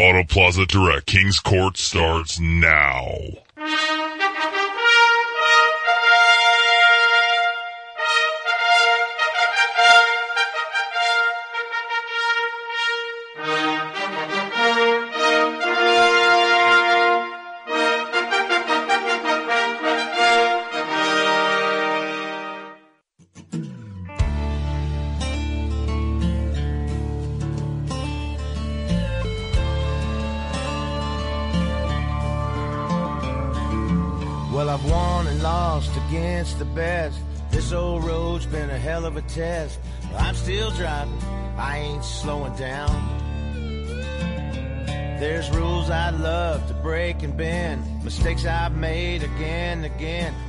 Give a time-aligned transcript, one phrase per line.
[0.00, 3.08] Auto Plaza Direct Kings Court starts now.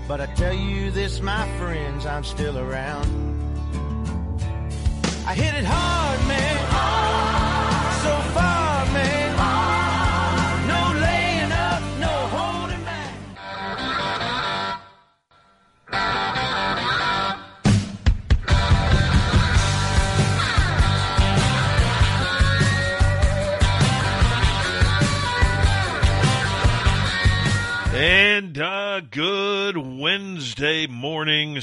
[0.10, 3.19] But I tell you this, my friends, I'm still around.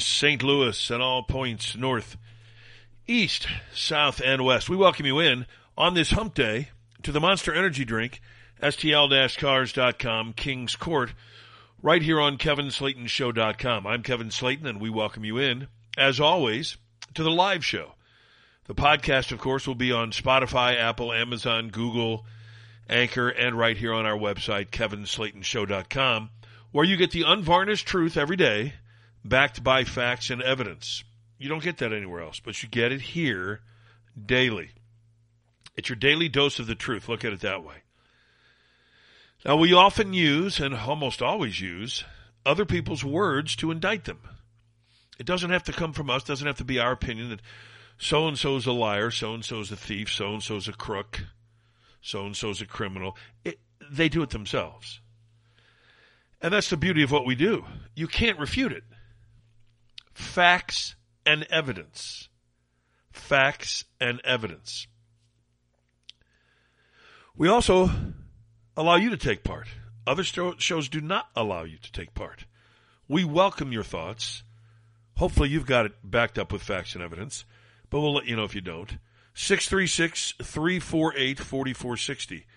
[0.05, 0.43] St.
[0.43, 2.17] Louis, and all points north,
[3.07, 4.69] east, south, and west.
[4.69, 5.45] We welcome you in
[5.77, 6.69] on this hump day
[7.03, 8.21] to the Monster Energy Drink,
[8.61, 11.13] STL-Cars.com, Kings Court,
[11.81, 13.85] right here on KevinSlatenShow.com.
[13.87, 16.77] I'm Kevin Slaten, and we welcome you in, as always,
[17.13, 17.93] to the live show.
[18.65, 22.25] The podcast, of course, will be on Spotify, Apple, Amazon, Google,
[22.89, 26.29] Anchor, and right here on our website, KevinSlatenShow.com,
[26.71, 28.73] where you get the unvarnished truth every day,
[29.27, 31.03] backed by facts and evidence.
[31.37, 33.61] You don't get that anywhere else, but you get it here
[34.23, 34.71] daily.
[35.75, 37.07] It's your daily dose of the truth.
[37.07, 37.75] Look at it that way.
[39.45, 42.03] Now, we often use, and almost always use,
[42.45, 44.19] other people's words to indict them.
[45.19, 47.41] It doesn't have to come from us, doesn't have to be our opinion that
[47.99, 51.21] so and so's a liar, so and so's a thief, so and so's a crook
[52.07, 53.17] so and so's a criminal.
[53.43, 53.59] It,
[53.89, 55.01] they do it themselves.
[56.41, 57.65] And that's the beauty of what we do.
[57.95, 58.83] You can't refute it.
[60.17, 60.95] Facts
[61.27, 62.27] and evidence.
[63.11, 64.87] Facts and evidence.
[67.35, 67.91] We also
[68.75, 69.67] allow you to take part.
[70.07, 72.45] Other shows do not allow you to take part.
[73.07, 74.41] We welcome your thoughts.
[75.17, 77.45] Hopefully, you've got it backed up with facts and evidence,
[77.91, 78.97] but we'll let you know if you don't.
[79.35, 82.47] 636 348 4460.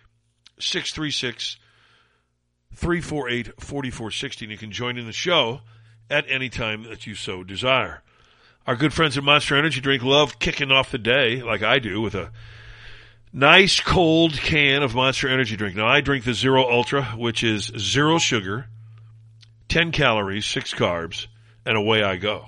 [0.58, 1.58] 636
[2.74, 4.44] 348 4460.
[4.46, 5.60] And you can join in the show
[6.10, 8.02] at any time that you so desire.
[8.66, 12.00] Our good friends at Monster Energy Drink love kicking off the day, like I do,
[12.00, 12.30] with a
[13.32, 15.76] nice cold can of Monster Energy Drink.
[15.76, 18.66] Now, I drink the Zero Ultra, which is zero sugar,
[19.68, 21.26] 10 calories, 6 carbs,
[21.64, 22.46] and away I go.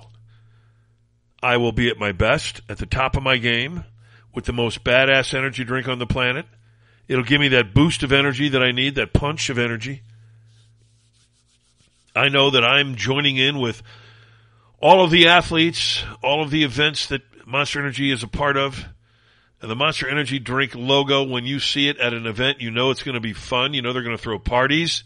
[1.41, 3.85] I will be at my best, at the top of my game,
[4.33, 6.45] with the most badass energy drink on the planet.
[7.07, 10.03] It'll give me that boost of energy that I need, that punch of energy.
[12.15, 13.81] I know that I'm joining in with
[14.79, 18.85] all of the athletes, all of the events that Monster Energy is a part of.
[19.61, 22.91] And the Monster Energy drink logo, when you see it at an event, you know
[22.91, 23.73] it's going to be fun.
[23.73, 25.03] You know they're going to throw parties.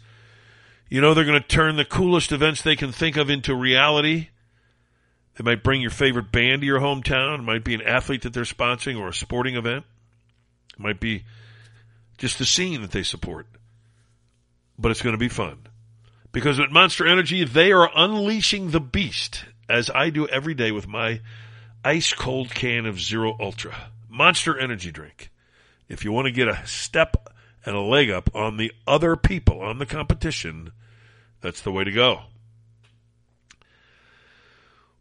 [0.89, 4.29] You know they're going to turn the coolest events they can think of into reality.
[5.35, 7.39] They might bring your favorite band to your hometown.
[7.39, 9.85] It might be an athlete that they're sponsoring or a sporting event.
[10.73, 11.23] It might be
[12.17, 13.45] just the scene that they support.
[14.79, 15.59] But it's going to be fun.
[16.31, 20.87] Because at Monster Energy, they are unleashing the beast, as I do every day with
[20.87, 21.21] my
[21.83, 23.91] ice cold can of Zero Ultra.
[24.09, 25.31] Monster Energy drink.
[25.87, 27.29] If you want to get a step
[27.65, 30.71] and a leg up on the other people, on the competition,
[31.41, 32.21] that's the way to go.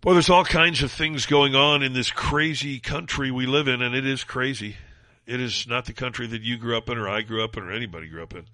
[0.05, 3.83] Well, there's all kinds of things going on in this crazy country we live in,
[3.83, 4.77] and it is crazy.
[5.27, 7.65] It is not the country that you grew up in, or I grew up in,
[7.65, 8.45] or anybody grew up in.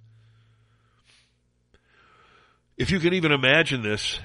[2.82, 4.18] If you can even imagine this,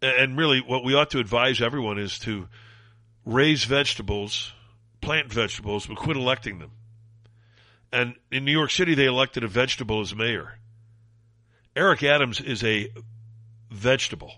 [0.00, 2.46] and really what we ought to advise everyone is to
[3.24, 4.52] raise vegetables,
[5.00, 6.70] plant vegetables, but quit electing them.
[7.90, 10.60] And in New York City, they elected a vegetable as mayor.
[11.74, 12.92] Eric Adams is a
[13.72, 14.32] vegetable.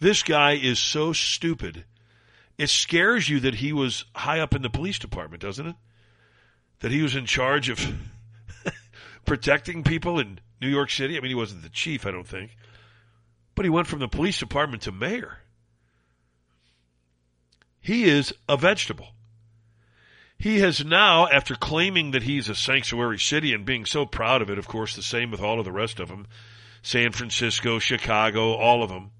[0.00, 1.84] This guy is so stupid.
[2.56, 5.76] It scares you that he was high up in the police department, doesn't it?
[6.80, 7.86] That he was in charge of
[9.26, 11.16] protecting people in New York City.
[11.16, 12.56] I mean, he wasn't the chief, I don't think.
[13.54, 15.38] But he went from the police department to mayor.
[17.80, 19.08] He is a vegetable.
[20.38, 24.50] He has now, after claiming that he's a sanctuary city and being so proud of
[24.50, 26.26] it, of course, the same with all of the rest of them,
[26.82, 29.12] San Francisco, Chicago, all of them.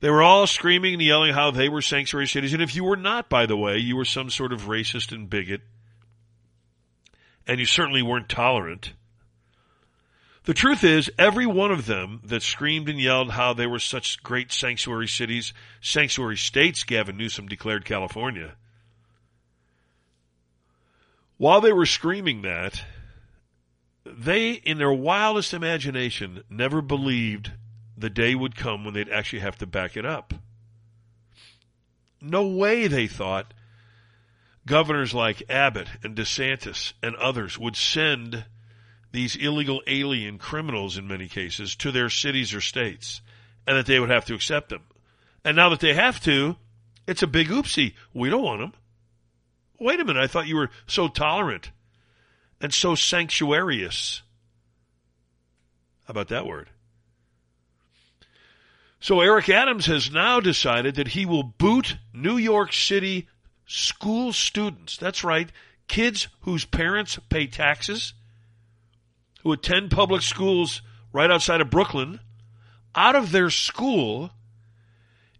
[0.00, 2.52] They were all screaming and yelling how they were sanctuary cities.
[2.52, 5.28] And if you were not, by the way, you were some sort of racist and
[5.28, 5.62] bigot.
[7.46, 8.92] And you certainly weren't tolerant.
[10.44, 14.22] The truth is, every one of them that screamed and yelled how they were such
[14.22, 18.54] great sanctuary cities, sanctuary states, Gavin Newsom declared California.
[21.38, 22.84] While they were screaming that,
[24.04, 27.52] they, in their wildest imagination, never believed
[27.96, 30.34] the day would come when they'd actually have to back it up.
[32.20, 33.54] No way, they thought,
[34.66, 38.44] governors like Abbott and DeSantis and others would send
[39.14, 43.22] these illegal alien criminals in many cases to their cities or states
[43.64, 44.82] and that they would have to accept them.
[45.44, 46.56] And now that they have to,
[47.06, 47.94] it's a big oopsie.
[48.12, 48.72] We don't want them.
[49.78, 50.20] Wait a minute.
[50.20, 51.70] I thought you were so tolerant
[52.60, 54.22] and so sanctuarious.
[56.06, 56.68] How about that word?
[58.98, 63.28] So Eric Adams has now decided that he will boot New York City
[63.64, 64.96] school students.
[64.96, 65.50] That's right.
[65.86, 68.14] Kids whose parents pay taxes
[69.44, 70.82] who attend public schools
[71.12, 72.18] right outside of Brooklyn
[72.94, 74.30] out of their school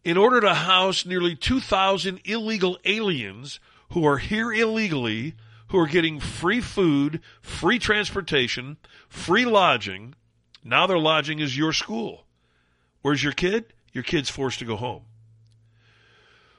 [0.04, 3.58] in order to house nearly 2,000 illegal aliens
[3.92, 5.34] who are here illegally,
[5.68, 8.76] who are getting free food, free transportation,
[9.08, 10.14] free lodging.
[10.62, 12.24] Now their lodging is your school.
[13.02, 13.72] Where's your kid?
[13.92, 15.02] Your kid's forced to go home.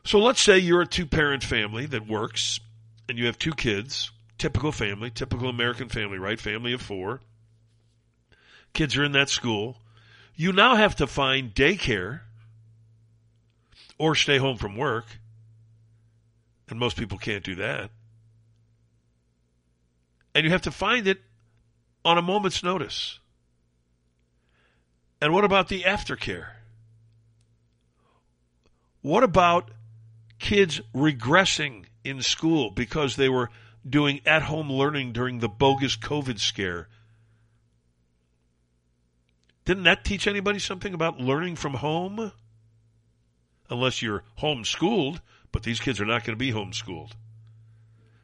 [0.03, 2.59] So let's say you're a two parent family that works
[3.07, 6.39] and you have two kids, typical family, typical American family, right?
[6.39, 7.21] Family of four
[8.75, 9.77] kids are in that school.
[10.35, 12.21] You now have to find daycare
[13.97, 15.05] or stay home from work.
[16.69, 17.89] And most people can't do that.
[20.35, 21.21] And you have to find it
[22.03, 23.19] on a moment's notice.
[25.21, 26.47] And what about the aftercare?
[29.01, 29.71] What about
[30.39, 33.49] kids regressing in school because they were
[33.87, 36.89] doing at home learning during the bogus COVID scare
[39.65, 42.31] didn't that teach anybody something about learning from home?
[43.69, 45.19] Unless you're homeschooled,
[45.51, 47.11] but these kids are not going to be homeschooled.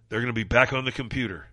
[0.08, 1.48] They're going to be back on the computer.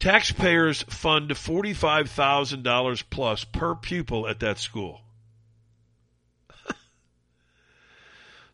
[0.00, 5.02] Taxpayers fund $45,000 plus per pupil at that school.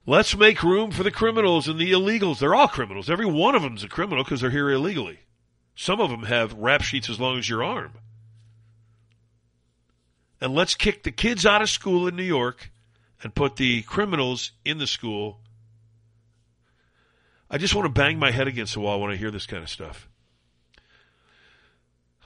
[0.06, 2.40] Let's make room for the criminals and the illegals.
[2.40, 3.08] They're all criminals.
[3.08, 5.20] Every one of them's a criminal because they're here illegally.
[5.80, 7.92] Some of them have rap sheets as long as your arm.
[10.40, 12.72] And let's kick the kids out of school in New York
[13.22, 15.38] and put the criminals in the school.
[17.48, 19.62] I just want to bang my head against the wall when I hear this kind
[19.62, 20.08] of stuff.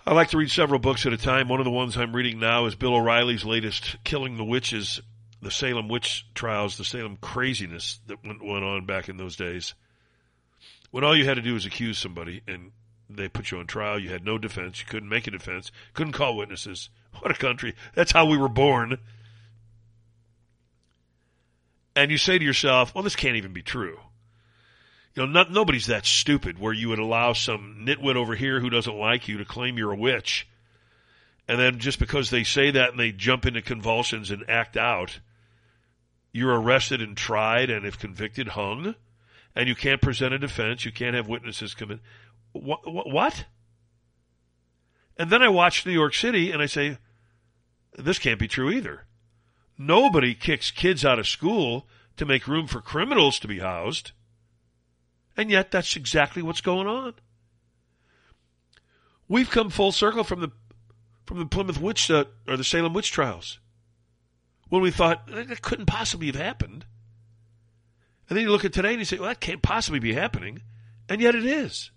[0.07, 1.49] I like to read several books at a time.
[1.49, 5.03] One of the ones I'm reading now is Bill O'Reilly's latest, Killing the Witches,
[5.43, 9.75] the Salem witch trials, the Salem craziness that went, on back in those days.
[10.91, 12.73] When all you had to do was accuse somebody and
[13.17, 13.99] they put you on trial.
[13.99, 14.81] You had no defense.
[14.81, 15.71] You couldn't make a defense.
[15.95, 16.91] Couldn't call witnesses.
[17.21, 17.75] What a country.
[17.95, 18.97] That's how we were born.
[21.95, 23.99] And you say to yourself, well, this can't even be true.
[25.15, 28.71] You know, not, nobody's that stupid where you would allow some nitwit over here who
[28.71, 30.49] doesn't like you to claim you're a witch.
[31.49, 35.19] And then just because they say that and they jump into convulsions and act out,
[36.33, 38.95] you're arrested and tried and if convicted, hung.
[39.55, 40.87] And you can't present a defense.
[40.87, 42.01] You can't have witnesses come in.
[42.53, 43.47] What, what?
[45.17, 46.99] And then I watch New York City and I say,
[47.97, 49.05] this can't be true either.
[49.79, 54.13] Nobody kicks kids out of school to make room for criminals to be housed.
[55.37, 57.15] And yet that's exactly what's going on.
[59.29, 60.51] We've come full circle from the
[61.25, 63.61] from the Plymouth witch uh, or the Salem witch trials.
[64.69, 66.85] When we thought that couldn't possibly have happened.
[68.29, 70.63] And then you look at today and you say, well, that can't possibly be happening.
[71.09, 71.92] And yet it is.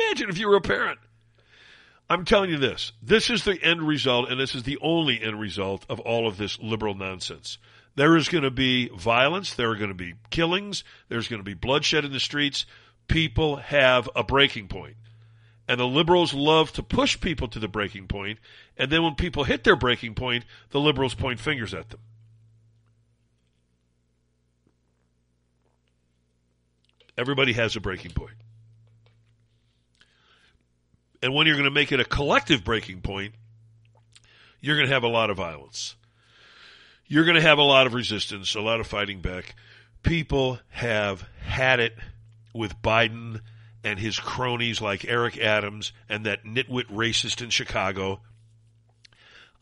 [0.00, 0.98] Imagine if you were a parent.
[2.08, 2.92] I'm telling you this.
[3.02, 6.36] This is the end result, and this is the only end result of all of
[6.36, 7.58] this liberal nonsense.
[7.96, 9.54] There is going to be violence.
[9.54, 10.84] There are going to be killings.
[11.08, 12.66] There's going to be bloodshed in the streets.
[13.08, 14.96] People have a breaking point.
[15.66, 18.38] And the liberals love to push people to the breaking point.
[18.76, 22.00] And then when people hit their breaking point, the liberals point fingers at them.
[27.16, 28.34] Everybody has a breaking point.
[31.24, 33.32] And when you're going to make it a collective breaking point,
[34.60, 35.96] you're going to have a lot of violence.
[37.06, 39.54] you're going to have a lot of resistance, a lot of fighting back.
[40.02, 41.94] People have had it
[42.52, 43.40] with Biden
[43.82, 48.20] and his cronies like Eric Adams and that nitwit racist in Chicago.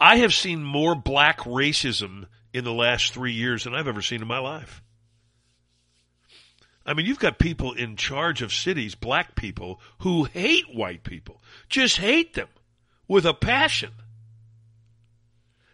[0.00, 4.21] I have seen more black racism in the last three years than I've ever seen
[4.21, 4.82] in my life.
[6.85, 11.41] I mean, you've got people in charge of cities, black people, who hate white people,
[11.69, 12.49] just hate them
[13.07, 13.93] with a passion.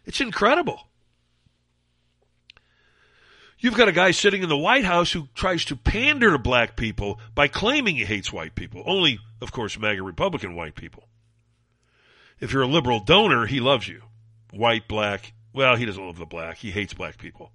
[0.04, 0.88] It's incredible.
[3.60, 6.76] You've got a guy sitting in the White House who tries to pander to black
[6.76, 8.84] people by claiming he hates white people.
[8.86, 11.08] Only, of course, MAGA Republican white people.
[12.38, 14.02] If you're a liberal donor, he loves you.
[14.52, 15.32] White, black.
[15.52, 16.58] Well, he doesn't love the black.
[16.58, 17.50] He hates black people.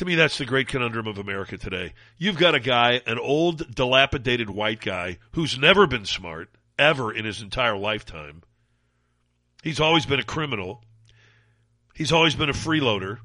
[0.00, 1.92] To me, that's the great conundrum of America today.
[2.16, 7.26] You've got a guy, an old, dilapidated white guy who's never been smart, ever in
[7.26, 8.40] his entire lifetime.
[9.62, 10.82] He's always been a criminal.
[11.94, 13.18] He's always been a freeloader.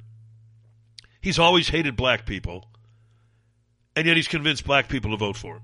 [1.21, 2.67] He's always hated black people,
[3.95, 5.63] and yet he's convinced black people to vote for him.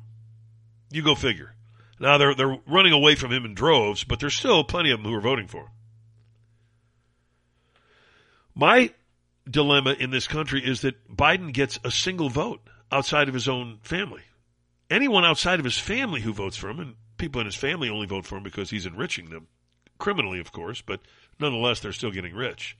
[0.92, 1.56] You go figure.
[2.00, 5.12] Now they're they're running away from him in droves, but there's still plenty of them
[5.12, 5.72] who are voting for him.
[8.56, 8.92] My
[9.52, 13.80] dilemma in this country is that Biden gets a single vote outside of his own
[13.84, 14.22] family.
[14.90, 18.08] Anyone outside of his family who votes for him, and people in his family only
[18.08, 19.48] vote for him because he's enriching them,
[19.98, 21.00] criminally, of course, but
[21.40, 22.78] nonetheless, they're still getting rich.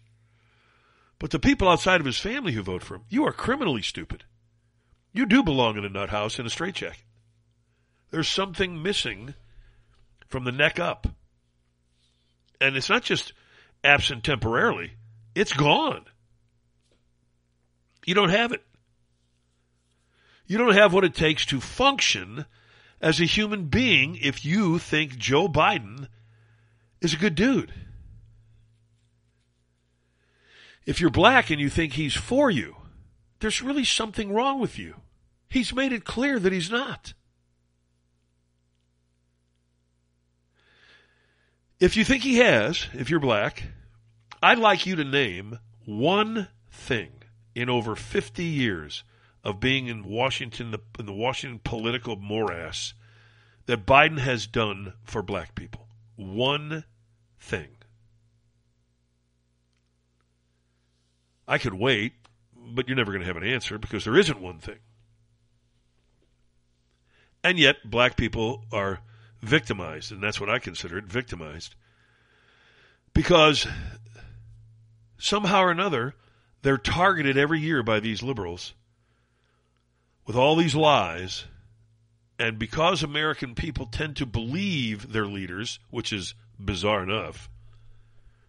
[1.20, 4.24] But the people outside of his family who vote for him, you are criminally stupid.
[5.14, 7.04] You do belong in a nut house in a straitjacket.
[8.10, 9.36] There's something missing
[10.28, 11.08] from the neck up.
[12.60, 13.34] And it's not just
[13.84, 14.94] absent temporarily,
[15.36, 16.06] it's gone.
[18.06, 18.64] You don't have it.
[20.48, 22.46] You don't have what it takes to function
[23.00, 26.08] as a human being if you think Joe Biden
[27.00, 27.74] is a good dude
[30.86, 32.76] if you're black and you think he's for you,
[33.40, 34.96] there's really something wrong with you.
[35.50, 37.14] He's made it clear that he's not.
[41.80, 43.64] If you think he has, if you're black,
[44.42, 47.12] I'd like you to name one thing
[47.56, 49.04] in over 50 years
[49.44, 52.94] of being in Washington, in the Washington political morass,
[53.66, 55.88] that Biden has done for black people.
[56.16, 56.86] One
[57.40, 57.70] thing.
[61.48, 62.14] I could wait,
[62.56, 64.80] but you're never going to have an answer because there isn't one thing.
[67.44, 69.00] And yet, black people are
[69.42, 71.76] victimized, and that's what I consider it victimized.
[73.14, 73.68] Because
[75.18, 76.14] somehow or another,
[76.62, 78.74] they're targeted every year by these liberals
[80.26, 81.46] with all these lies.
[82.40, 87.50] And because American people tend to believe their leaders, which is bizarre enough,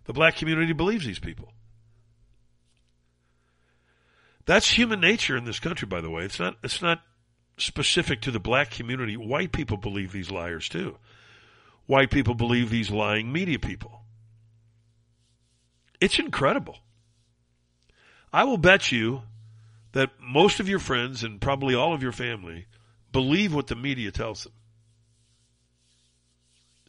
[0.04, 1.52] the black community believes these people.
[4.44, 6.24] That's human nature in this country, by the way.
[6.24, 6.56] It's not.
[6.64, 7.02] It's not
[7.58, 9.16] specific to the black community.
[9.16, 10.96] White people believe these liars too.
[11.86, 14.00] White people believe these lying media people.
[16.00, 16.78] It's incredible.
[18.32, 19.22] I will bet you
[19.92, 22.66] that most of your friends and probably all of your family
[23.12, 24.52] believe what the media tells them.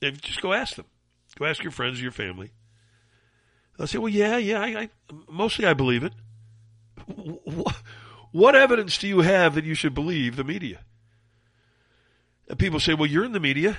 [0.02, 0.86] If just go ask them.
[1.38, 2.52] Go ask your friends or your family.
[3.78, 4.90] They'll say, "Well, yeah, yeah, I, I
[5.28, 6.14] mostly I believe it."
[8.34, 10.80] What evidence do you have that you should believe the media?
[12.50, 13.78] And people say, well, you're in the media.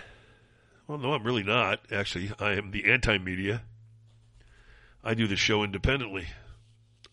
[0.86, 1.80] Well, no, I'm really not.
[1.90, 3.62] Actually, I am the anti media.
[5.02, 6.28] I do the show independently.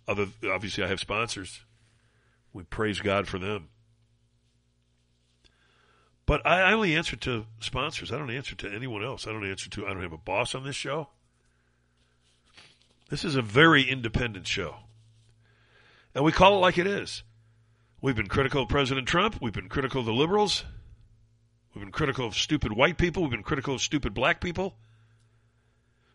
[0.08, 1.62] Other, obviously, I have sponsors.
[2.54, 3.70] We praise God for them.
[6.26, 8.12] But I only answer to sponsors.
[8.12, 9.28] I don't answer to anyone else.
[9.28, 11.10] I don't answer to, I don't have a boss on this show.
[13.10, 14.78] This is a very independent show.
[16.16, 17.24] And we call it like it is.
[18.02, 19.42] We've been critical of President Trump.
[19.42, 20.64] We've been critical of the liberals.
[21.74, 23.24] We've been critical of stupid white people.
[23.24, 24.76] We've been critical of stupid black people.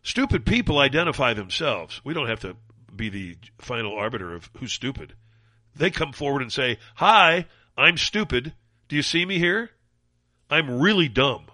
[0.03, 2.01] Stupid people identify themselves.
[2.03, 2.57] We don't have to
[2.95, 5.13] be the final arbiter of who's stupid.
[5.75, 7.45] They come forward and say, Hi,
[7.77, 8.53] I'm stupid.
[8.87, 9.71] Do you see me here?
[10.49, 11.45] I'm really dumb.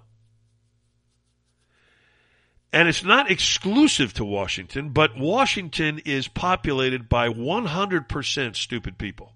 [2.71, 9.33] And it's not exclusive to Washington, but Washington is populated by 100% stupid people.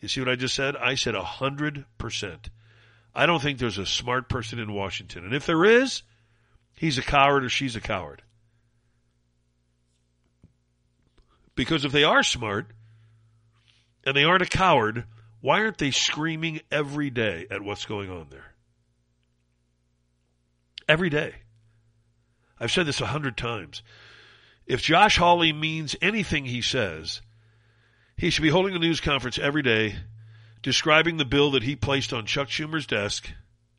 [0.00, 0.76] You see what I just said?
[0.76, 1.84] I said 100%.
[3.12, 5.24] I don't think there's a smart person in Washington.
[5.24, 6.02] And if there is,
[6.76, 8.22] he's a coward or she's a coward.
[11.56, 12.70] Because if they are smart
[14.04, 15.04] and they aren't a coward,
[15.40, 18.54] why aren't they screaming every day at what's going on there?
[20.88, 21.34] Every day.
[22.60, 23.82] I've said this a hundred times.
[24.66, 27.20] If Josh Hawley means anything he says,
[28.16, 29.96] he should be holding a news conference every day
[30.62, 33.30] describing the bill that he placed on Chuck Schumer's desk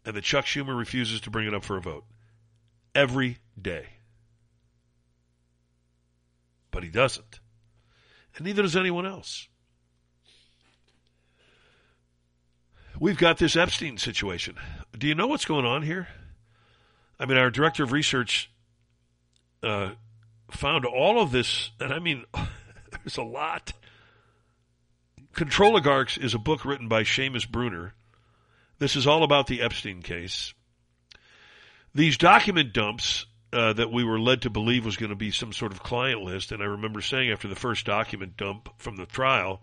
[0.05, 2.05] and that Chuck Schumer refuses to bring it up for a vote.
[2.96, 3.88] Every day.
[6.72, 7.39] But he doesn't.
[8.38, 9.48] And neither does anyone else.
[13.00, 14.56] We've got this Epstein situation.
[14.98, 16.08] Do you know what's going on here?
[17.20, 18.51] I mean, our director of research
[19.62, 19.91] uh,
[20.50, 22.25] found all of this, and I mean,
[22.91, 23.74] there's a lot.
[25.34, 27.94] Controligarchs is a book written by Seamus Bruner.
[28.79, 30.53] This is all about the Epstein case.
[31.94, 35.53] These document dumps uh, that we were led to believe was going to be some
[35.53, 39.05] sort of client list, and I remember saying after the first document dump from the
[39.05, 39.61] trial,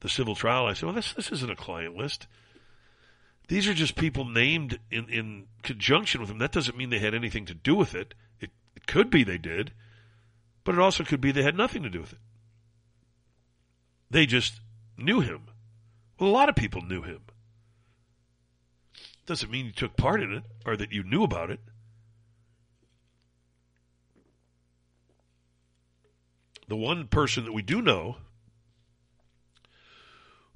[0.00, 2.26] the civil trial, I said, "Well, this this isn't a client list.
[3.48, 6.38] These are just people named in in conjunction with them.
[6.38, 8.14] That doesn't mean they had anything to do with it.
[8.40, 9.72] It, it could be they did,
[10.64, 12.20] but it also could be they had nothing to do with it.
[14.10, 14.60] They just
[14.96, 15.48] knew him.
[16.18, 17.20] Well, a lot of people knew him.
[19.26, 21.60] Doesn't mean you took part in it or that you knew about it."
[26.68, 28.16] The one person that we do know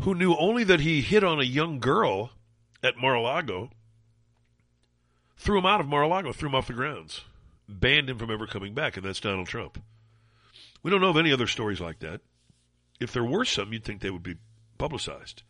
[0.02, 2.30] who knew only that he hit on a young girl
[2.82, 3.70] at Mar-a-Lago,
[5.36, 7.22] threw him out of Mar-a-Lago, threw him off the grounds,
[7.68, 9.82] banned him from ever coming back, and that's Donald Trump.
[10.82, 12.22] We don't know of any other stories like that.
[12.98, 14.36] If there were some, you'd think they would be
[14.78, 15.42] publicized.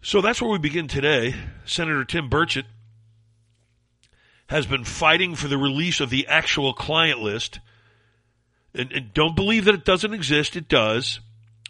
[0.00, 1.34] So that's where we begin today.
[1.64, 2.66] Senator Tim Burchett
[4.48, 7.60] has been fighting for the release of the actual client list
[8.74, 10.56] and, and don't believe that it doesn't exist.
[10.56, 11.20] It does.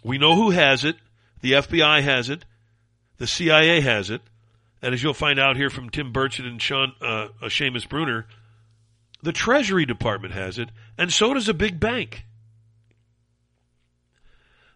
[0.03, 0.95] We know who has it.
[1.41, 2.45] The FBI has it.
[3.17, 4.21] The CIA has it.
[4.81, 8.27] And as you'll find out here from Tim Burchett and Sean, uh, uh, Seamus Bruner,
[9.21, 12.25] the Treasury Department has it, and so does a big bank.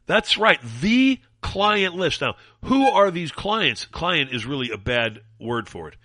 [0.05, 0.59] That's right.
[0.81, 2.19] The client list.
[2.19, 3.86] Now, who are these clients?
[3.86, 5.95] Client is really a bad word for it.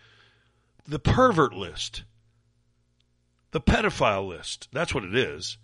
[0.86, 2.04] The pervert list.
[3.50, 4.68] The pedophile list.
[4.72, 5.58] That's what it is.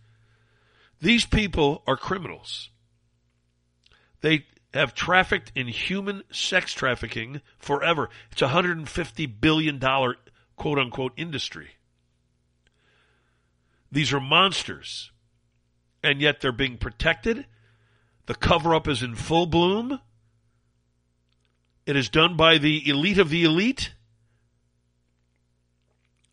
[1.00, 2.70] These people are criminals.
[4.20, 8.08] They have trafficked in human sex trafficking forever.
[8.32, 11.70] It's a $150 billion quote unquote industry.
[13.92, 15.12] These are monsters.
[16.02, 17.46] And yet they're being protected.
[18.26, 20.00] The cover up is in full bloom.
[21.86, 23.94] It is done by the elite of the elite.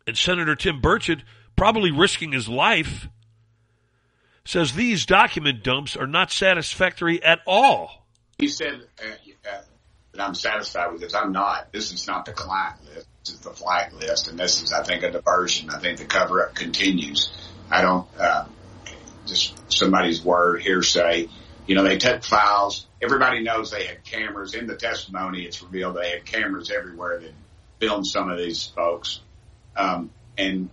[0.06, 1.22] And Senator Tim Burchett,
[1.56, 3.08] probably risking his life,
[4.44, 8.06] says these document dumps are not satisfactory at all.
[8.38, 9.12] He said uh,
[10.12, 11.14] that I'm satisfied with this.
[11.14, 11.72] I'm not.
[11.72, 13.06] This is not the client list.
[13.24, 15.70] This is the flag list, and this is, I think, a diversion.
[15.70, 17.32] I think the cover up continues.
[17.70, 18.46] I don't uh,
[19.26, 21.28] just somebody's word hearsay.
[21.66, 22.86] You know, they took files.
[23.00, 25.44] Everybody knows they had cameras in the testimony.
[25.44, 27.32] It's revealed they had cameras everywhere that
[27.78, 29.20] filmed some of these folks.
[29.76, 30.68] Um, and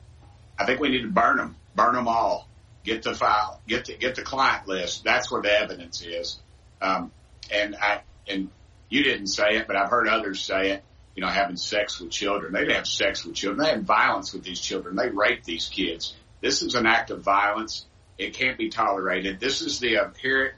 [0.57, 2.48] I think we need to burn them, burn them all
[2.89, 5.03] get the file, get the, get the client list.
[5.03, 6.39] That's where the evidence is.
[6.81, 7.11] Um,
[7.51, 8.49] and I, and
[8.89, 10.83] you didn't say it, but I've heard others say it,
[11.15, 12.53] you know, having sex with children.
[12.53, 13.65] They have sex with children.
[13.65, 14.95] They have violence with these children.
[14.95, 16.15] They rape these kids.
[16.41, 17.85] This is an act of violence.
[18.17, 19.39] It can't be tolerated.
[19.39, 20.55] This is the apparent,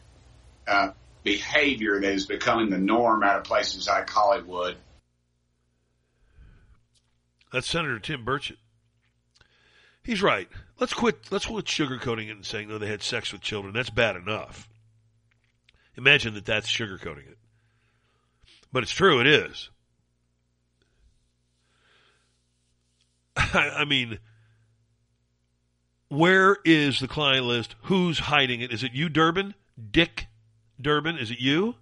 [0.67, 0.91] uh,
[1.24, 4.76] behavior that is becoming the norm out of places like Hollywood.
[7.52, 8.58] That's Senator Tim Burchett.
[10.04, 10.48] He's right.
[10.80, 11.32] Let's quit.
[11.32, 13.74] Let's quit sugarcoating it and saying no, they had sex with children.
[13.74, 14.68] That's bad enough.
[15.96, 17.38] Imagine that that's sugarcoating it,
[18.72, 19.20] but it's true.
[19.20, 19.70] It is.
[23.36, 24.20] I, I mean,
[26.08, 27.76] where is the client list?
[27.84, 28.72] Who's hiding it?
[28.72, 29.54] Is it you, Durbin?
[29.92, 30.28] Dick
[30.80, 31.18] Durbin?
[31.18, 31.76] Is it you?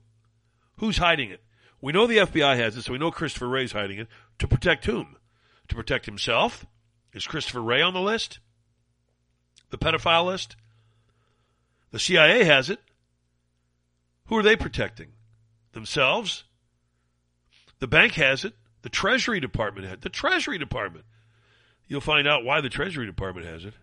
[0.78, 1.42] Who's hiding it?
[1.82, 4.08] We know the FBI has it, so we know Christopher Wray's hiding it.
[4.40, 5.16] To protect whom?
[5.70, 6.66] To protect himself?
[7.14, 8.40] Is Christopher Wray on the list?
[9.70, 10.56] The pedophile list?
[11.92, 12.80] The CIA has it.
[14.28, 15.10] Who are they protecting?
[15.74, 16.44] Themselves?
[17.80, 18.54] The bank has it.
[18.82, 20.02] The Treasury Department has it.
[20.02, 21.06] The Treasury Department.
[21.88, 23.74] You'll find out why the Treasury Department has it.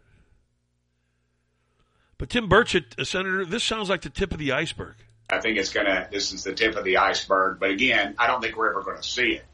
[2.18, 4.94] But Tim Burchett, a senator, this sounds like the tip of the iceberg.
[5.28, 7.58] I think it's going to, this is the tip of the iceberg.
[7.58, 9.44] But again, I don't think we're ever going to see it.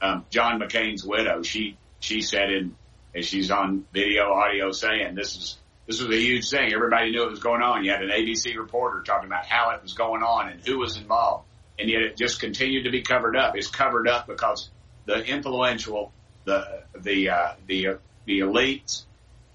[0.00, 2.76] Um, John McCain's widow, she, she said in
[3.16, 6.72] and she's on video, audio saying this is this was a huge thing.
[6.72, 7.84] Everybody knew it was going on.
[7.84, 10.96] You had an ABC reporter talking about how it was going on and who was
[10.96, 11.46] involved,
[11.78, 13.56] and yet it just continued to be covered up.
[13.56, 14.68] It's covered up because
[15.06, 16.12] the influential,
[16.44, 19.04] the the uh, the uh, the elites,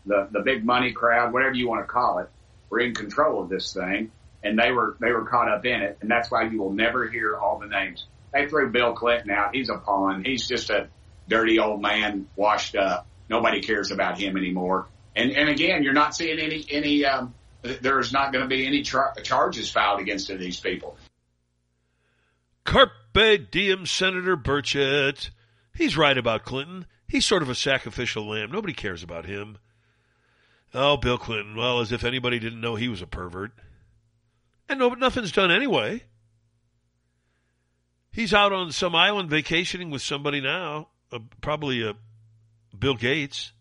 [0.06, 2.30] the, the big money crowd, whatever you want to call it,
[2.69, 4.12] were in control of this thing
[4.43, 5.97] and they were, they were caught up in it.
[6.02, 8.06] And that's why you will never hear all the names.
[8.34, 9.54] They threw Bill Clinton out.
[9.54, 10.24] He's a pawn.
[10.26, 10.88] He's just a
[11.28, 13.06] dirty old man washed up.
[13.32, 14.89] Nobody cares about him anymore.
[15.15, 18.82] And, and again, you're not seeing any, any, um, there's not going to be any
[18.82, 20.98] char- charges filed against these people.
[22.65, 25.30] Carpe diem, Senator Burchett.
[25.74, 26.88] He's right about Clinton.
[27.08, 28.52] He's sort of a sacrificial lamb.
[28.52, 29.58] Nobody cares about him.
[30.74, 31.56] Oh, Bill Clinton.
[31.56, 33.54] Well, as if anybody didn't know he was a pervert.
[34.67, 36.04] And no, but nothing's done anyway.
[38.12, 41.94] He's out on some island vacationing with somebody now, uh, probably uh,
[42.77, 43.53] Bill Gates.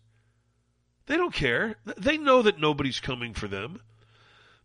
[1.07, 1.75] They don't care.
[1.97, 3.81] They know that nobody's coming for them.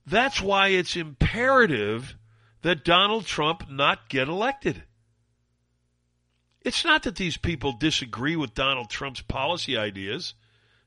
[0.06, 2.14] That's why it's imperative
[2.62, 4.84] that Donald Trump not get elected.
[6.62, 10.34] It's not that these people disagree with Donald Trump's policy ideas.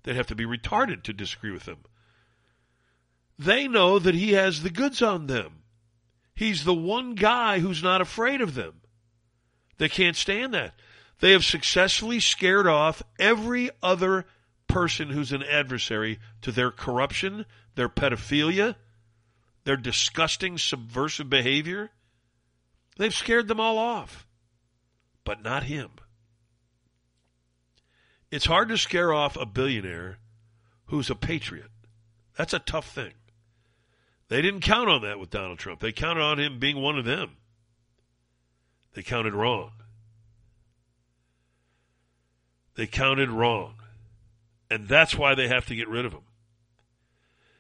[0.04, 1.80] They'd have to be retarded to disagree with them.
[3.38, 5.63] They know that he has the goods on them.
[6.36, 8.82] He's the one guy who's not afraid of them.
[9.78, 10.74] They can't stand that.
[11.20, 14.26] They have successfully scared off every other
[14.68, 18.76] person who's an adversary to their corruption, their pedophilia,
[19.66, 21.92] their disgusting subversive behavior.
[22.98, 24.26] They've scared them all off,
[25.26, 25.90] but not him.
[28.32, 30.20] It's hard to scare off a billionaire
[30.86, 31.72] who's a patriot.
[32.38, 33.14] That's a tough thing.
[34.30, 35.80] They didn't count on that with Donald Trump.
[35.80, 37.38] They counted on him being one of them.
[38.94, 39.72] They counted wrong.
[42.80, 43.74] They counted wrong.
[44.72, 46.24] And that's why they have to get rid of him.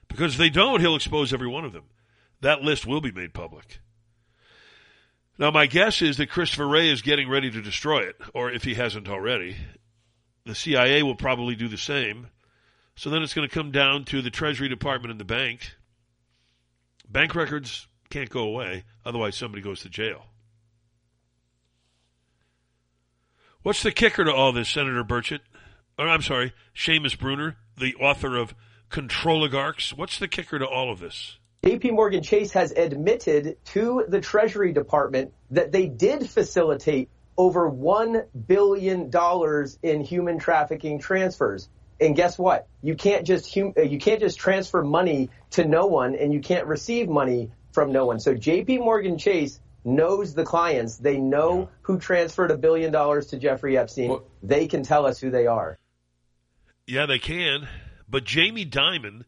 [0.07, 1.83] Because if they don't, he'll expose every one of them.
[2.39, 3.81] That list will be made public.
[5.37, 8.63] Now, my guess is that Christopher Wray is getting ready to destroy it, or if
[8.63, 9.57] he hasn't already.
[10.45, 12.27] The CIA will probably do the same.
[12.95, 15.73] So then it's going to come down to the Treasury Department and the bank.
[17.09, 20.27] Bank records can't go away, otherwise, somebody goes to jail.
[23.61, 25.41] What's the kicker to all this, Senator Burchett?
[25.97, 28.55] Or, I'm sorry, Seamus Bruner, the author of
[28.89, 29.91] Controligarchs.
[29.91, 31.37] What's the kicker to all of this?
[31.63, 38.27] JP Morgan Chase has admitted to the Treasury Department that they did facilitate over $1
[38.47, 39.11] billion
[39.83, 41.67] in human trafficking transfers.
[41.99, 42.65] And guess what?
[42.81, 46.39] You can't just hum- uh, you can't just transfer money to no one and you
[46.39, 48.21] can't receive money from no one.
[48.21, 50.97] So JP Morgan Chase knows the clients.
[50.97, 54.09] They know who transferred a billion dollars to Jeffrey Epstein.
[54.09, 55.77] Well, they can tell us who they are.
[56.85, 57.67] Yeah, they can.
[58.07, 59.23] But Jamie Dimon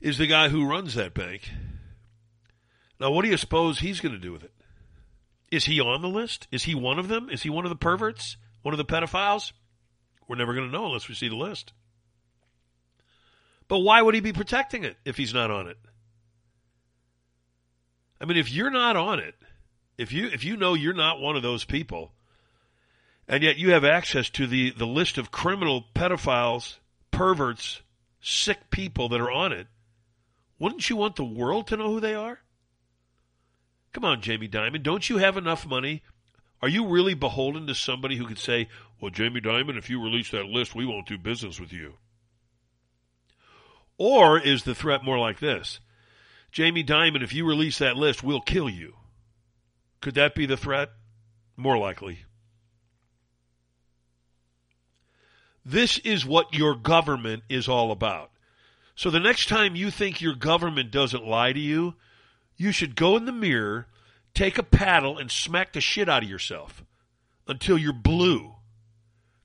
[0.00, 1.50] is the guy who runs that bank.
[2.98, 4.52] Now, what do you suppose he's going to do with it?
[5.50, 6.46] Is he on the list?
[6.50, 7.28] Is he one of them?
[7.30, 8.36] Is he one of the perverts?
[8.62, 9.52] One of the pedophiles?
[10.28, 11.72] We're never going to know unless we see the list.
[13.66, 15.78] But why would he be protecting it if he's not on it?
[18.20, 19.34] I mean, if you're not on it,
[20.00, 22.12] if you if you know you're not one of those people,
[23.28, 26.76] and yet you have access to the, the list of criminal pedophiles,
[27.10, 27.82] perverts,
[28.18, 29.66] sick people that are on it,
[30.58, 32.40] wouldn't you want the world to know who they are?
[33.92, 34.82] Come on, Jamie Dimon.
[34.82, 36.02] Don't you have enough money?
[36.62, 38.68] Are you really beholden to somebody who could say,
[39.00, 41.94] well, Jamie Dimon, if you release that list, we won't do business with you?
[43.98, 45.80] Or is the threat more like this?
[46.52, 48.94] Jamie Dimon, if you release that list, we'll kill you.
[50.00, 50.90] Could that be the threat?
[51.56, 52.20] More likely.
[55.64, 58.30] This is what your government is all about.
[58.94, 61.94] So the next time you think your government doesn't lie to you,
[62.56, 63.86] you should go in the mirror,
[64.34, 66.84] take a paddle, and smack the shit out of yourself
[67.46, 68.54] until you're blue.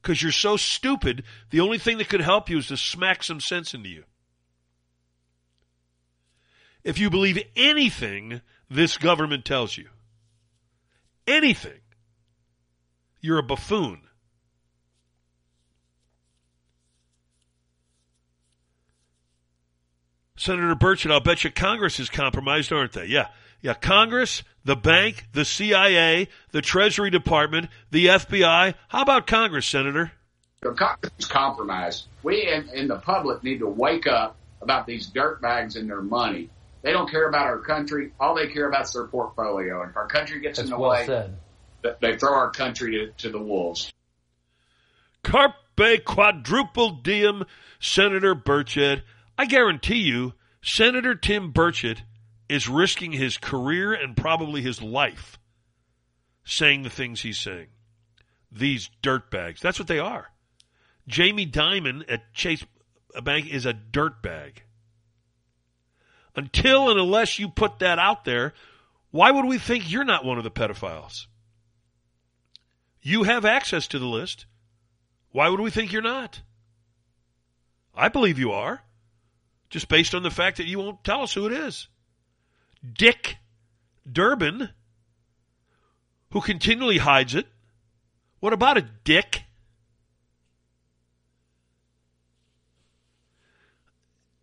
[0.01, 3.39] Because you're so stupid, the only thing that could help you is to smack some
[3.39, 4.03] sense into you.
[6.83, 9.89] If you believe anything this government tells you,
[11.27, 11.79] anything,
[13.21, 14.01] you're a buffoon.
[20.37, 23.05] Senator Burchett, I'll bet you Congress is compromised, aren't they?
[23.05, 23.27] Yeah.
[23.61, 28.75] Yeah, Congress, the bank, the CIA, the Treasury Department, the FBI.
[28.89, 30.11] How about Congress, Senator?
[30.61, 32.05] Congress is compromised.
[32.21, 36.49] We in, in the public need to wake up about these dirtbags and their money.
[36.85, 38.11] They don't care about our country.
[38.19, 39.81] All they care about is their portfolio.
[39.81, 41.35] And if our country gets That's in the well way, said.
[41.99, 43.91] they throw our country to, to the wolves.
[45.23, 45.55] Carpe
[46.05, 47.45] quadruple diem,
[47.79, 49.01] Senator Burchett.
[49.35, 52.03] I guarantee you, Senator Tim Burchett
[52.47, 55.39] is risking his career and probably his life
[56.43, 57.69] saying the things he's saying.
[58.51, 59.59] These dirtbags.
[59.59, 60.27] That's what they are.
[61.07, 62.63] Jamie Dimon at Chase
[63.15, 64.61] a bank is a dirt bag.
[66.35, 68.53] Until and unless you put that out there,
[69.11, 71.27] why would we think you're not one of the pedophiles?
[73.01, 74.45] You have access to the list.
[75.31, 76.41] Why would we think you're not?
[77.95, 78.81] I believe you are,
[79.69, 81.87] just based on the fact that you won't tell us who it is.
[82.93, 83.37] Dick
[84.11, 84.69] Durbin,
[86.31, 87.47] who continually hides it.
[88.39, 89.43] What about it, Dick?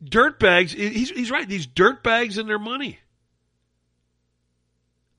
[0.02, 2.98] Dirtbags, he's, he's right, these dirtbags and their money.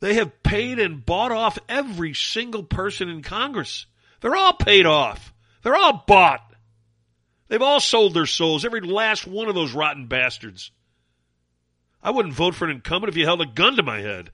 [0.01, 3.85] They have paid and bought off every single person in Congress.
[4.19, 5.33] They're all paid off.
[5.61, 6.53] They're all bought.
[7.47, 10.71] They've all sold their souls, every last one of those rotten bastards.
[12.01, 14.31] I wouldn't vote for an incumbent if you held a gun to my head.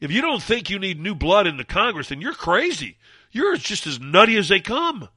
[0.00, 2.98] If you don't think you need new blood in the Congress, then you're crazy.
[3.32, 5.08] You're just as nutty as they come.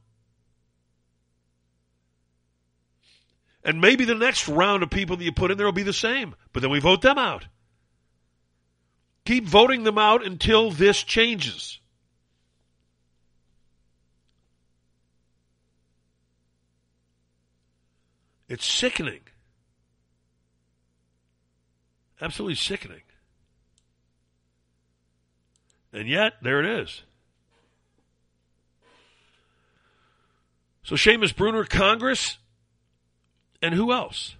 [3.64, 5.92] And maybe the next round of people that you put in there will be the
[5.92, 7.46] same, but then we vote them out.
[9.24, 11.78] Keep voting them out until this changes.
[18.48, 19.20] It's sickening.
[22.20, 23.02] Absolutely sickening.
[25.92, 27.02] And yet, there it is.
[30.82, 32.38] So Seamus Bruner, Congress,
[33.62, 34.34] and who else?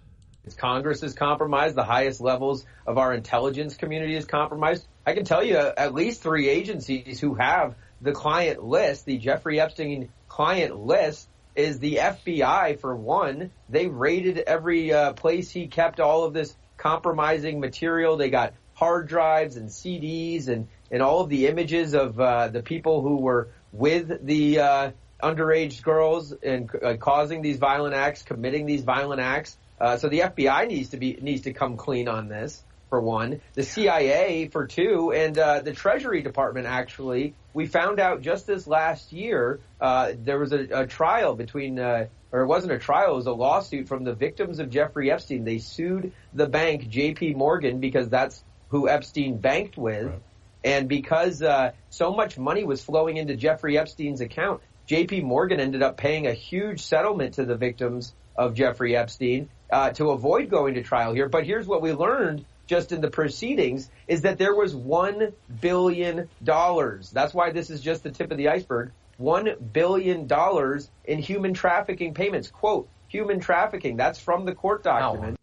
[0.57, 1.75] Congress is compromised.
[1.75, 4.85] The highest levels of our intelligence community is compromised.
[5.05, 9.59] I can tell you at least three agencies who have the client list, the Jeffrey
[9.59, 13.51] Epstein client list, is the FBI for one.
[13.69, 18.17] They raided every uh, place he kept all of this compromising material.
[18.17, 22.63] They got hard drives and CDs and and all of the images of uh, the
[22.63, 28.65] people who were with the uh, underage girls and uh, causing these violent acts, committing
[28.65, 29.57] these violent acts.
[29.79, 33.39] Uh, so the FBI needs to be needs to come clean on this for one,
[33.53, 37.33] the CIA for two, and uh, the Treasury Department actually.
[37.53, 42.07] We found out just this last year uh, there was a, a trial between, uh,
[42.33, 45.45] or it wasn't a trial, it was a lawsuit from the victims of Jeffrey Epstein.
[45.45, 47.33] They sued the bank J.P.
[47.33, 50.07] Morgan because that's who Epstein banked with.
[50.07, 50.21] Right.
[50.63, 55.21] And because uh, so much money was flowing into Jeffrey Epstein's account, J.P.
[55.21, 60.11] Morgan ended up paying a huge settlement to the victims of Jeffrey Epstein uh, to
[60.11, 61.29] avoid going to trial here.
[61.29, 66.29] But here's what we learned just in the proceedings is that there was one billion
[66.43, 67.09] dollars.
[67.09, 68.91] That's why this is just the tip of the iceberg.
[69.17, 72.49] One billion dollars in human trafficking payments.
[72.49, 73.97] Quote, human trafficking.
[73.97, 75.37] That's from the court document.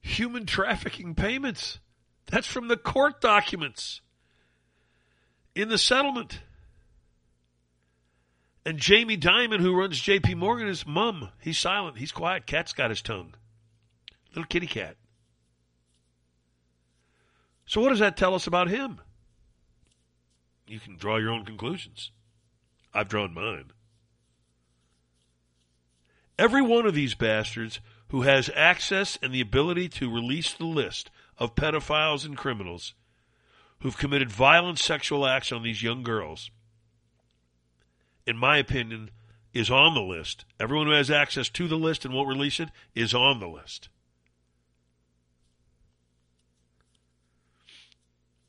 [0.00, 1.78] Human trafficking payments.
[2.26, 4.00] That's from the court documents
[5.54, 6.40] in the settlement.
[8.64, 11.30] And Jamie Dimon, who runs JP Morgan, is mum.
[11.40, 11.98] He's silent.
[11.98, 12.46] He's quiet.
[12.46, 13.34] Cat's got his tongue.
[14.30, 14.96] Little kitty cat.
[17.66, 19.00] So, what does that tell us about him?
[20.66, 22.10] You can draw your own conclusions.
[22.92, 23.70] I've drawn mine.
[26.38, 31.10] Every one of these bastards who has access and the ability to release the list
[31.38, 32.94] of pedophiles and criminals
[33.80, 36.50] who've committed violent sexual acts on these young girls,
[38.30, 39.10] in my opinion,
[39.52, 40.44] is on the list.
[40.60, 43.88] Everyone who has access to the list and won't release it is on the list.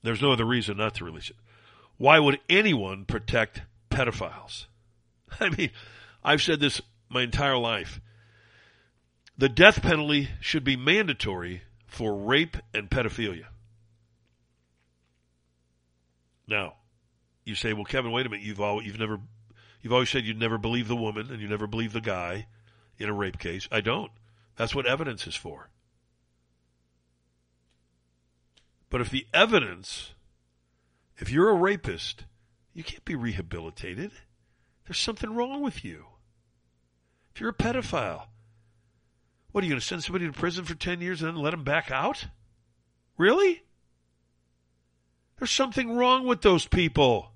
[0.04, 1.36] There's no other reason not to release it.
[1.98, 4.68] Why would anyone protect pedophiles?
[5.40, 5.72] I mean,
[6.24, 8.00] I've said this my entire life.
[9.38, 13.46] The death penalty should be mandatory for rape and pedophilia.
[16.48, 16.76] Now,
[17.46, 18.46] you say, "Well, Kevin, wait a minute.
[18.46, 19.20] You've always, you've never
[19.82, 22.48] you've always said you'd never believe the woman and you never believe the guy
[22.98, 24.12] in a rape case." I don't.
[24.56, 25.70] That's what evidence is for.
[28.90, 30.14] But if the evidence,
[31.18, 32.26] if you're a rapist,
[32.74, 34.12] you can't be rehabilitated.
[34.86, 36.08] There's something wrong with you.
[37.34, 38.28] If you're a pedophile,
[39.52, 41.52] what are you going to send somebody to prison for 10 years and then let
[41.52, 42.28] them back out?
[43.18, 43.64] Really?
[45.38, 47.31] There's something wrong with those people.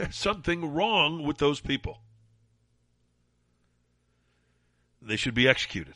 [0.00, 2.00] There's something wrong with those people.
[5.02, 5.92] They should be executed.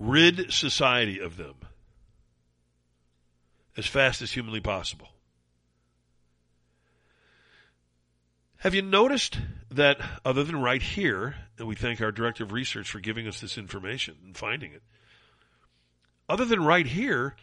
[0.00, 1.54] Rid society of them
[3.76, 5.10] as fast as humanly possible.
[8.56, 9.38] Have you noticed
[9.70, 13.40] that, other than right here, and we thank our director of research for giving us
[13.40, 14.82] this information and finding it,
[16.28, 17.36] other than right here,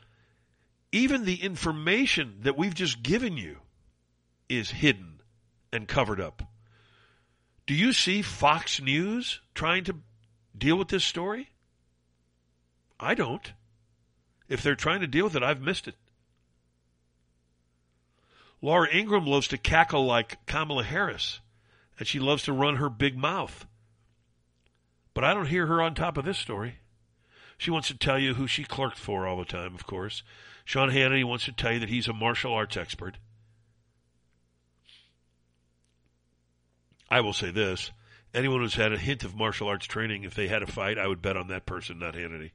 [0.91, 3.59] even the information that we've just given you
[4.49, 5.21] is hidden
[5.71, 6.43] and covered up.
[7.67, 9.97] Do you see Fox News trying to
[10.57, 11.49] deal with this story?
[12.99, 13.53] I don't.
[14.49, 15.95] If they're trying to deal with it, I've missed it.
[18.61, 21.39] Laura Ingraham loves to cackle like Kamala Harris,
[21.97, 23.65] and she loves to run her big mouth.
[25.13, 26.79] But I don't hear her on top of this story.
[27.57, 30.23] She wants to tell you who she clerked for all the time, of course.
[30.65, 33.17] Sean Hannity wants to tell you that he's a martial arts expert.
[37.09, 37.91] I will say this.
[38.33, 41.07] Anyone who's had a hint of martial arts training, if they had a fight, I
[41.07, 42.51] would bet on that person, not Hannity.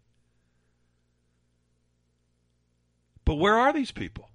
[3.24, 4.30] But where are these people?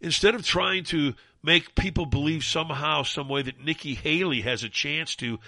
[0.00, 4.68] Instead of trying to make people believe somehow, some way that Nikki Haley has a
[4.68, 5.38] chance to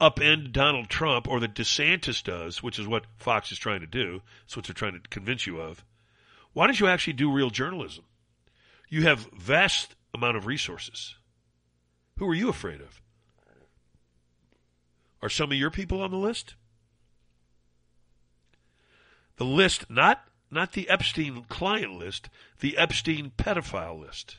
[0.00, 4.22] upend Donald Trump or that DeSantis does, which is what Fox is trying to do.
[4.42, 5.84] That's what they're trying to convince you of.
[6.52, 8.04] Why don't you actually do real journalism?
[8.88, 11.14] You have vast amount of resources.
[12.18, 13.00] Who are you afraid of?
[15.22, 16.54] Are some of your people on the list?
[19.36, 22.28] The list, not not the Epstein client list,
[22.60, 24.36] the Epstein pedophile list,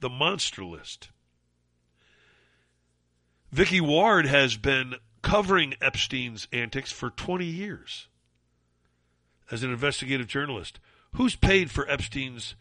[0.00, 1.10] the monster list.
[3.52, 8.08] Vicky Ward has been covering Epstein's antics for 20 years
[9.50, 10.80] as an investigative journalist.
[11.12, 12.56] Who's paid for Epstein's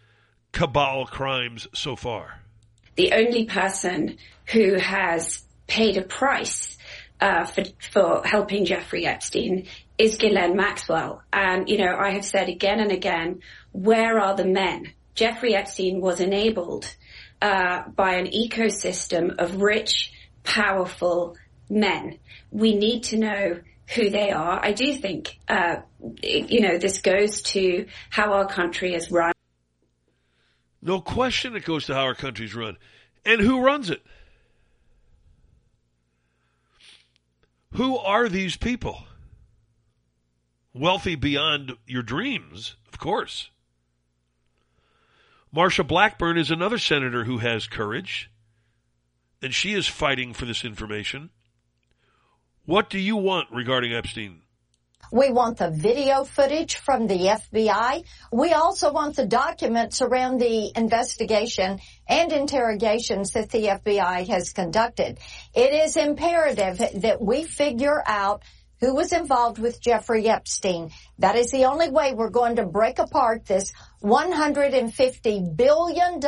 [0.53, 2.39] cabal crimes so far?
[2.95, 4.17] The only person
[4.51, 6.77] who has paid a price
[7.19, 11.21] uh, for, for helping Jeffrey Epstein is Ghislaine Maxwell.
[11.31, 14.93] And, you know, I have said again and again, where are the men?
[15.15, 16.93] Jeffrey Epstein was enabled
[17.41, 20.11] uh, by an ecosystem of rich,
[20.43, 21.35] powerful
[21.69, 22.19] men.
[22.51, 23.59] We need to know
[23.95, 24.59] who they are.
[24.63, 25.77] I do think, uh,
[26.21, 29.32] you know, this goes to how our country is run.
[30.83, 32.77] No question it goes to how our country's run.
[33.25, 34.03] And who runs it?
[37.73, 39.05] Who are these people?
[40.73, 43.49] Wealthy beyond your dreams, of course.
[45.55, 48.29] Marsha Blackburn is another senator who has courage
[49.41, 51.29] and she is fighting for this information.
[52.65, 54.41] What do you want regarding Epstein?
[55.13, 58.03] We want the video footage from the FBI.
[58.31, 65.19] We also want the documents around the investigation and interrogations that the FBI has conducted.
[65.53, 68.41] It is imperative that we figure out
[68.79, 70.89] who was involved with Jeffrey Epstein.
[71.19, 73.71] That is the only way we're going to break apart this
[74.01, 76.19] $150 billion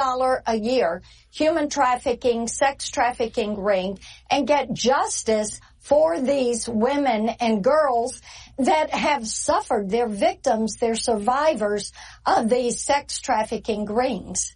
[0.45, 3.98] a year human trafficking, sex trafficking ring
[4.30, 8.21] and get justice for these women and girls
[8.57, 9.89] that have suffered.
[9.89, 11.91] They're victims, they're survivors
[12.25, 14.55] of these sex trafficking rings.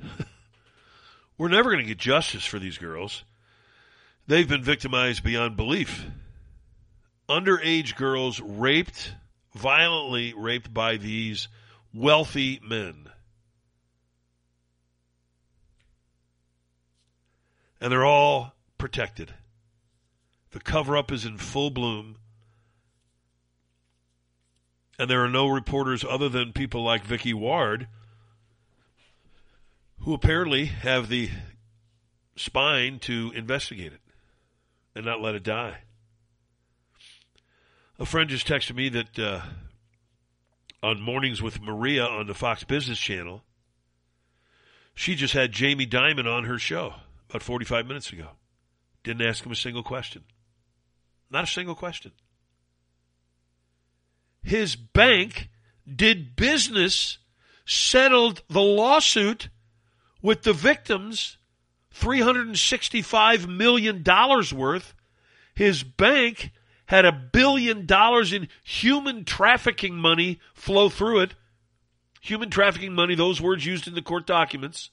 [1.38, 3.24] We're never going to get justice for these girls.
[4.26, 6.06] They've been victimized beyond belief.
[7.28, 9.14] Underage girls raped,
[9.54, 11.48] violently raped by these
[11.92, 13.08] wealthy men.
[17.80, 19.32] And they're all protected.
[20.52, 22.16] The cover up is in full bloom.
[24.98, 27.88] And there are no reporters other than people like Vicky Ward
[30.00, 31.30] who apparently have the
[32.36, 34.00] spine to investigate it
[34.94, 35.78] and not let it die.
[37.98, 39.40] A friend just texted me that uh,
[40.82, 43.44] on Mornings with Maria on the Fox Business Channel,
[44.94, 46.94] she just had Jamie Dimon on her show
[47.30, 48.28] about 45 minutes ago.
[49.04, 50.24] Didn't ask him a single question.
[51.32, 52.12] Not a single question.
[54.42, 55.48] His bank
[55.92, 57.18] did business,
[57.64, 59.48] settled the lawsuit
[60.20, 61.38] with the victims,
[61.98, 64.94] $365 million worth.
[65.54, 66.50] His bank
[66.86, 71.34] had a billion dollars in human trafficking money flow through it.
[72.20, 74.90] Human trafficking money, those words used in the court documents.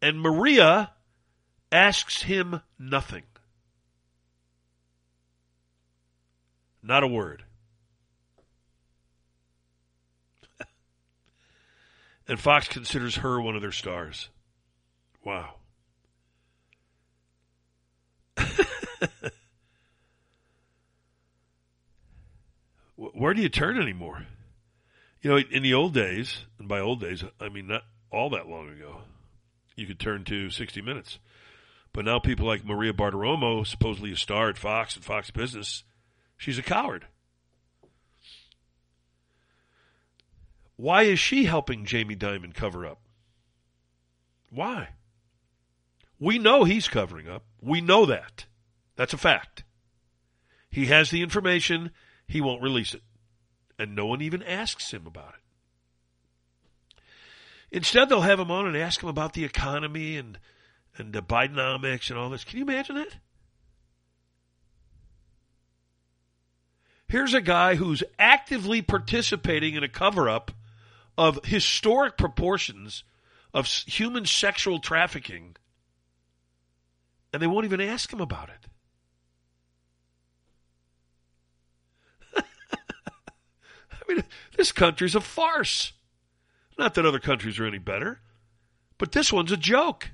[0.00, 0.92] And Maria
[1.72, 3.24] asks him nothing.
[6.86, 7.42] Not a word.
[12.28, 14.28] and Fox considers her one of their stars.
[15.24, 15.54] Wow.
[22.96, 24.26] Where do you turn anymore?
[25.22, 28.46] You know, in the old days, and by old days, I mean not all that
[28.46, 29.00] long ago,
[29.74, 31.18] you could turn to 60 Minutes.
[31.94, 35.82] But now people like Maria Bartiromo, supposedly a star at Fox and Fox Business,
[36.36, 37.06] She's a coward.
[40.76, 43.00] Why is she helping Jamie Dimon cover up?
[44.50, 44.90] Why?
[46.18, 47.44] We know he's covering up.
[47.60, 48.46] We know that.
[48.96, 49.64] That's a fact.
[50.70, 51.90] He has the information.
[52.26, 53.02] He won't release it.
[53.78, 57.00] And no one even asks him about it.
[57.70, 60.38] Instead, they'll have him on and ask him about the economy and,
[60.96, 62.44] and the Bidenomics and all this.
[62.44, 63.16] Can you imagine that?
[67.14, 70.50] Here's a guy who's actively participating in a cover up
[71.16, 73.04] of historic proportions
[73.54, 75.54] of human sexual trafficking,
[77.32, 78.50] and they won't even ask him about
[82.34, 82.42] it.
[83.92, 84.24] I mean,
[84.56, 85.92] this country's a farce.
[86.76, 88.22] Not that other countries are any better,
[88.98, 90.10] but this one's a joke.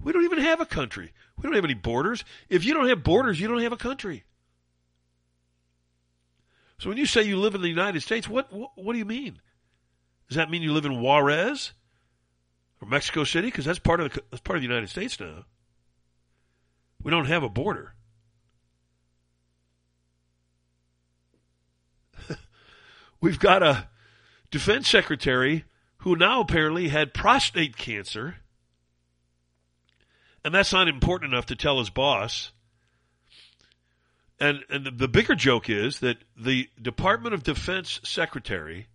[0.00, 1.12] We don't even have a country.
[1.36, 2.24] We don't have any borders.
[2.48, 4.24] If you don't have borders, you don't have a country.
[6.78, 9.04] So when you say you live in the United States, what, what, what do you
[9.04, 9.40] mean?
[10.28, 11.72] Does that mean you live in Juarez
[12.80, 13.48] or Mexico City?
[13.48, 15.44] Because that's part of the that's part of the United States now.
[17.02, 17.94] We don't have a border.
[23.20, 23.88] We've got a
[24.50, 25.64] defense secretary
[25.98, 28.36] who now apparently had prostate cancer
[30.46, 32.52] and that's not important enough to tell his boss.
[34.38, 38.86] And, and the bigger joke is that the Department of Defense secretary,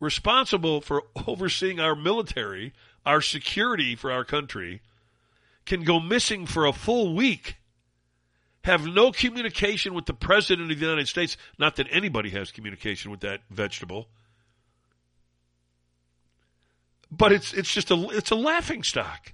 [0.00, 2.74] responsible for overseeing our military,
[3.06, 4.82] our security for our country,
[5.64, 7.56] can go missing for a full week,
[8.64, 11.38] have no communication with the President of the United States.
[11.58, 14.08] Not that anybody has communication with that vegetable.
[17.10, 19.32] But it's, it's just a, it's a laughing stock.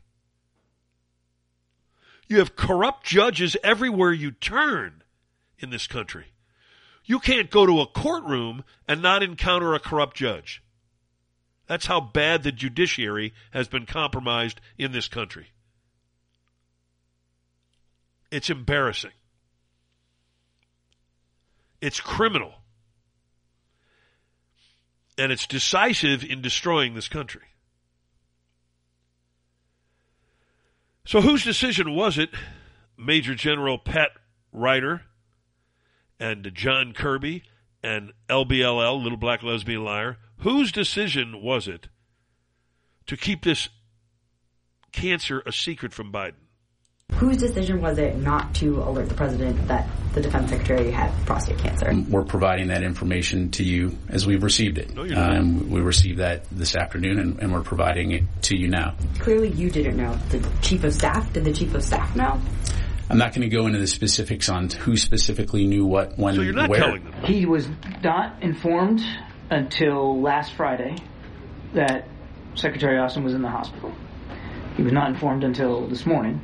[2.30, 5.02] You have corrupt judges everywhere you turn
[5.58, 6.26] in this country.
[7.04, 10.62] You can't go to a courtroom and not encounter a corrupt judge.
[11.66, 15.48] That's how bad the judiciary has been compromised in this country.
[18.30, 19.10] It's embarrassing.
[21.80, 22.52] It's criminal.
[25.18, 27.42] And it's decisive in destroying this country.
[31.05, 32.30] So whose decision was it?
[32.96, 34.11] Major General Pat
[34.53, 35.03] Ryder
[36.18, 37.44] and John Kirby
[37.82, 40.18] and LBLL, Little Black Lesbian Liar.
[40.38, 41.88] Whose decision was it
[43.07, 43.70] to keep this
[44.92, 46.49] cancer a secret from Biden?
[47.14, 51.58] Whose decision was it not to alert the president that the defense secretary had prostate
[51.58, 51.92] cancer?
[52.08, 54.94] We're providing that information to you as we've received it.
[54.94, 55.02] No.
[55.02, 58.94] Um, we received that this afternoon, and, and we're providing it to you now.
[59.18, 60.14] Clearly, you didn't know.
[60.30, 61.30] The chief of staff?
[61.32, 62.40] Did the chief of staff know?
[63.11, 66.42] I'm not going to go into the specifics on who specifically knew what, when, So
[66.42, 66.80] you're not where.
[66.80, 67.24] telling them.
[67.24, 67.68] He was
[68.02, 69.00] not informed
[69.50, 70.96] until last Friday
[71.74, 72.06] that
[72.54, 73.92] Secretary Austin was in the hospital.
[74.76, 76.40] He was not informed until this morning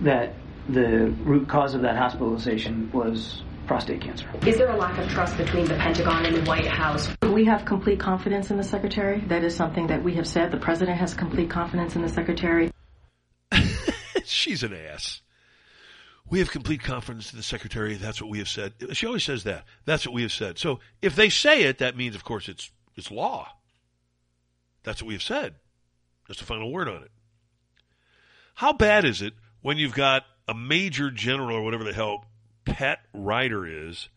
[0.00, 0.34] that
[0.68, 4.28] the root cause of that hospitalization was prostate cancer.
[4.46, 7.08] Is there a lack of trust between the Pentagon and the White House?
[7.22, 9.20] We have complete confidence in the secretary.
[9.26, 10.50] That is something that we have said.
[10.50, 12.70] The president has complete confidence in the secretary.
[14.24, 15.20] She's an ass.
[16.28, 17.94] We have complete confidence in the secretary.
[17.94, 18.72] That's what we have said.
[18.92, 19.64] She always says that.
[19.84, 20.58] That's what we have said.
[20.58, 23.48] So if they say it, that means, of course, it's it's law.
[24.82, 25.54] That's what we have said.
[26.26, 27.10] That's the final word on it.
[28.54, 29.34] How bad is it
[29.66, 32.24] when you've got a major general or whatever the hell
[32.64, 34.08] Pat Ryder is,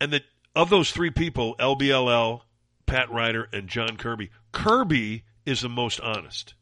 [0.00, 0.22] and that
[0.54, 2.40] of those three people, LBLL,
[2.86, 6.54] Pat Ryder, and John Kirby, Kirby is the most honest.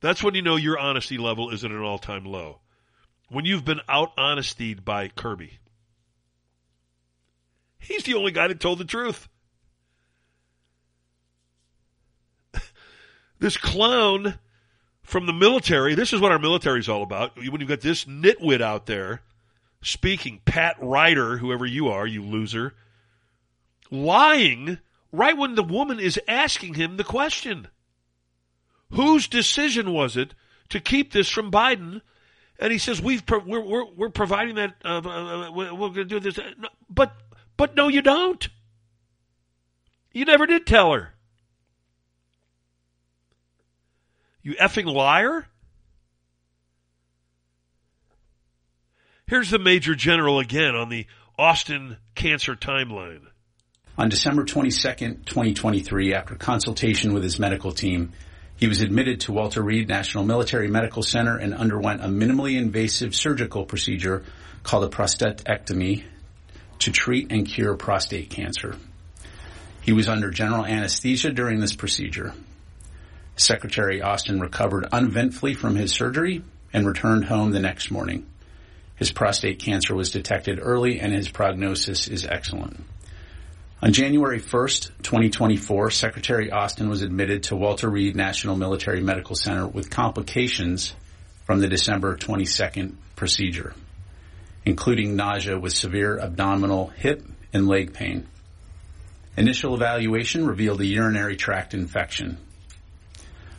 [0.00, 2.60] That's when you know your honesty level is at an all time low.
[3.30, 5.60] When you've been out honestied by Kirby.
[7.78, 9.30] He's the only guy that told the truth.
[13.38, 14.38] This clown
[15.02, 17.36] from the military, this is what our military is all about.
[17.36, 19.22] When you've got this nitwit out there
[19.82, 22.74] speaking, Pat Ryder, whoever you are, you loser,
[23.90, 24.78] lying
[25.12, 27.68] right when the woman is asking him the question.
[28.90, 30.34] Whose decision was it
[30.70, 32.02] to keep this from Biden?
[32.58, 35.94] And he says we've pro- we're, we're we're providing that uh, uh, we're, we're going
[35.94, 36.38] to do this,
[36.88, 37.12] but
[37.56, 38.48] but no, you don't.
[40.12, 41.12] You never did tell her.
[44.46, 45.44] You effing liar.
[49.26, 53.22] Here's the Major General again on the Austin cancer timeline.
[53.98, 58.12] On December 22nd, 2023, after consultation with his medical team,
[58.54, 63.16] he was admitted to Walter Reed National Military Medical Center and underwent a minimally invasive
[63.16, 64.22] surgical procedure
[64.62, 66.04] called a prostatectomy
[66.78, 68.76] to treat and cure prostate cancer.
[69.80, 72.32] He was under general anesthesia during this procedure.
[73.36, 78.26] Secretary Austin recovered uneventfully from his surgery and returned home the next morning.
[78.96, 82.82] His prostate cancer was detected early and his prognosis is excellent.
[83.82, 89.66] On January 1st, 2024, Secretary Austin was admitted to Walter Reed National Military Medical Center
[89.66, 90.94] with complications
[91.44, 93.74] from the December 22nd procedure,
[94.64, 97.22] including nausea with severe abdominal, hip,
[97.52, 98.26] and leg pain.
[99.36, 102.38] Initial evaluation revealed a urinary tract infection.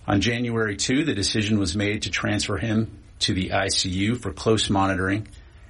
[0.08, 4.70] On January 2, the decision was made to transfer him to the ICU for close
[4.70, 5.28] monitoring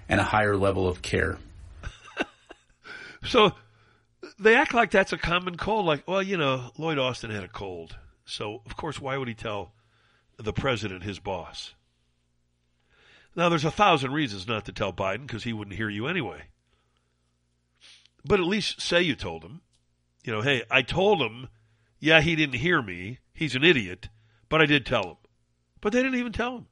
[0.08, 1.38] and a higher level of care.
[3.26, 3.52] So
[4.40, 5.86] they act like that's a common cold.
[5.86, 7.98] Like, well, you know, Lloyd Austin had a cold.
[8.26, 9.74] So, of course, why would he tell
[10.38, 11.74] the president, his boss?
[13.36, 16.44] Now, there's a thousand reasons not to tell Biden because he wouldn't hear you anyway.
[18.24, 19.62] But at least say you told him.
[20.24, 21.48] You know, hey, I told him,
[22.00, 23.20] yeah, he didn't hear me.
[23.34, 24.10] He's an idiot,
[24.50, 25.18] but I did tell him.
[25.82, 26.68] But they didn't even tell him.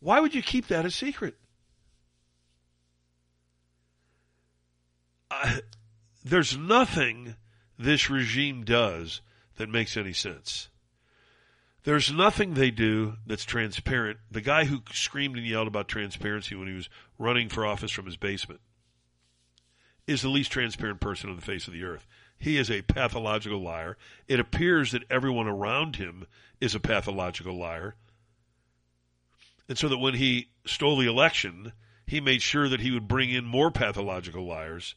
[0.00, 1.36] Why would you keep that a secret?
[6.24, 7.36] There's nothing
[7.78, 9.20] this regime does
[9.56, 10.68] that makes any sense.
[11.84, 14.18] There's nothing they do that's transparent.
[14.30, 16.88] The guy who screamed and yelled about transparency when he was
[17.18, 18.60] running for office from his basement
[20.06, 22.06] is the least transparent person on the face of the earth.
[22.38, 23.96] He is a pathological liar.
[24.28, 26.26] It appears that everyone around him
[26.60, 27.94] is a pathological liar.
[29.68, 31.72] And so that when he stole the election,
[32.06, 34.94] he made sure that he would bring in more pathological liars.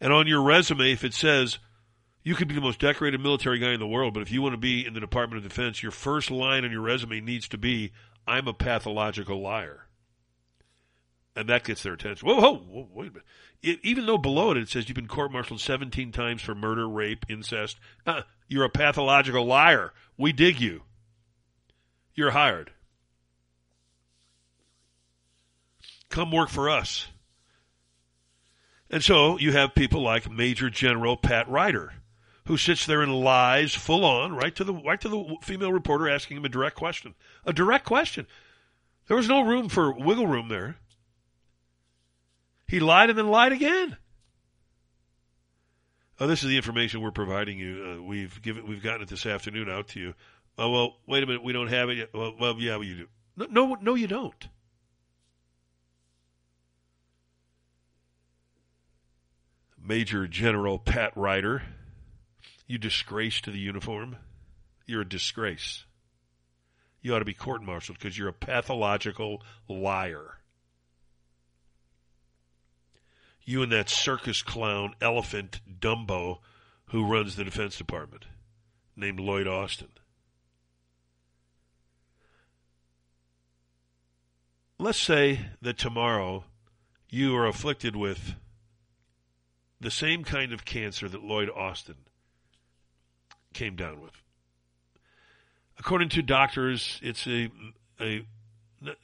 [0.00, 1.58] And on your resume, if it says
[2.22, 4.52] you could be the most decorated military guy in the world, but if you want
[4.52, 7.58] to be in the Department of Defense, your first line on your resume needs to
[7.58, 7.92] be,
[8.26, 9.86] I'm a pathological liar.
[11.34, 12.28] And that gets their attention.
[12.28, 13.26] Whoa, whoa, whoa wait a minute.
[13.62, 16.88] It, even though below it it says you've been court martialed 17 times for murder,
[16.88, 19.92] rape, incest, uh, you're a pathological liar.
[20.16, 20.82] We dig you.
[22.14, 22.72] You're hired.
[26.08, 27.06] Come work for us.
[28.90, 31.92] And so you have people like Major General Pat Ryder,
[32.46, 36.08] who sits there and lies full on, right to the right to the female reporter
[36.08, 37.14] asking him a direct question.
[37.46, 38.26] A direct question.
[39.06, 40.76] There was no room for wiggle room there.
[42.70, 43.96] He lied and then lied again.
[46.20, 47.98] Oh, this is the information we're providing you.
[47.98, 50.14] Uh, we've given, we've gotten it this afternoon out to you.
[50.56, 52.10] Oh well, wait a minute, we don't have it yet.
[52.14, 53.06] Well, well yeah, you do.
[53.36, 54.48] No, no, no, you don't.
[59.82, 61.62] Major General Pat Ryder,
[62.68, 64.14] you disgrace to the uniform.
[64.86, 65.86] You're a disgrace.
[67.02, 70.39] You ought to be court martialed because you're a pathological liar.
[73.50, 76.38] You and that circus clown, elephant, Dumbo,
[76.90, 78.26] who runs the Defense Department,
[78.94, 79.88] named Lloyd Austin.
[84.78, 86.44] Let's say that tomorrow
[87.08, 88.36] you are afflicted with
[89.80, 91.96] the same kind of cancer that Lloyd Austin
[93.52, 94.22] came down with.
[95.76, 97.50] According to doctors, it's a,
[98.00, 98.24] a,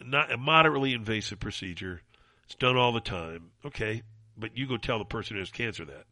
[0.01, 2.03] not a moderately invasive procedure.
[2.45, 3.51] It's done all the time.
[3.65, 4.03] Okay,
[4.37, 6.05] but you go tell the person who has cancer that.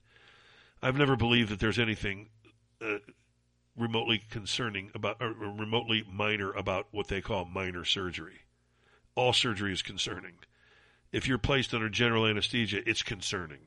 [0.82, 2.28] I've never believed that there's anything
[2.82, 2.98] uh,
[3.76, 8.40] remotely concerning about, or remotely minor about what they call minor surgery.
[9.14, 10.34] All surgery is concerning.
[11.12, 13.60] If you're placed under general anesthesia, it's concerning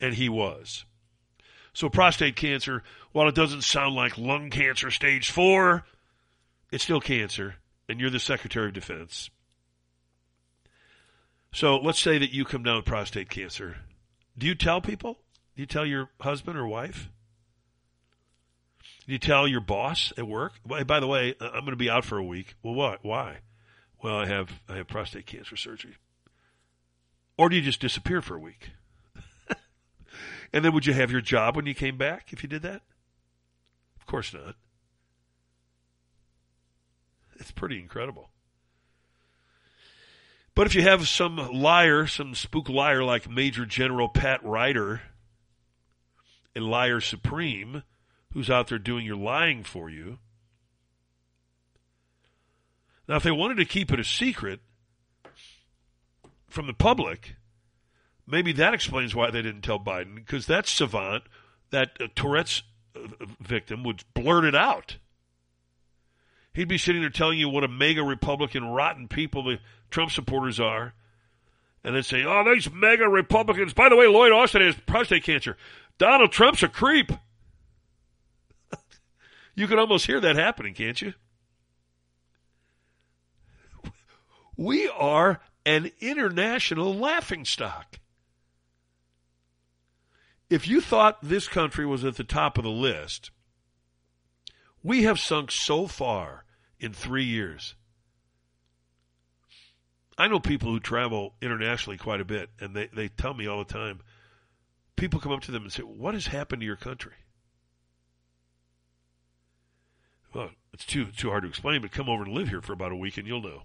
[0.00, 0.84] and he was.
[1.72, 5.84] So prostate cancer, while it doesn't sound like lung cancer stage four,
[6.70, 7.56] it's still cancer,
[7.88, 9.30] and you're the Secretary of Defense.
[11.54, 13.76] So let's say that you come down with prostate cancer.
[14.36, 15.18] Do you tell people?
[15.54, 17.08] Do you tell your husband or wife?
[19.06, 20.54] Do you tell your boss at work?
[20.66, 22.56] By the way, I'm going to be out for a week.
[22.64, 23.04] Well, what?
[23.04, 23.36] Why?
[24.02, 25.94] Well, I have I have prostate cancer surgery.
[27.38, 28.70] Or do you just disappear for a week?
[30.52, 32.82] And then would you have your job when you came back if you did that?
[33.98, 34.54] Of course not.
[37.40, 38.30] It's pretty incredible.
[40.54, 45.02] But if you have some liar, some spook liar like Major General Pat Ryder,
[46.54, 47.82] a liar supreme,
[48.32, 50.18] who's out there doing your lying for you.
[53.08, 54.60] Now, if they wanted to keep it a secret
[56.48, 57.34] from the public,
[58.26, 61.24] Maybe that explains why they didn't tell Biden, because that savant,
[61.70, 62.62] that uh, Tourette's
[62.96, 64.96] uh, victim, would blurt it out.
[66.54, 69.58] He'd be sitting there telling you what a MAGA Republican rotten people the
[69.94, 70.92] Trump supporters are.
[71.84, 73.72] And then say, oh, these MAGA Republicans.
[73.72, 75.56] By the way, Lloyd Austin has prostate cancer.
[75.98, 77.12] Donald Trump's a creep.
[79.54, 81.14] you can almost hear that happening, can't you?
[84.56, 88.00] We are an international laughingstock.
[90.50, 93.30] If you thought this country was at the top of the list,
[94.82, 96.44] we have sunk so far
[96.80, 97.74] in three years.
[100.16, 103.58] I know people who travel internationally quite a bit, and they, they tell me all
[103.58, 104.00] the time.
[104.96, 107.14] People come up to them and say, What has happened to your country?
[110.32, 112.92] Well, it's too too hard to explain, but come over and live here for about
[112.92, 113.62] a week and you'll know.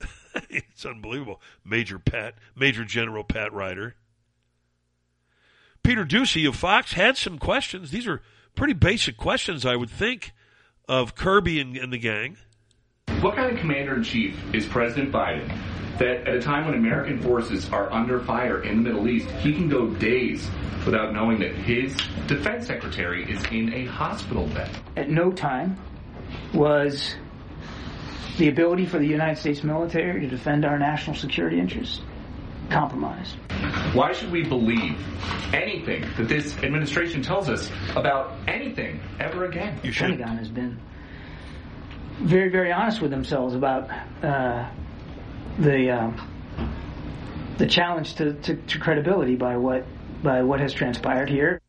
[0.50, 1.40] it's unbelievable.
[1.64, 3.96] Major Pat, Major General Pat Ryder.
[5.82, 7.90] Peter Doocy of Fox had some questions.
[7.90, 8.22] These are
[8.54, 10.32] pretty basic questions, I would think,
[10.88, 12.36] of Kirby and, and the gang.
[13.20, 15.48] What kind of commander in chief is President Biden
[15.98, 19.52] that at a time when American forces are under fire in the Middle East, he
[19.52, 20.48] can go days
[20.84, 21.96] without knowing that his
[22.26, 24.70] defense secretary is in a hospital bed?
[24.96, 25.76] At no time
[26.54, 27.16] was
[28.38, 32.00] the ability for the United States military to defend our national security interests
[32.70, 33.34] compromised.
[33.94, 34.96] Why should we believe
[35.52, 39.80] anything that this administration tells us about anything ever again?
[39.82, 40.78] The Pentagon has been
[42.20, 43.90] very, very honest with themselves about
[44.22, 44.68] uh,
[45.58, 46.12] the uh,
[47.58, 49.84] the challenge to, to, to credibility by what
[50.22, 51.60] by what has transpired here.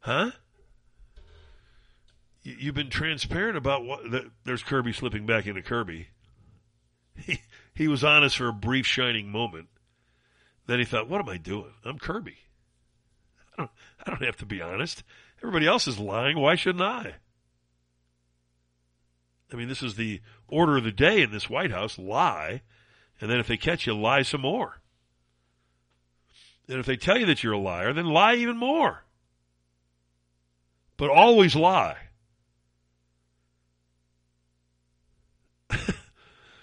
[0.00, 0.30] Huh?
[2.42, 4.10] You've been transparent about what.
[4.10, 6.08] The, there's Kirby slipping back into Kirby.
[7.14, 7.40] He
[7.74, 9.68] he was honest for a brief shining moment.
[10.66, 11.72] Then he thought, "What am I doing?
[11.84, 12.38] I'm Kirby.
[13.52, 13.70] I don't,
[14.06, 15.02] I don't have to be honest.
[15.42, 16.38] Everybody else is lying.
[16.38, 17.16] Why shouldn't I?"
[19.52, 22.62] I mean, this is the order of the day in this White House: lie,
[23.20, 24.82] and then if they catch you, lie some more.
[26.68, 29.04] And if they tell you that you're a liar, then lie even more.
[30.96, 31.96] But always lie.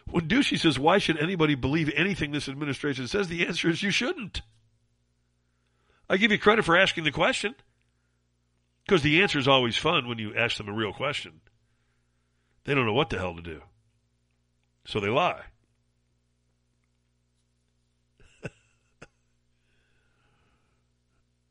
[0.10, 3.28] when Doocy says, why should anybody believe anything this administration says?
[3.28, 4.42] The answer is you shouldn't.
[6.10, 7.54] I give you credit for asking the question
[8.86, 11.42] because the answer is always fun when you ask them a real question.
[12.70, 13.64] They don't know what the hell to do.
[14.86, 15.42] So they lie.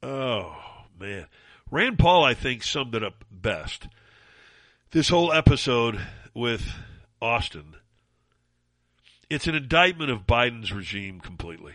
[0.04, 0.56] oh,
[0.96, 1.26] man.
[1.72, 3.88] Rand Paul, I think, summed it up best.
[4.92, 6.00] This whole episode
[6.34, 6.72] with
[7.20, 7.74] Austin,
[9.28, 11.74] it's an indictment of Biden's regime completely.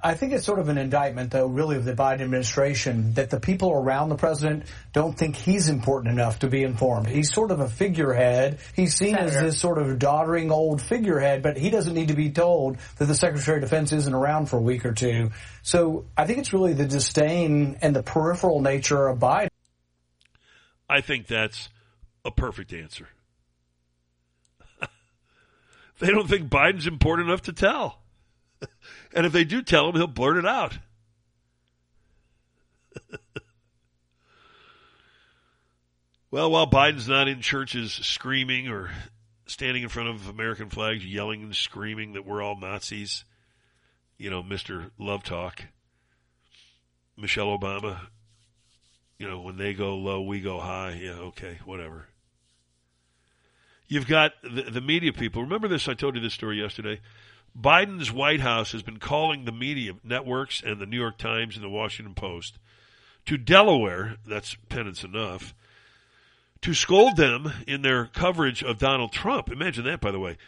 [0.00, 3.40] I think it's sort of an indictment, though, really, of the Biden administration that the
[3.40, 7.08] people around the president don't think he's important enough to be informed.
[7.08, 8.60] He's sort of a figurehead.
[8.76, 9.38] He's seen Senator.
[9.38, 13.06] as this sort of doddering old figurehead, but he doesn't need to be told that
[13.06, 15.32] the Secretary of Defense isn't around for a week or two.
[15.62, 19.48] So I think it's really the disdain and the peripheral nature of Biden.
[20.88, 21.68] I think that's
[22.24, 23.08] a perfect answer.
[25.98, 28.00] they don't think Biden's important enough to tell.
[29.14, 30.78] And if they do tell him, he'll blurt it out.
[36.30, 38.90] well, while Biden's not in churches screaming or
[39.46, 43.24] standing in front of American flags, yelling and screaming that we're all Nazis,
[44.18, 44.90] you know, Mr.
[44.98, 45.64] Love Talk,
[47.16, 48.08] Michelle Obama,
[49.18, 51.00] you know, when they go low, we go high.
[51.02, 52.06] Yeah, okay, whatever.
[53.88, 55.42] You've got the, the media people.
[55.42, 55.88] Remember this?
[55.88, 57.00] I told you this story yesterday.
[57.56, 61.64] Biden's White House has been calling the media networks and the New York Times and
[61.64, 62.58] the Washington Post
[63.26, 65.54] to Delaware, that's penance enough,
[66.62, 69.50] to scold them in their coverage of Donald Trump.
[69.50, 70.38] Imagine that, by the way.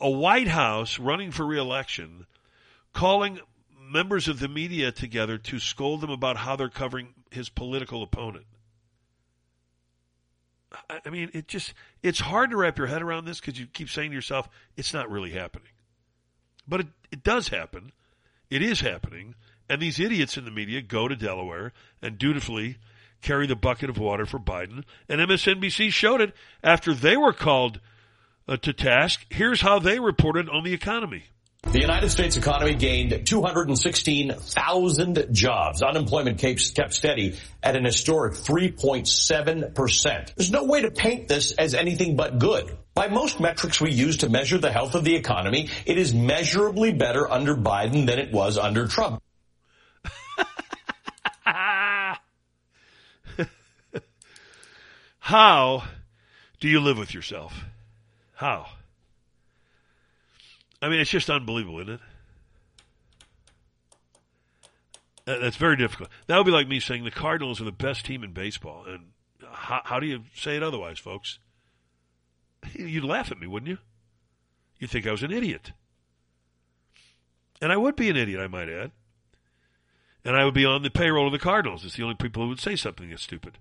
[0.00, 2.26] A White House running for reelection
[2.92, 3.40] calling
[3.78, 8.46] members of the media together to scold them about how they're covering his political opponent.
[11.04, 13.88] I mean, it just, it's hard to wrap your head around this because you keep
[13.88, 15.68] saying to yourself, it's not really happening.
[16.66, 17.92] But it, it does happen.
[18.50, 19.34] It is happening.
[19.68, 22.76] And these idiots in the media go to Delaware and dutifully
[23.22, 24.84] carry the bucket of water for Biden.
[25.08, 27.80] And MSNBC showed it after they were called
[28.46, 29.24] uh, to task.
[29.30, 31.24] Here's how they reported on the economy.
[31.72, 35.82] The United States economy gained 216,000 jobs.
[35.82, 40.34] Unemployment kept steady at an historic 3.7%.
[40.34, 42.76] There's no way to paint this as anything but good.
[42.94, 46.92] By most metrics we use to measure the health of the economy, it is measurably
[46.92, 49.20] better under Biden than it was under Trump.
[55.18, 55.82] How
[56.60, 57.64] do you live with yourself?
[58.34, 58.66] How?
[60.80, 62.00] I mean, it's just unbelievable, isn't it?
[65.24, 66.10] That's very difficult.
[66.26, 68.84] That would be like me saying the Cardinals are the best team in baseball.
[68.86, 69.06] And
[69.50, 71.38] how, how do you say it otherwise, folks?
[72.74, 73.78] You'd laugh at me, wouldn't you?
[74.78, 75.72] You'd think I was an idiot.
[77.60, 78.90] And I would be an idiot, I might add.
[80.24, 81.84] And I would be on the payroll of the Cardinals.
[81.84, 83.58] It's the only people who would say something that's stupid.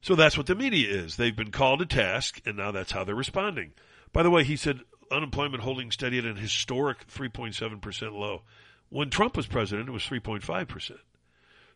[0.00, 1.16] So that's what the media is.
[1.16, 3.72] They've been called to task, and now that's how they're responding.
[4.12, 4.80] By the way, he said
[5.10, 8.42] unemployment holding steady at an historic 3.7% low.
[8.90, 10.98] When Trump was president, it was 3.5%.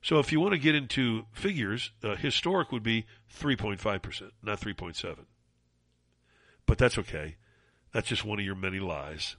[0.02, 3.06] So if you want to get into figures, uh, historic would be
[3.40, 5.16] 3.5%, not 3.7.
[6.66, 7.36] But that's okay.
[7.92, 9.36] That's just one of your many lies.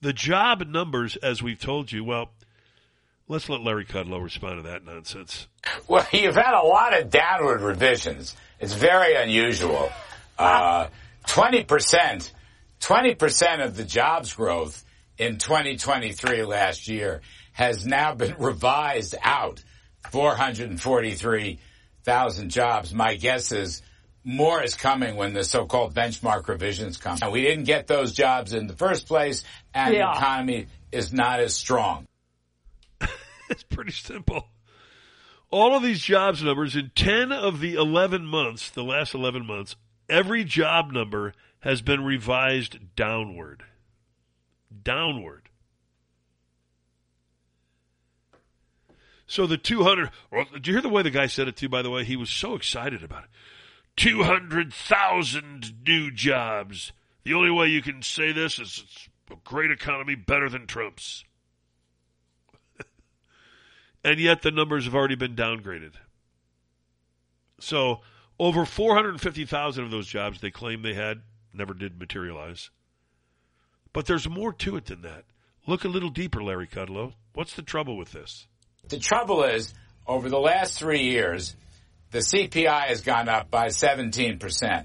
[0.00, 2.30] The job numbers, as we've told you, well,
[3.28, 5.48] let's let Larry Kudlow respond to that nonsense.
[5.86, 8.36] Well, you've had a lot of downward revisions.
[8.58, 9.90] It's very unusual.
[10.38, 10.88] Uh,
[11.26, 12.32] 20%,
[12.80, 14.84] 20% of the jobs growth
[15.18, 17.20] in 2023 last year
[17.60, 19.62] has now been revised out
[20.10, 22.94] 443,000 jobs.
[22.94, 23.82] My guess is
[24.24, 27.18] more is coming when the so-called benchmark revisions come.
[27.20, 29.44] Now, we didn't get those jobs in the first place
[29.74, 30.06] and yeah.
[30.06, 32.06] the economy is not as strong.
[33.50, 34.48] it's pretty simple.
[35.50, 39.76] All of these jobs numbers in 10 of the 11 months, the last 11 months,
[40.08, 43.64] every job number has been revised downward
[44.82, 45.49] downward.
[49.30, 51.82] So the 200, well, did you hear the way the guy said it too, by
[51.82, 52.02] the way?
[52.02, 53.30] He was so excited about it.
[53.94, 56.90] 200,000 new jobs.
[57.22, 61.22] The only way you can say this is it's a great economy better than Trump's.
[64.04, 65.92] and yet the numbers have already been downgraded.
[67.60, 68.00] So
[68.40, 71.22] over 450,000 of those jobs they claim they had
[71.54, 72.70] never did materialize.
[73.92, 75.22] But there's more to it than that.
[75.68, 77.12] Look a little deeper, Larry Kudlow.
[77.32, 78.48] What's the trouble with this?
[78.90, 79.72] The trouble is,
[80.04, 81.54] over the last three years,
[82.10, 84.84] the CPI has gone up by 17%.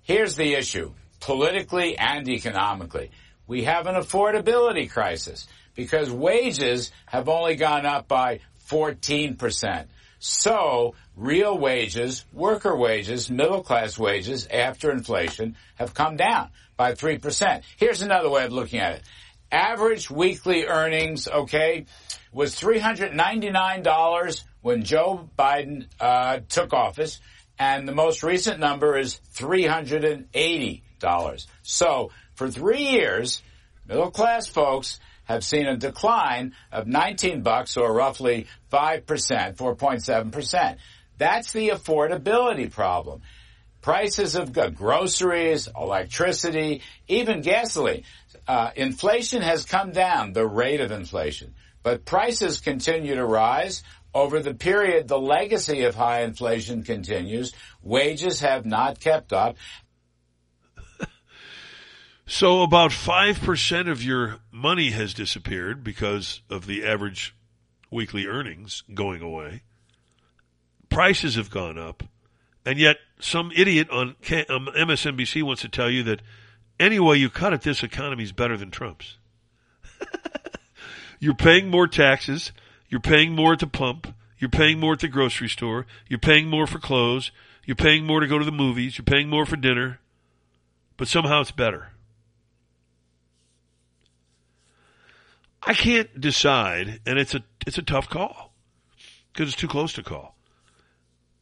[0.00, 3.10] Here's the issue, politically and economically.
[3.46, 8.40] We have an affordability crisis because wages have only gone up by
[8.70, 9.88] 14%.
[10.20, 17.60] So real wages, worker wages, middle class wages after inflation have come down by 3%.
[17.76, 19.02] Here's another way of looking at it.
[19.50, 21.86] Average weekly earnings, okay,
[22.32, 27.20] was $399 when Joe Biden uh, took office,
[27.58, 31.46] and the most recent number is $380.
[31.62, 33.42] So for three years,
[33.86, 40.76] middle class folks have seen a decline of 19 bucks or roughly 5%, 4.7%.
[41.18, 43.22] That's the affordability problem.
[43.80, 48.04] Prices of groceries, electricity, even gasoline.
[48.46, 53.82] Uh, inflation has come down, the rate of inflation, but prices continue to rise.
[54.14, 57.52] Over the period, the legacy of high inflation continues.
[57.82, 59.56] Wages have not kept up.
[62.26, 67.34] So about 5% of your money has disappeared because of the average
[67.90, 69.62] weekly earnings going away.
[70.88, 72.02] Prices have gone up.
[72.64, 76.22] And yet some idiot on MSNBC um, wants to tell you that
[76.78, 79.18] any way you cut it, this economy is better than Trump's.
[81.20, 82.52] you're paying more taxes.
[82.88, 84.14] You're paying more at the pump.
[84.38, 85.86] You're paying more at the grocery store.
[86.08, 87.30] You're paying more for clothes.
[87.64, 88.98] You're paying more to go to the movies.
[88.98, 90.00] You're paying more for dinner.
[90.96, 91.88] But somehow it's better.
[95.66, 98.52] I can't decide, and it's a it's a tough call
[99.32, 100.36] because it's too close to call.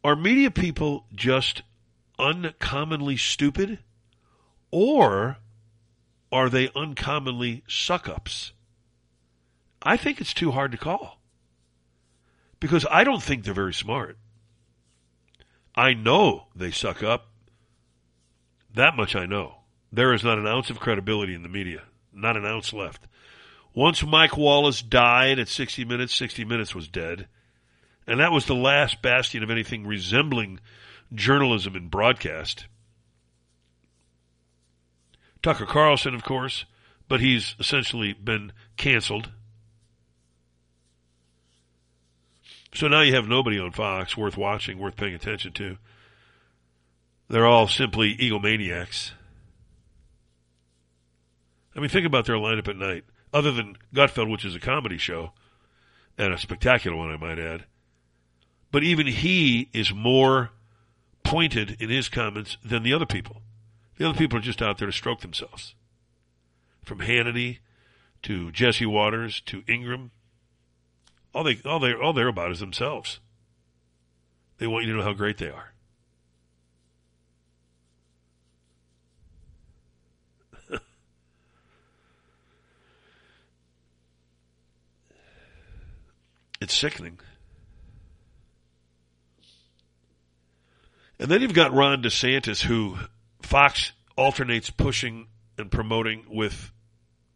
[0.04, 1.62] Are media people just
[2.18, 3.80] uncommonly stupid,
[4.72, 5.36] or
[6.32, 8.52] are they uncommonly suck ups?
[9.82, 11.20] I think it's too hard to call
[12.58, 14.16] because I don't think they're very smart.
[15.74, 17.28] I know they suck up.
[18.74, 19.56] That much I know.
[19.92, 23.06] There is not an ounce of credibility in the media, not an ounce left.
[23.74, 27.26] Once Mike Wallace died at 60 Minutes, 60 Minutes was dead.
[28.06, 30.60] And that was the last bastion of anything resembling
[31.14, 32.66] journalism and broadcast.
[35.42, 36.64] Tucker Carlson, of course,
[37.08, 39.30] but he's essentially been canceled.
[42.74, 45.76] So now you have nobody on Fox worth watching, worth paying attention to.
[47.28, 49.12] They're all simply egomaniacs.
[51.74, 54.98] I mean, think about their lineup at night other than Gutfeld, which is a comedy
[54.98, 55.32] show
[56.18, 57.64] and a spectacular one, I might add.
[58.70, 60.50] But even he is more
[61.24, 63.42] pointed in his comments than the other people.
[63.98, 65.74] The other people are just out there to stroke themselves.
[66.82, 67.58] From Hannity
[68.22, 70.10] to Jesse Watters to Ingraham,
[71.34, 73.20] All they all they all they're about is themselves.
[74.58, 75.72] They want you to know how great they are.
[86.60, 87.18] it's sickening.
[91.18, 92.98] And then you've got Ron DeSantis, who
[93.42, 95.26] Fox alternates pushing
[95.58, 96.72] and promoting with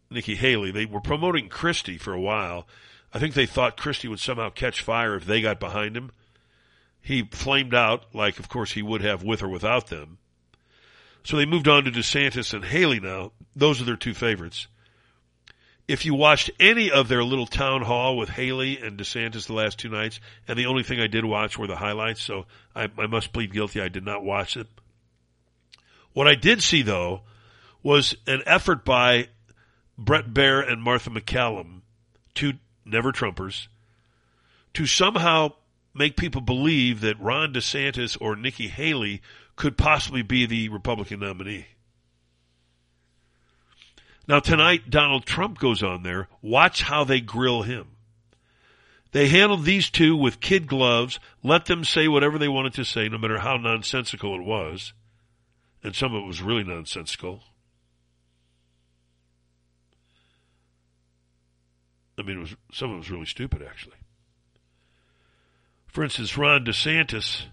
[0.09, 0.71] Nikki Haley.
[0.71, 2.67] They were promoting Christie for a while.
[3.13, 6.11] I think they thought Christie would somehow catch fire if they got behind him.
[7.01, 10.17] He flamed out, like, of course, he would have with or without them.
[11.23, 13.31] So they moved on to DeSantis and Haley now.
[13.55, 14.67] Those are their two favorites.
[15.87, 19.79] If you watched any of their little town hall with Haley and DeSantis the last
[19.79, 22.45] two nights, and the only thing I did watch were the highlights, so
[22.75, 23.81] I, I must plead guilty.
[23.81, 24.67] I did not watch it.
[26.17, 27.21] What I did see, though,
[27.83, 29.27] was an effort by
[29.99, 31.81] Bret Baier and Martha MacCallum,
[32.33, 32.53] two
[32.83, 33.67] never Trumpers,
[34.73, 35.49] to somehow
[35.93, 39.21] make people believe that Ron DeSantis or Nikki Haley
[39.55, 41.67] could possibly be the Republican nominee.
[44.27, 46.29] Now tonight, Donald Trump goes on there.
[46.41, 47.89] Watch how they grill him.
[49.11, 53.07] They handled these two with kid gloves, let them say whatever they wanted to say,
[53.07, 54.93] no matter how nonsensical it was.
[55.87, 57.43] And some of it was really nonsensical.
[62.19, 63.95] I mean, it was, some of it was really stupid, actually.
[65.87, 67.43] For instance, Ron DeSantis,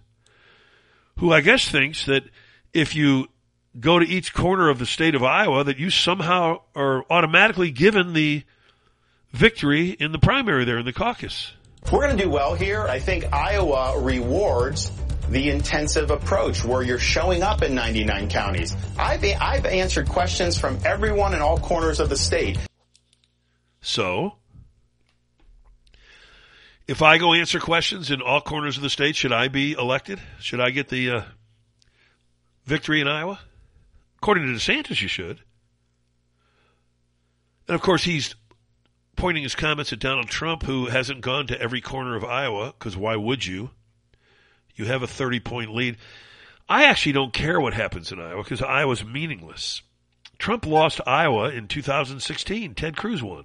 [1.18, 2.24] who I guess thinks that
[2.72, 3.28] if you
[3.78, 8.14] go to each corner of the state of Iowa that you somehow are automatically given
[8.14, 8.43] the
[9.30, 11.53] victory in the primary there in the caucus.
[11.93, 14.91] We're going to do well here, I think Iowa rewards
[15.31, 18.77] the intensive approach where you're showing up in 99 counties.
[18.99, 22.59] I've, I've answered questions from everyone in all corners of the state.
[23.81, 24.37] So,
[26.87, 30.20] if I go answer questions in all corners of the state, should I be elected?
[30.41, 31.22] Should I get the uh,
[32.64, 33.41] victory in Iowa?
[34.18, 35.41] According to DeSantis, you should.
[37.68, 38.35] And of course, he's
[39.16, 42.97] pointing his comments at Donald Trump, who hasn't gone to every corner of Iowa, because
[42.97, 43.70] why would you?
[44.75, 45.97] You have a 30 point lead.
[46.68, 49.83] I actually don't care what happens in Iowa because Iowa's meaningless.
[50.39, 52.75] Trump lost Iowa in 2016.
[52.75, 53.45] Ted Cruz won.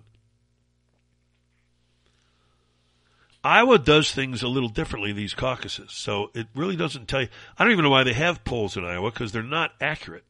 [3.44, 5.92] Iowa does things a little differently, these caucuses.
[5.94, 7.30] So it really doesn't tell you.
[7.58, 10.26] I don't even know why they have polls in Iowa because they're not accurate.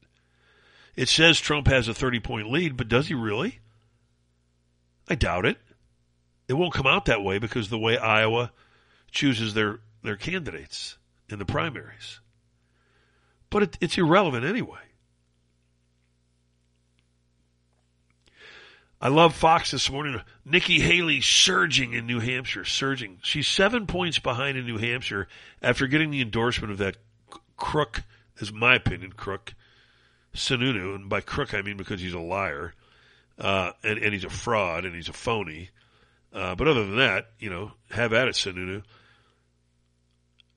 [0.95, 3.59] It says Trump has a 30 point lead, but does he really?
[5.07, 5.57] I doubt it.
[6.47, 8.51] It won't come out that way because the way Iowa
[9.11, 10.97] chooses their, their candidates
[11.29, 12.19] in the primaries.
[13.49, 14.79] But it, it's irrelevant anyway.
[19.01, 20.21] I love Fox this morning.
[20.43, 23.19] Nikki Haley surging in New Hampshire, surging.
[23.23, 25.29] She's seven points behind in New Hampshire
[25.61, 26.97] after getting the endorsement of that
[27.55, 28.03] crook,
[28.39, 29.53] is my opinion, crook,
[30.35, 32.73] Sununu, and by crook I mean because he's a liar,
[33.37, 35.69] uh, and, and he's a fraud and he's a phony.
[36.33, 38.83] Uh, but other than that, you know, have at it, Sununu.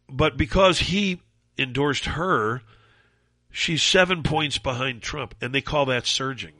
[0.09, 1.21] But because he
[1.59, 2.63] endorsed her,
[3.51, 6.55] she's seven points behind Trump, and they call that surging.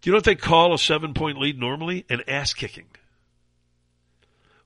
[0.00, 2.04] Do you know what they call a seven point lead normally?
[2.10, 2.88] An ass kicking.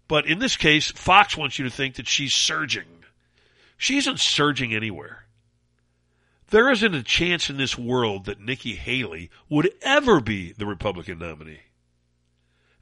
[0.08, 2.86] But in this case, Fox wants you to think that she's surging.
[3.76, 5.26] She isn't surging anywhere.
[6.50, 11.18] There isn't a chance in this world that Nikki Haley would ever be the Republican
[11.18, 11.60] nominee.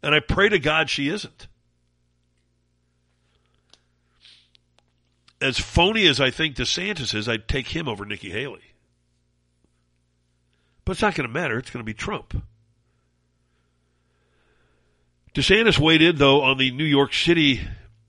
[0.02, 1.48] And I pray to God she isn't.
[5.40, 8.62] As phony as I think DeSantis is, I'd take him over Nikki Haley.
[10.84, 11.58] But it's not going to matter.
[11.58, 12.42] It's going to be Trump.
[15.34, 17.60] DeSantis weighed in, though, on the New York City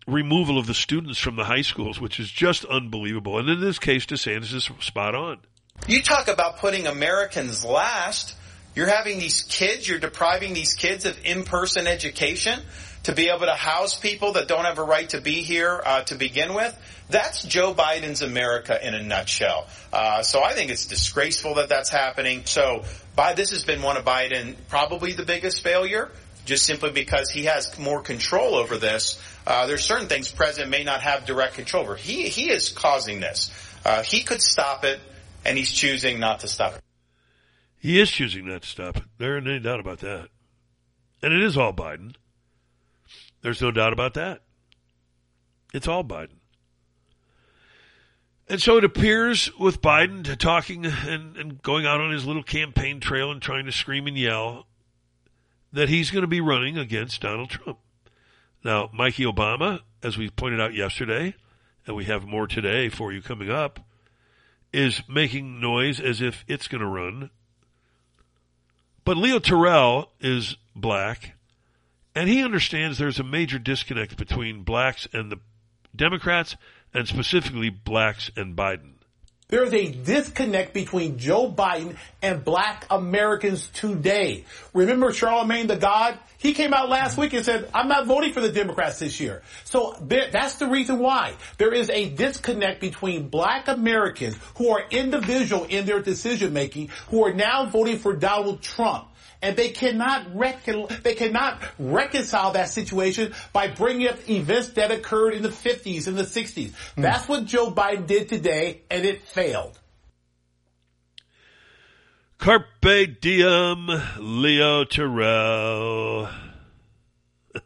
[0.07, 3.37] removal of the students from the high schools, which is just unbelievable.
[3.39, 5.39] And in this case, DeSantis is spot on.
[5.87, 8.35] You talk about putting Americans last.
[8.75, 12.59] You're having these kids, you're depriving these kids of in-person education
[13.03, 16.03] to be able to house people that don't have a right to be here uh,
[16.03, 16.77] to begin with.
[17.09, 19.67] That's Joe Biden's America in a nutshell.
[19.93, 22.43] Uh, so I think it's disgraceful that that's happening.
[22.45, 22.83] So
[23.15, 26.11] by, this has been one of Biden probably the biggest failure
[26.47, 29.21] just simply because he has more control over this.
[29.45, 31.95] Uh, there's certain things president may not have direct control over.
[31.95, 33.51] He he is causing this.
[33.85, 34.99] Uh, he could stop it,
[35.45, 36.81] and he's choosing not to stop it.
[37.79, 39.03] He is choosing not to stop it.
[39.17, 40.29] There ain't any doubt about that.
[41.21, 42.15] And it is all Biden.
[43.41, 44.41] There's no doubt about that.
[45.73, 46.36] It's all Biden.
[48.49, 52.99] And so it appears with Biden talking and, and going out on his little campaign
[52.99, 54.67] trail and trying to scream and yell
[55.73, 57.77] that he's going to be running against Donald Trump.
[58.63, 61.35] Now, Mikey Obama, as we pointed out yesterday,
[61.85, 63.79] and we have more today for you coming up,
[64.71, 67.29] is making noise as if it's going to run.
[69.03, 71.33] But Leo Terrell is black,
[72.15, 75.39] and he understands there's a major disconnect between blacks and the
[75.95, 76.55] Democrats
[76.93, 78.93] and specifically blacks and Biden.
[79.49, 84.43] There is a disconnect between Joe Biden and black Americans today.
[84.73, 86.19] Remember Charlemagne the God?
[86.37, 89.41] He came out last week and said, I'm not voting for the Democrats this year.
[89.63, 91.33] So that's the reason why.
[91.57, 97.25] There is a disconnect between black Americans who are individual in their decision making, who
[97.25, 99.07] are now voting for Donald Trump
[99.41, 105.33] and they cannot recon- they cannot reconcile that situation by bringing up events that occurred
[105.33, 106.71] in the 50s and the 60s.
[106.71, 106.73] Mm.
[106.97, 109.79] That's what Joe Biden did today, and it failed.
[112.37, 113.87] Carpe diem,
[114.19, 116.29] Leo Terrell.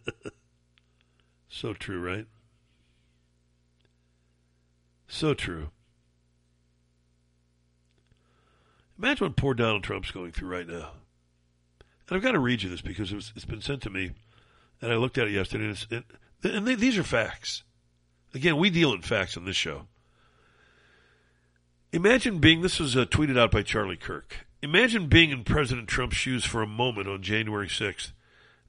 [1.49, 2.25] so true, right?
[5.07, 5.69] So true.
[8.97, 10.91] Imagine what poor Donald Trump's going through right now.
[12.07, 14.11] And I've got to read you this because it it's been sent to me,
[14.81, 16.05] and I looked at it yesterday, and, it,
[16.43, 17.63] and they, these are facts.
[18.33, 19.87] Again, we deal in facts on this show.
[21.93, 24.47] Imagine being, this was uh, tweeted out by Charlie Kirk.
[24.61, 28.13] Imagine being in President Trump's shoes for a moment on January 6th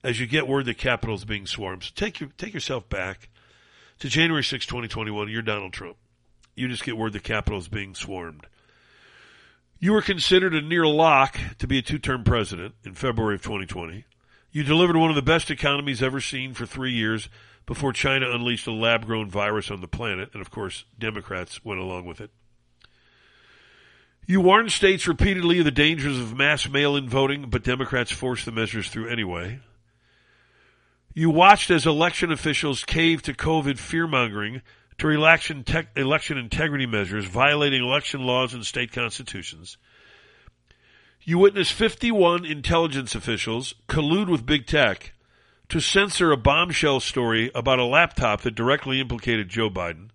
[0.02, 1.84] as you get word the Capitol is being swarmed.
[1.84, 3.28] So take, your, take yourself back
[4.00, 5.28] to January 6, 2021.
[5.28, 5.96] You're Donald Trump.
[6.56, 8.46] You just get word the Capitol is being swarmed.
[9.82, 14.04] You were considered a near lock to be a two-term president in February of 2020.
[14.52, 17.28] You delivered one of the best economies ever seen for three years
[17.66, 22.04] before China unleashed a lab-grown virus on the planet, and of course, Democrats went along
[22.04, 22.30] with it.
[24.24, 28.52] You warned states repeatedly of the dangers of mass mail-in voting, but Democrats forced the
[28.52, 29.58] measures through anyway.
[31.12, 34.62] You watched as election officials caved to COVID fear-mongering
[35.02, 39.76] to relax te- election integrity measures violating election laws and state constitutions.
[41.22, 45.12] You witnessed 51 intelligence officials collude with big tech
[45.70, 50.10] to censor a bombshell story about a laptop that directly implicated Joe Biden.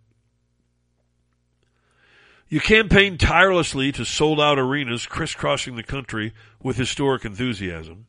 [2.47, 6.31] You campaigned tirelessly to sold out arenas crisscrossing the country
[6.63, 8.07] with historic enthusiasm.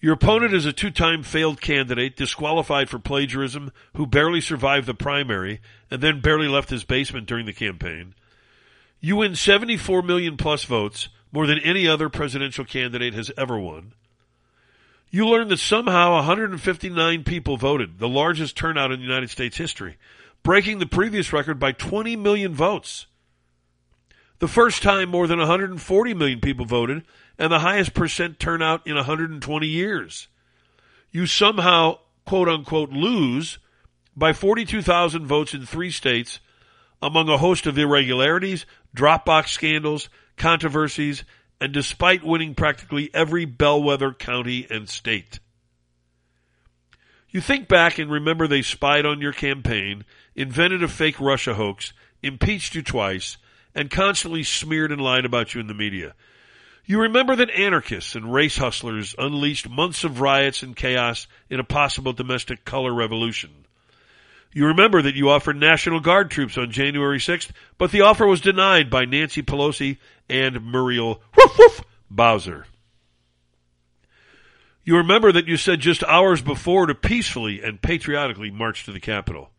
[0.00, 5.60] Your opponent is a two-time failed candidate, disqualified for plagiarism, who barely survived the primary
[5.90, 8.14] and then barely left his basement during the campaign.
[9.00, 13.92] You win 74 million plus votes, more than any other presidential candidate has ever won.
[15.10, 19.96] You learn that somehow 159 people voted, the largest turnout in United States history,
[20.42, 23.06] breaking the previous record by 20 million votes.
[24.38, 27.02] The first time more than 140 million people voted
[27.38, 30.28] and the highest percent turnout in 120 years.
[31.10, 33.58] You somehow, quote unquote, lose
[34.16, 36.40] by 42,000 votes in three states
[37.02, 38.64] among a host of irregularities,
[38.96, 41.24] Dropbox scandals, controversies,
[41.60, 45.38] and despite winning practically every bellwether county and state.
[47.30, 51.92] You think back and remember they spied on your campaign, invented a fake Russia hoax,
[52.22, 53.36] impeached you twice,
[53.74, 56.14] and constantly smeared and lied about you in the media.
[56.88, 61.64] You remember that anarchists and race hustlers unleashed months of riots and chaos in a
[61.64, 63.50] possible domestic color revolution.
[64.52, 68.40] You remember that you offered National Guard troops on January 6th, but the offer was
[68.40, 69.98] denied by Nancy Pelosi
[70.30, 72.66] and Muriel woof, woof, Bowser.
[74.84, 79.00] You remember that you said just hours before to peacefully and patriotically march to the
[79.00, 79.50] Capitol.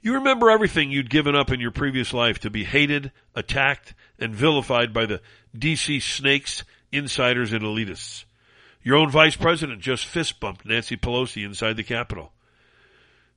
[0.00, 4.34] You remember everything you'd given up in your previous life to be hated, attacked, and
[4.34, 5.20] vilified by the
[5.56, 8.24] DC snakes, insiders, and elitists.
[8.82, 12.32] Your own vice president just fist bumped Nancy Pelosi inside the Capitol.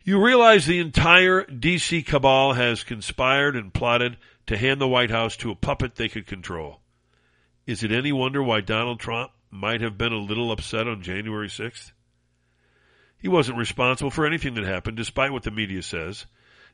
[0.04, 4.18] You realize the entire DC cabal has conspired and plotted
[4.48, 6.80] to hand the White House to a puppet they could control.
[7.68, 11.48] Is it any wonder why Donald Trump might have been a little upset on January
[11.48, 11.92] 6th?
[13.20, 16.26] He wasn't responsible for anything that happened, despite what the media says.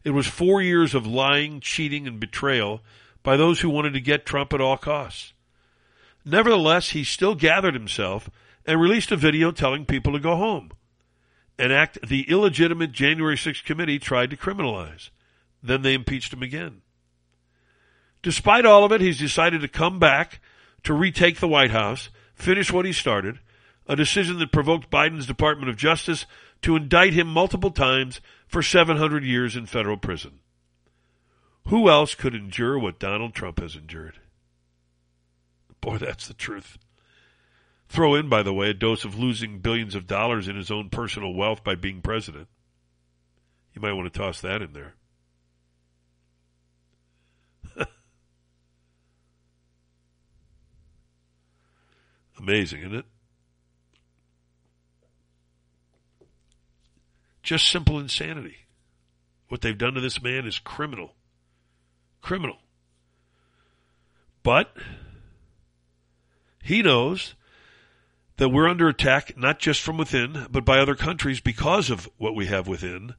[0.06, 2.82] It was four years of lying, cheating, and betrayal
[3.28, 5.34] by those who wanted to get Trump at all costs.
[6.24, 8.30] Nevertheless, he still gathered himself
[8.66, 10.72] and released a video telling people to go home,
[11.60, 15.10] an act the illegitimate January 6th committee tried to criminalize.
[15.62, 16.84] Then they impeached him again.
[18.22, 20.40] Despite all of it, he's decided to come back
[20.84, 23.40] to retake the White House, finish what he started,
[23.88, 26.26] a decision that provoked Biden's Department of Justice
[26.62, 30.40] to indict him multiple times for 700 years in federal prison.
[31.68, 34.22] Who else could endure what Donald Trump has endured?
[35.82, 36.78] Boy, that's the truth.
[37.90, 40.90] Throw in, by the way, a dose of losing billions of dollars in his own
[40.90, 42.48] personal wealth by being president.
[43.74, 44.96] You might want to toss that in there.
[52.40, 53.06] Amazing, isn't it?
[57.44, 58.56] Just simple insanity.
[59.50, 61.17] What they've done to this man is criminal.
[62.22, 62.58] Criminal.
[64.44, 64.72] But
[66.64, 67.36] he knows
[68.38, 72.36] that we're under attack not just from within, but by other countries because of what
[72.36, 73.16] we have within.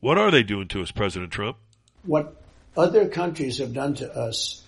[0.00, 1.56] What are they doing to us, President Trump?
[2.04, 2.36] What
[2.76, 4.62] other countries have done to us,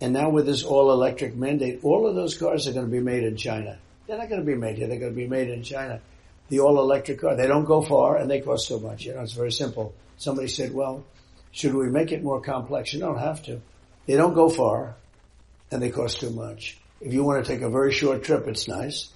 [0.00, 3.00] and now with this all electric mandate, all of those cars are going to be
[3.00, 3.78] made in China.
[4.06, 6.00] They're not going to be made here, they're going to be made in China.
[6.48, 9.04] The all electric car, they don't go far and they cost so much.
[9.04, 9.94] You know, it's very simple.
[10.18, 11.04] Somebody said, well,
[11.54, 12.92] should we make it more complex?
[12.92, 13.62] You don't have to.
[14.06, 14.96] They don't go far
[15.70, 16.76] and they cost too much.
[17.00, 19.10] If you want to take a very short trip, it's nice.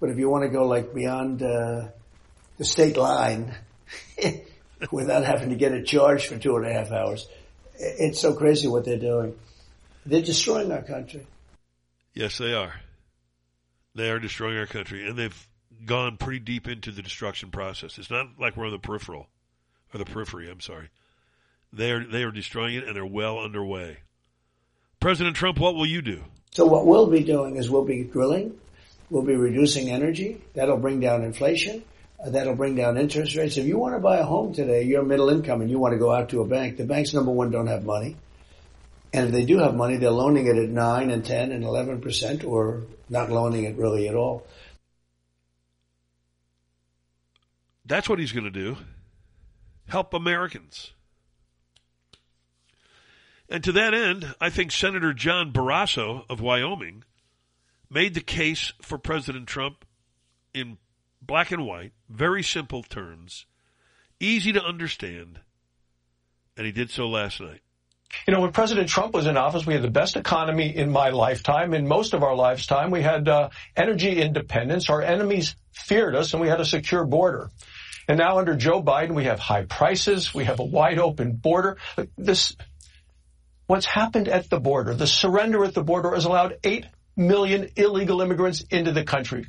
[0.00, 1.88] But if you want to go like beyond uh,
[2.58, 3.54] the state line
[4.90, 7.28] without having to get a charge for two and a half hours,
[7.78, 9.38] it's so crazy what they're doing.
[10.04, 11.24] They're destroying our country.
[12.14, 12.74] Yes, they are.
[13.94, 15.48] They are destroying our country, and they've
[15.84, 17.96] gone pretty deep into the destruction process.
[17.98, 19.28] It's not like we're on the peripheral
[19.94, 20.50] or the periphery.
[20.50, 20.88] I'm sorry.
[21.72, 23.98] They are they are destroying it, and they're well underway.
[25.00, 26.22] President Trump, what will you do?
[26.52, 28.58] So what we'll be doing is we'll be drilling,
[29.10, 30.40] we'll be reducing energy.
[30.54, 31.84] That'll bring down inflation.
[32.18, 33.58] Uh, that'll bring down interest rates.
[33.58, 35.98] If you want to buy a home today, you're middle income and you want to
[35.98, 36.78] go out to a bank.
[36.78, 38.16] The banks, number one, don't have money.
[39.12, 42.44] And if they do have money, they're loaning it at 9 and 10 and 11%
[42.44, 44.46] or not loaning it really at all.
[47.84, 48.76] That's what he's going to do.
[49.88, 50.92] Help Americans.
[53.48, 57.04] And to that end, I think Senator John Barrasso of Wyoming
[57.88, 59.84] made the case for President Trump
[60.52, 60.78] in
[61.22, 63.46] black and white, very simple terms,
[64.18, 65.40] easy to understand,
[66.56, 67.60] and he did so last night.
[68.26, 71.10] You know, when President Trump was in office, we had the best economy in my
[71.10, 71.74] lifetime.
[71.74, 74.88] In most of our lifetime, we had uh, energy independence.
[74.88, 77.50] Our enemies feared us, and we had a secure border.
[78.08, 80.32] And now under Joe Biden, we have high prices.
[80.32, 81.78] We have a wide open border.
[82.16, 82.56] This,
[83.66, 86.86] what's happened at the border, the surrender at the border has allowed 8
[87.16, 89.46] million illegal immigrants into the country.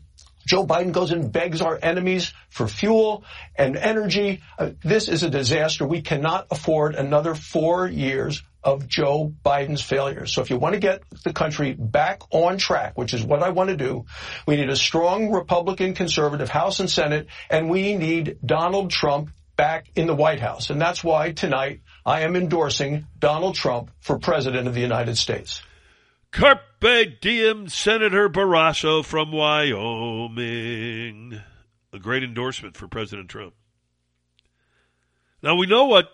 [0.47, 3.25] Joe Biden goes and begs our enemies for fuel
[3.57, 4.41] and energy.
[4.57, 5.85] Uh, this is a disaster.
[5.85, 10.33] We cannot afford another four years of Joe Biden's failures.
[10.33, 13.49] So if you want to get the country back on track, which is what I
[13.49, 14.05] want to do,
[14.47, 19.87] we need a strong Republican conservative House and Senate, and we need Donald Trump back
[19.95, 20.69] in the White House.
[20.69, 25.61] And that's why tonight I am endorsing Donald Trump for President of the United States.
[26.31, 31.41] Carpe diem, Senator Barrasso from Wyoming.
[31.91, 33.55] A great endorsement for President Trump.
[35.43, 36.07] Now we know what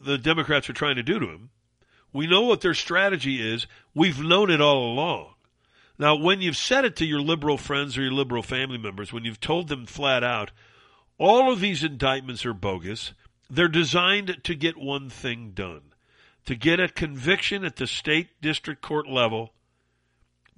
[0.00, 1.50] the Democrats are trying to do to him.
[2.12, 3.66] We know what their strategy is.
[3.96, 5.34] We've known it all along.
[5.98, 9.24] Now, when you've said it to your liberal friends or your liberal family members, when
[9.24, 10.52] you've told them flat out,
[11.18, 13.12] all of these indictments are bogus,
[13.52, 15.82] they're designed to get one thing done
[16.44, 19.52] to get a conviction at the state district court level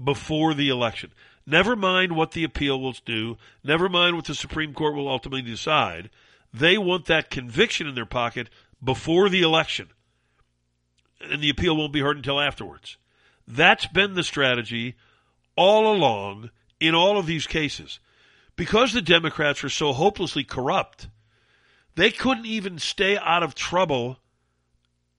[0.02, 1.12] before the election.
[1.46, 5.42] Never mind what the appeal will do, never mind what the Supreme Court will ultimately
[5.42, 6.08] decide.
[6.54, 8.48] They want that conviction in their pocket
[8.82, 9.88] before the election
[11.20, 12.96] and the appeal won't be heard until afterwards.
[13.46, 14.94] That's been the strategy
[15.56, 16.50] all along
[16.80, 18.00] in all of these cases.
[18.56, 21.08] Because the Democrats are so hopelessly corrupt,
[21.96, 24.18] they couldn't even stay out of trouble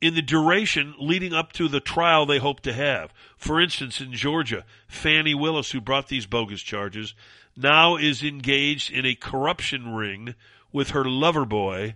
[0.01, 3.13] in the duration leading up to the trial they hope to have.
[3.37, 7.15] For instance, in Georgia, Fani Willis, who brought these bogus charges,
[7.55, 10.35] now is engaged in a corruption ring
[10.71, 11.95] with her lover boy,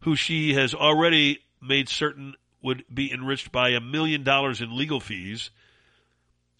[0.00, 5.00] who she has already made certain would be enriched by a million dollars in legal
[5.00, 5.50] fees.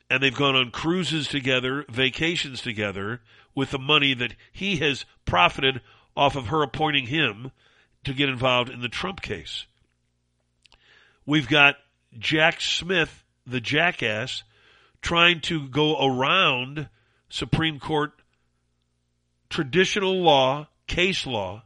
[0.09, 3.21] And they've gone on cruises together, vacations together,
[3.57, 5.81] with the money that he has profited
[6.17, 7.53] off of her appointing him
[8.05, 9.67] to get involved in the Trump case.
[11.25, 11.77] We've got
[12.19, 14.45] Jack Smith, the jackass,
[15.03, 16.89] trying to go around
[17.29, 18.13] Supreme Court
[19.51, 21.65] traditional law, case law,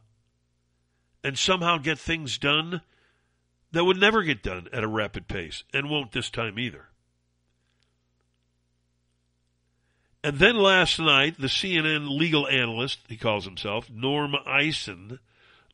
[1.23, 2.81] and somehow get things done
[3.71, 6.90] that would never get done at a rapid pace and won't this time either.
[10.23, 15.19] And then last night, the CNN legal analyst, he calls himself, Norm Eisen,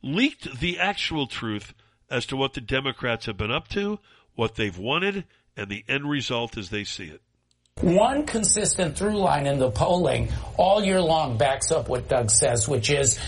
[0.02, 1.74] leaked the actual truth
[2.10, 3.98] as to what the Democrats have been up to,
[4.34, 5.24] what they've wanted,
[5.56, 7.20] and the end result as they see it.
[7.82, 12.66] One consistent through line in the polling all year long backs up what Doug says,
[12.66, 13.20] which is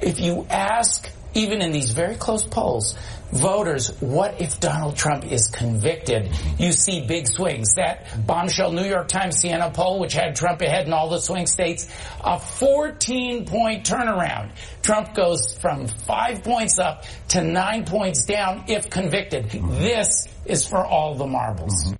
[0.00, 2.96] if you ask, even in these very close polls,
[3.32, 6.30] voters, what if Donald Trump is convicted?
[6.58, 7.74] You see big swings.
[7.74, 11.46] That bombshell New York Times Siena poll, which had Trump ahead in all the swing
[11.46, 11.88] states,
[12.20, 14.50] a 14 point turnaround.
[14.82, 19.50] Trump goes from five points up to nine points down if convicted.
[19.50, 21.74] This is for all the marbles.
[21.84, 21.94] Mm-hmm.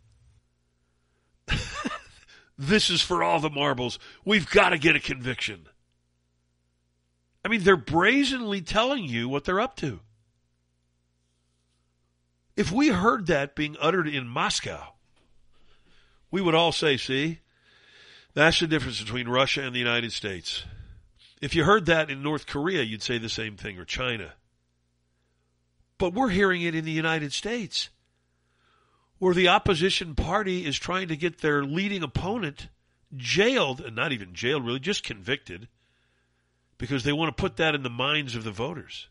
[2.59, 4.01] This is for all the marbles.
[4.25, 5.69] We've got to get a conviction.
[7.45, 10.01] I mean, they're brazenly telling you what they're up to.
[12.59, 14.95] If we heard that being uttered in Moscow,
[16.29, 17.39] we would all say, see,
[18.35, 20.65] that's the difference between Russia and the United States.
[21.41, 24.33] If you heard that in North Korea, you'd say the same thing, or China.
[25.99, 27.91] But we're hearing it in the United States,
[29.21, 32.67] where the opposition party is trying to get their leading opponent
[33.17, 35.69] jailed, and not even jailed, really, just convicted,
[36.77, 39.07] because they want to put that in the minds of the voters.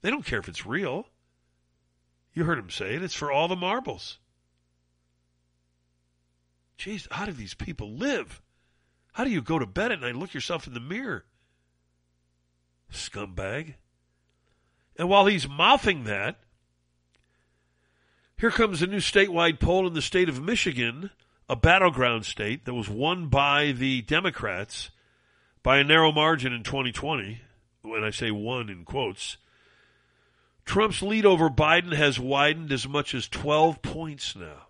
[0.00, 1.06] They don't care if it's real.
[2.32, 3.02] You heard him say it.
[3.02, 4.18] It's for all the marbles.
[6.78, 8.40] Jeez, how do these people live?
[9.12, 11.24] How do you go to bed at night and look yourself in the mirror?
[12.92, 13.74] Scumbag.
[14.96, 16.38] And while he's mouthing that,
[18.38, 21.10] here comes a new statewide poll in the state of Michigan,
[21.48, 24.90] a battleground state that was won by the Democrats
[25.62, 27.42] by a narrow margin in 2020.
[27.82, 29.36] When I say won in quotes,
[30.70, 34.68] Trump's lead over Biden has widened as much as 12 points now.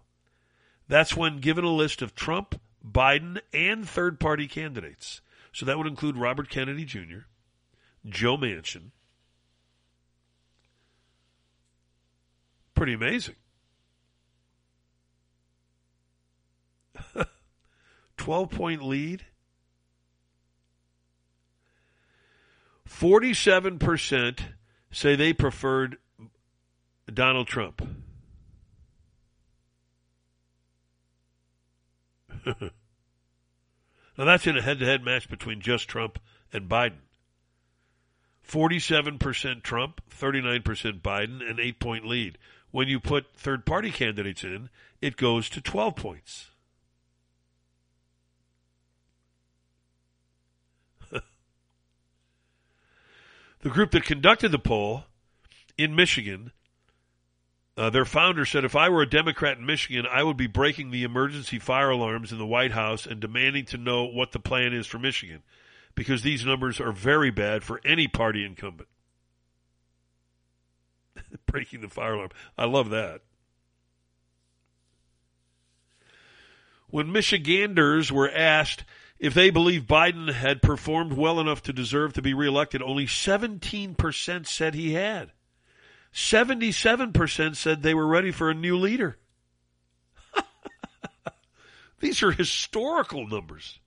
[0.89, 5.21] That's when given a list of Trump, Biden, and third party candidates.
[5.53, 7.27] So that would include Robert Kennedy Jr.,
[8.09, 8.93] Joe Manchin.
[12.73, 13.37] Pretty amazing.
[18.17, 19.27] 12 point lead.
[22.89, 24.41] 47%
[24.91, 25.99] say they preferred
[27.13, 27.83] Donald Trump.
[32.47, 32.55] now
[34.17, 36.19] that's in a head-to-head match between just Trump
[36.53, 37.01] and Biden.
[38.47, 42.39] 47% Trump, 39% Biden, an eight point lead.
[42.73, 46.50] When you put third party candidates in, it goes to 12 points.
[53.63, 55.05] The group that conducted the poll
[55.77, 56.53] in Michigan,
[57.77, 60.91] uh, their founder said, if I were a Democrat in Michigan, I would be breaking
[60.91, 64.73] the emergency fire alarms in the White House and demanding to know what the plan
[64.73, 65.43] is for Michigan
[65.95, 68.89] because these numbers are very bad for any party incumbent.
[71.47, 72.31] breaking the fire alarm.
[72.57, 73.23] I love that.
[76.89, 78.85] When Michiganders were asked
[79.21, 84.47] if they believe Biden had performed well enough to deserve to be reelected, only 17%
[84.47, 85.33] said he had.
[86.15, 89.19] 77% said they were ready for a new leader.
[92.01, 93.79] These are historical numbers.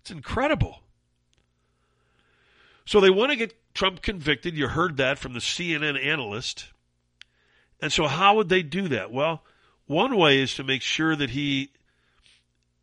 [0.00, 0.80] It's incredible.
[2.84, 4.56] So they want to get Trump convicted.
[4.56, 6.66] You heard that from the CNN analyst.
[7.80, 9.12] And so, how would they do that?
[9.12, 9.44] Well,
[9.86, 11.70] one way is to make sure that he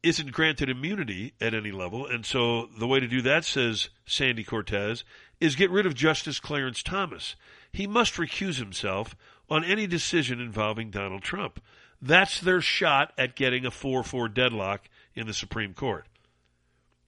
[0.04, 2.06] isn't granted immunity at any level.
[2.06, 5.04] And so, the way to do that, says Sandy Cortez,
[5.40, 7.36] is get rid of Justice Clarence Thomas.
[7.72, 9.16] He must recuse himself
[9.50, 11.62] on any decision involving Donald Trump.
[12.02, 16.06] That's their shot at getting a 4 4 deadlock in the Supreme Court.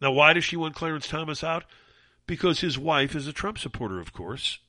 [0.01, 1.65] Now, why does she want Clarence Thomas out?
[2.27, 4.59] Because his wife is a Trump supporter, of course.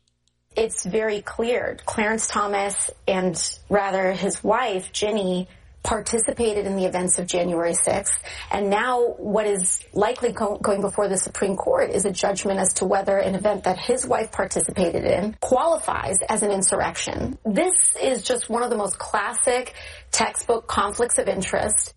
[0.56, 1.76] It's very clear.
[1.84, 3.36] Clarence Thomas and
[3.68, 5.48] rather his wife, Ginny,
[5.86, 8.18] participated in the events of January 6th.
[8.50, 12.74] And now what is likely co- going before the Supreme Court is a judgment as
[12.74, 17.38] to whether an event that his wife participated in qualifies as an insurrection.
[17.44, 19.74] This is just one of the most classic
[20.10, 21.94] textbook conflicts of interest.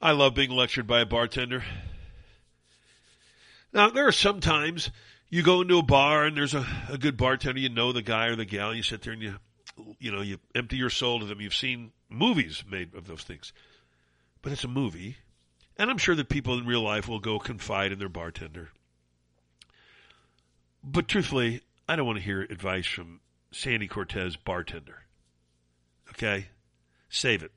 [0.00, 1.62] I love being lectured by a bartender.
[3.70, 4.90] Now, there are some times
[5.28, 8.28] you go into a bar and there's a, a good bartender, you know the guy
[8.28, 9.34] or the gal, you sit there and you,
[9.98, 11.42] you know, you empty your soul to them.
[11.42, 13.52] You've seen movies made of those things.
[14.42, 15.16] But it's a movie.
[15.76, 18.70] And I'm sure that people in real life will go confide in their bartender.
[20.82, 23.20] But truthfully, I don't want to hear advice from
[23.50, 25.02] Sandy Cortez, bartender.
[26.10, 26.46] Okay?
[27.08, 27.52] Save it.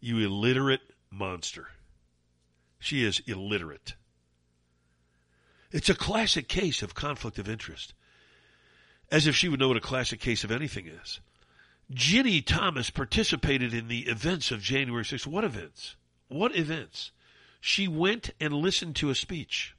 [0.00, 0.80] You illiterate
[1.10, 1.68] monster.
[2.78, 3.94] She is illiterate.
[5.70, 7.94] It's a classic case of conflict of interest.
[9.10, 11.20] As if she would know what a classic case of anything is.
[11.90, 15.26] Ginny Thomas participated in the events of January 6th.
[15.26, 15.96] What events?
[16.28, 17.10] What events?
[17.60, 19.76] She went and listened to a speech.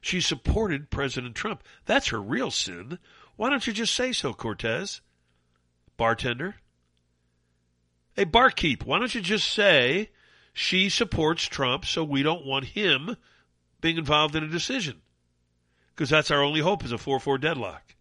[0.00, 1.62] She supported President Trump.
[1.86, 2.98] That's her real sin.
[3.36, 5.00] Why don't you just say so, Cortez?
[5.96, 6.56] Bartender?
[8.14, 10.10] Hey, barkeep, why don't you just say
[10.52, 13.16] she supports Trump so we don't want him
[13.80, 15.00] being involved in a decision?
[15.94, 17.94] Because that's our only hope is a 4-4 deadlock.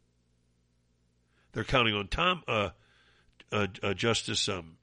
[1.54, 2.70] They're counting on Tom, uh,
[3.52, 4.78] uh, uh, Justice um,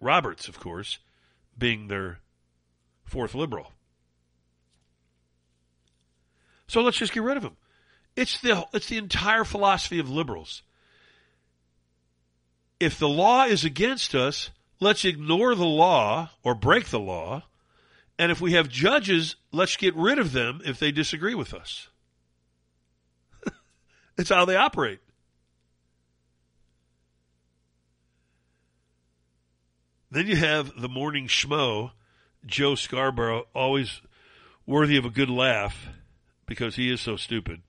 [0.00, 0.98] Roberts, of course,
[1.56, 2.20] being their
[3.04, 3.72] fourth liberal.
[6.66, 7.56] So let's just get rid of him.
[8.14, 10.62] It's the it's the entire philosophy of liberals.
[12.78, 14.50] If the law is against us,
[14.80, 17.44] let's ignore the law or break the law.
[18.18, 21.88] And if we have judges, let's get rid of them if they disagree with us.
[24.18, 25.00] it's how they operate.
[30.10, 31.92] Then you have the morning schmo,
[32.46, 34.00] Joe Scarborough, always
[34.66, 35.88] worthy of a good laugh
[36.46, 37.62] because he is so stupid.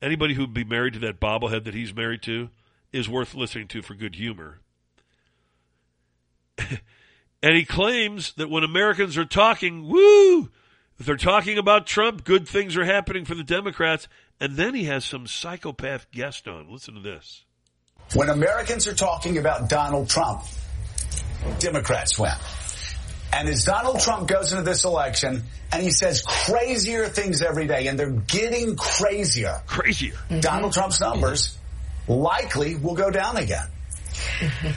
[0.00, 2.50] Anybody who'd be married to that bobblehead that he's married to
[2.92, 4.60] is worth listening to for good humor.
[6.58, 10.50] and he claims that when Americans are talking, woo,
[10.98, 14.08] if they're talking about Trump, good things are happening for the Democrats.
[14.40, 16.70] And then he has some psychopath guest on.
[16.70, 17.44] Listen to this.
[18.14, 20.42] When Americans are talking about Donald Trump,
[21.58, 22.32] Democrats win.
[23.32, 25.42] And as Donald Trump goes into this election
[25.72, 29.60] and he says crazier things every day and they're getting crazier.
[29.66, 30.14] Crazier.
[30.14, 30.40] Mm-hmm.
[30.40, 31.58] Donald Trump's numbers
[32.08, 33.66] likely will go down again.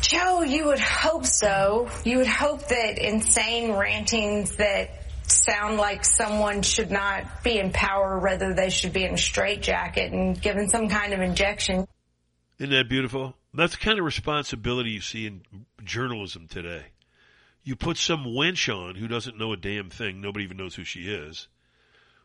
[0.00, 1.88] Joe, you would hope so.
[2.04, 4.90] You would hope that insane rantings that
[5.22, 10.12] sound like someone should not be in power, rather they should be in a straitjacket
[10.12, 11.86] and given some kind of injection.
[12.58, 13.34] Isn't that beautiful?
[13.52, 15.42] That's the kind of responsibility you see in
[15.86, 16.86] journalism today.
[17.62, 20.84] You put some wench on who doesn't know a damn thing, nobody even knows who
[20.84, 21.48] she is,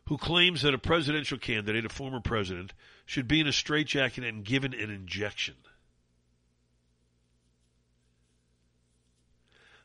[0.06, 2.74] who claims that a presidential candidate, a former president,
[3.06, 5.56] should be in a straitjacket and given an injection.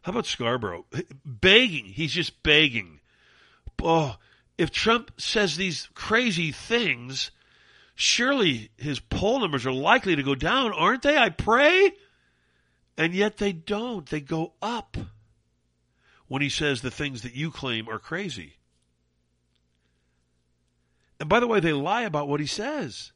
[0.02, 0.84] How about Scarborough?
[1.24, 1.86] Begging.
[1.86, 3.00] He's just begging.
[3.82, 4.16] Oh,
[4.56, 7.32] if Trump says these crazy things,
[7.94, 11.16] surely his poll numbers are likely to go down, aren't they?
[11.16, 11.92] I pray.
[12.98, 14.06] And yet they don't.
[14.06, 14.96] They go up
[16.28, 18.54] when he says the things that you claim are crazy.
[21.18, 23.12] And by the way, they lie about what he says.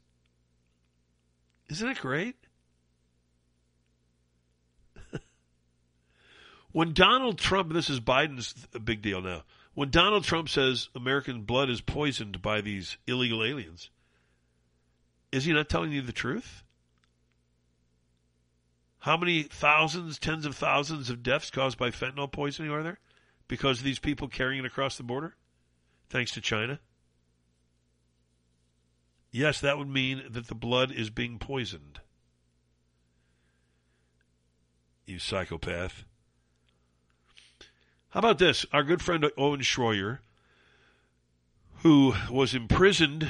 [1.69, 2.37] Isn't it great?
[6.73, 8.55] when Donald Trump, this is Biden's
[8.85, 9.45] big deal now.
[9.75, 13.91] When Donald Trump says American blood is poisoned by these illegal aliens,
[15.31, 16.65] is he not telling you the truth?
[19.01, 22.99] How many thousands, tens of thousands of deaths caused by fentanyl poisoning are there
[23.49, 25.35] because of these people carrying it across the border?
[26.11, 26.79] Thanks to China?
[29.33, 32.01] Yes, that would mean that the blood is being poisoned.
[35.07, 36.05] You psychopath.
[38.11, 38.67] How about this?
[38.73, 40.19] Our good friend Owen Schroyer,
[41.79, 43.27] who was imprisoned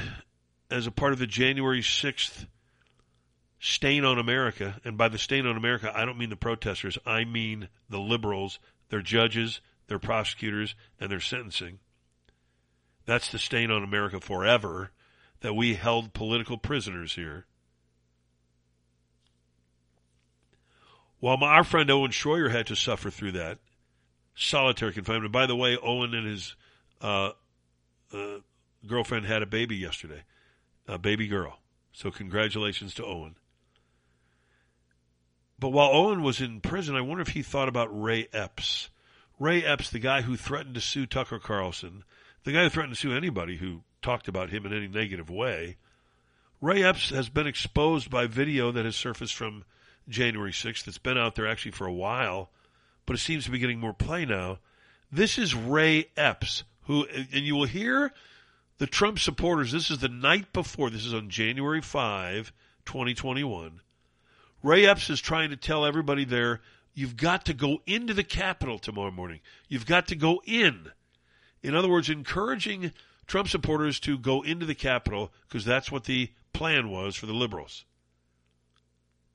[0.69, 2.47] as a part of the January 6th
[3.61, 7.23] stain on America, and by the stain on America, I don't mean the protesters, I
[7.23, 8.59] mean the liberals,
[8.89, 11.77] their judges, their prosecutors, and their sentencing.
[13.05, 14.91] That's the stain on America forever
[15.41, 17.45] that we held political prisoners here.
[21.19, 23.59] While my, our friend Owen Schroyer had to suffer through that
[24.33, 25.31] solitary confinement.
[25.31, 26.55] By the way, Owen and his
[26.99, 27.31] uh,
[28.11, 28.37] uh,
[28.87, 30.23] girlfriend had a baby yesterday,
[30.87, 31.59] a baby girl.
[31.93, 33.35] So congratulations to Owen.
[35.61, 38.89] But while Owen was in prison, I wonder if he thought about Ray Epps.
[39.39, 42.03] Ray Epps, the guy who threatened to sue Tucker Carlson,
[42.43, 45.77] the guy who threatened to sue anybody who talked about him in any negative way.
[46.61, 49.63] Ray Epps has been exposed by video that has surfaced from
[50.09, 50.87] January 6th.
[50.87, 52.49] It's been out there actually for a while,
[53.05, 54.57] but it seems to be getting more play now.
[55.11, 58.11] This is Ray Epps, who, and you will hear
[58.79, 59.71] the Trump supporters.
[59.71, 60.89] This is the night before.
[60.89, 62.51] This is on January 5,
[62.85, 63.81] 2021.
[64.63, 66.61] Ray Epps is trying to tell everybody there,
[66.93, 69.39] you've got to go into the Capitol tomorrow morning.
[69.67, 70.91] You've got to go in.
[71.63, 72.91] In other words, encouraging
[73.27, 77.33] Trump supporters to go into the Capitol because that's what the plan was for the
[77.33, 77.85] liberals.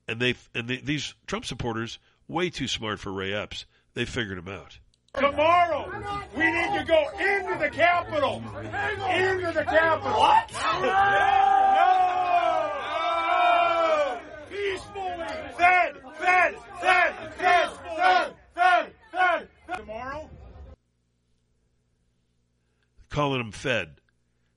[0.07, 3.65] And they and they, these Trump supporters way too smart for Ray Epps.
[3.93, 4.79] They figured him out.
[5.15, 5.89] Tomorrow,
[6.35, 8.43] we need to go into the Capitol.
[8.55, 10.19] Into the Capitol.
[10.19, 10.51] What?
[10.53, 10.81] No!
[11.73, 11.97] No!
[14.49, 16.07] Peacefully.
[16.27, 19.47] Fed, fed, fed, fed, fed, fed.
[19.77, 20.29] Tomorrow?
[23.09, 24.01] Calling him Fed.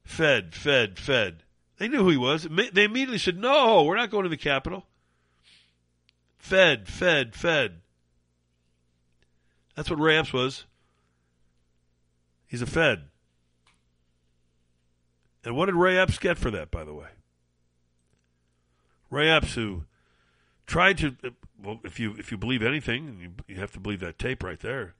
[0.03, 1.45] Fed, Fed, Fed.
[1.79, 2.43] They knew who he was.
[2.43, 4.85] They immediately said, no, we're not going to the Capitol.
[6.39, 7.83] Fed, Fed, Fed.
[9.77, 10.65] That's what Ray Epps was.
[12.49, 13.05] He's a Fed.
[15.45, 17.07] And what did Ray Epps get for that, by the way?
[19.09, 19.85] Ray Epps, who
[20.71, 21.31] tried to, uh,
[21.63, 24.61] well, if you if you believe anything, you, you have to believe that tape right
[24.61, 24.95] there.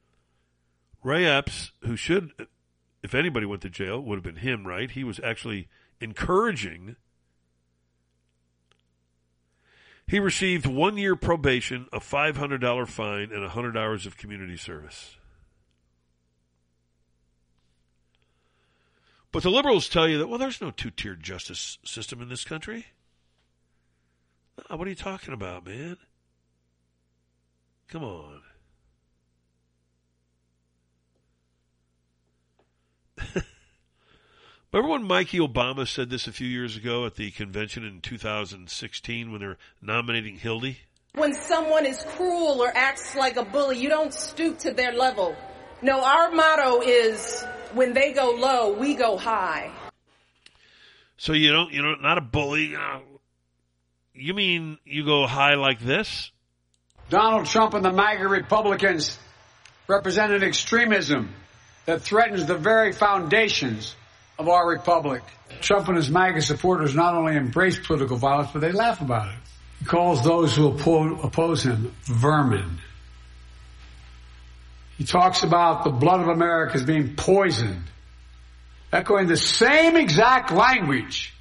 [1.03, 2.33] Ray Epps, who should,
[3.03, 4.91] if anybody went to jail, would have been him, right?
[4.91, 5.69] He was actually
[6.01, 6.97] encouraging.
[10.07, 15.17] He received one year probation, a $500 fine, and 100 hours of community service.
[19.33, 22.45] But the liberals tell you that, well, there's no two tiered justice system in this
[22.45, 22.87] country.
[24.69, 25.97] Oh, what are you talking about, man?
[27.89, 28.41] Come on.
[34.73, 39.33] Remember when Mikey Obama said this a few years ago at the convention in 2016
[39.33, 40.79] when they're nominating Hildy?
[41.15, 45.35] When someone is cruel or acts like a bully, you don't stoop to their level.
[45.83, 49.73] No, our motto is when they go low, we go high.
[51.17, 52.67] So you don't, you know, not a bully.
[52.67, 53.03] You, know,
[54.21, 56.31] you mean you go high like this?
[57.09, 59.19] Donald Trump and the MAGA Republicans
[59.89, 61.35] represent an extremism
[61.87, 63.97] that threatens the very foundations
[64.39, 65.23] of our republic.
[65.61, 69.39] Trump and his MAGA supporters not only embrace political violence, but they laugh about it.
[69.81, 72.79] He calls those who oppose him vermin.
[74.99, 77.85] He talks about the blood of America as being poisoned,
[78.93, 81.33] echoing the same exact language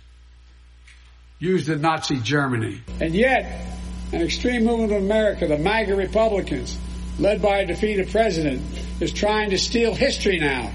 [1.39, 2.81] used in Nazi Germany.
[2.99, 3.65] And yet,
[4.11, 6.77] an extreme movement in America, the MAGA Republicans,
[7.17, 8.61] led by a defeated president,
[8.99, 10.71] is trying to steal history now.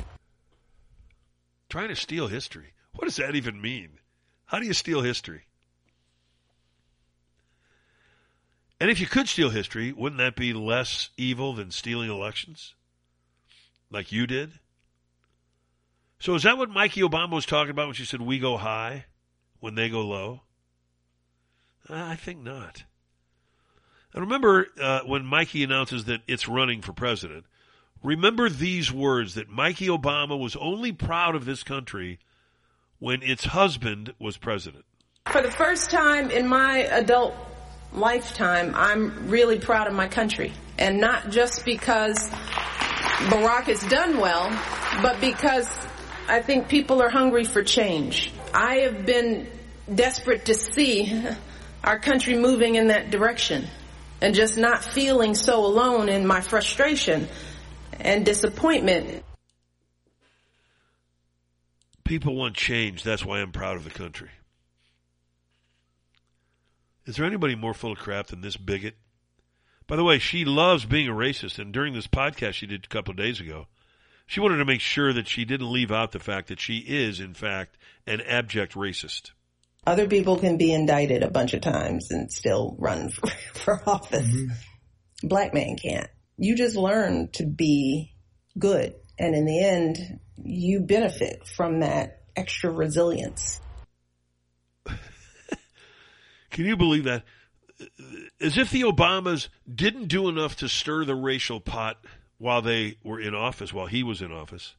[1.69, 2.73] Trying to steal history?
[2.95, 3.99] What does that even mean?
[4.47, 5.43] How do you steal history?
[8.81, 12.75] And if you could steal history, wouldn't that be less evil than stealing elections?
[13.91, 14.53] Like you did?
[16.19, 19.07] So is that what Mikey Obama was talking about when she said we go high
[19.61, 20.44] when they go low?
[21.89, 22.85] I think not.
[24.13, 27.45] And remember uh, when Mikey announces that it's running for president,
[28.03, 32.21] remember these words that Mikey Obama was only proud of this country
[33.01, 34.85] when its husband was president.
[35.31, 37.35] For the first time in my adult
[37.93, 40.53] lifetime, I'm really proud of my country.
[40.79, 42.31] And not just because
[43.29, 44.51] Barack has done well,
[45.03, 45.69] but because
[46.29, 48.33] I think people are hungry for change.
[48.53, 49.49] I have been
[49.93, 51.23] desperate to see
[51.85, 53.67] our country moving in that direction
[54.21, 57.29] and just not feeling so alone in my frustration
[58.01, 59.23] and disappointment.
[62.05, 63.03] People want change.
[63.03, 64.31] That's why I'm proud of the country.
[67.07, 68.97] Is there anybody more full of crap than this bigot?
[69.87, 72.89] By the way, she loves being a racist, and during this podcast she did a
[72.89, 73.67] couple of days ago,
[74.27, 77.21] she wanted to make sure that she didn't leave out the fact that she is,
[77.21, 79.33] in fact, an abject racist.
[79.87, 84.27] Other people can be indicted a bunch of times and still run for, for office.
[84.27, 85.29] Mm-hmm.
[85.29, 86.09] Black man can't.
[86.37, 88.15] You just learn to be
[88.59, 88.95] good.
[89.19, 93.61] And in the end, you benefit from that extra resilience.
[96.51, 97.25] Can you believe that?
[98.41, 101.99] As if the Obamas didn't do enough to stir the racial pot
[102.39, 104.75] while they were in office, while he was in office.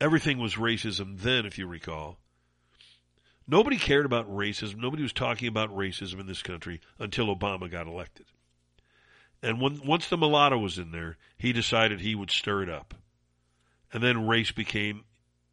[0.00, 2.18] Everything was racism then, if you recall.
[3.46, 4.76] Nobody cared about racism.
[4.76, 8.26] Nobody was talking about racism in this country until Obama got elected.
[9.42, 12.94] And when, once the mulatto was in there, he decided he would stir it up.
[13.92, 15.04] And then race became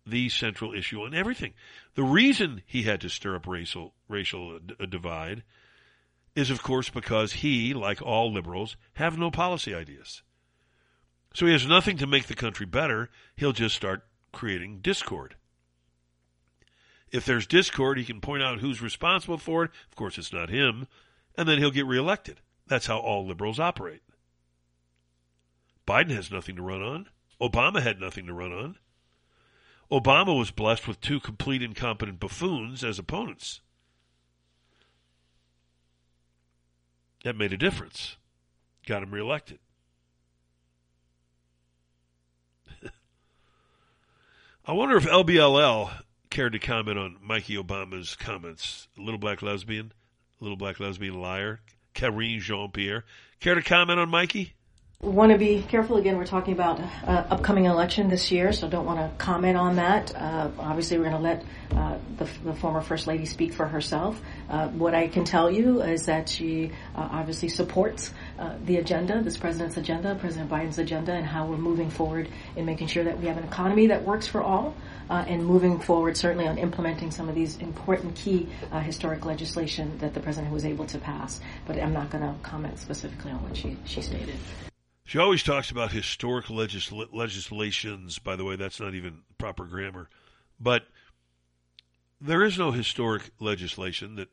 [0.06, 1.54] the central issue on everything.
[1.96, 5.44] The reason he had to stir up racial racial uh, divide
[6.36, 10.24] is, of course, because he, like all liberals, have no policy ideas.
[11.34, 13.10] So he has nothing to make the country better.
[13.36, 15.36] He'll just start creating discord.
[17.12, 19.72] If there's discord, he can point out who's responsible for it.
[19.90, 20.88] Of course, it's not him.
[21.38, 22.40] And then he'll get reelected.
[22.68, 24.02] That's how all liberals operate.
[25.86, 27.10] Biden has nothing to run on.
[27.42, 28.78] Obama had nothing to run on.
[29.92, 33.60] Obama was blessed with two complete incompetent buffoons as opponents.
[37.26, 38.16] That made a difference.
[38.88, 39.60] Got him reelected.
[44.66, 45.92] I wonder if LBLL
[46.32, 48.88] cared to comment on Mikey Obama's comments.
[48.98, 49.92] Little black lesbian,
[50.40, 51.60] little black lesbian liar,
[51.94, 53.04] Karine Jean Pierre.
[53.40, 54.56] Care to comment on Mikey?
[55.02, 56.18] want to be careful again.
[56.18, 60.16] We're talking about uh, upcoming election this year, so don't want to comment on that.
[60.16, 64.22] Uh, obviously, we're going to let uh, the, the, former first lady speak for herself.
[64.48, 69.22] Uh, what I can tell you is that she uh, obviously supports uh, the agenda,
[69.24, 73.20] this president's agenda, President Biden's agenda, and how we're moving forward in making sure that
[73.20, 74.76] we have an economy that works for all,
[75.10, 79.98] Uh, and moving forward certainly on implementing some of these important key uh, historic legislation
[80.00, 81.42] that the president was able to pass.
[81.66, 84.36] But I'm not going to comment specifically on what she she stated.
[85.06, 88.20] She always talks about historic legisl- legislations.
[88.20, 90.10] By the way, that's not even proper grammar.
[90.60, 90.84] But
[92.22, 94.30] there is no historic legislation that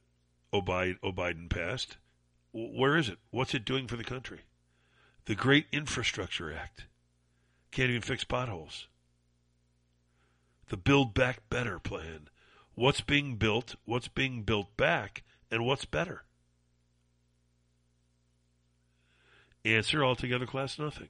[0.52, 1.96] O'Biden passed.
[2.52, 3.18] Where is it?
[3.30, 4.40] What's it doing for the country?
[5.24, 6.86] The Great Infrastructure Act
[7.70, 8.88] can't even fix potholes.
[10.68, 12.28] The Build Back Better plan.
[12.74, 16.22] What's being built, what's being built back, and what's better?
[19.64, 21.08] Answer altogether class nothing.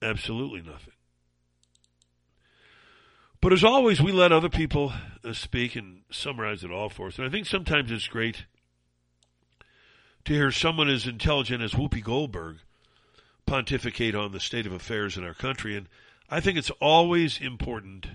[0.00, 0.94] Absolutely nothing.
[3.40, 4.92] But as always, we let other people
[5.24, 7.18] uh, speak and summarize it all for us.
[7.18, 8.46] And I think sometimes it's great
[10.24, 12.58] to hear someone as intelligent as Whoopi Goldberg
[13.46, 15.76] pontificate on the state of affairs in our country.
[15.76, 15.88] And
[16.28, 18.06] I think it's always important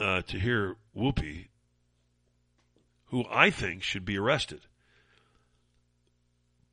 [0.00, 1.48] uh, to hear Whoopi,
[3.06, 4.60] who I think should be arrested.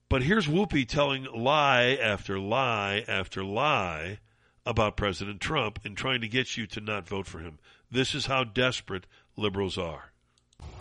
[0.10, 4.20] But here's Whoopi telling lie after lie after lie
[4.65, 7.60] about President Trump and trying to get you to not vote for him.
[7.91, 9.06] This is how desperate
[9.36, 10.11] liberals are.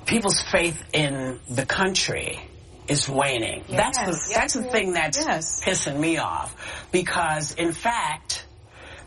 [0.07, 2.41] People's faith in the country
[2.89, 3.65] is waning.
[3.69, 5.65] Yes, that's the yes, that's the thing that's yes.
[5.65, 8.45] pissing me off because in fact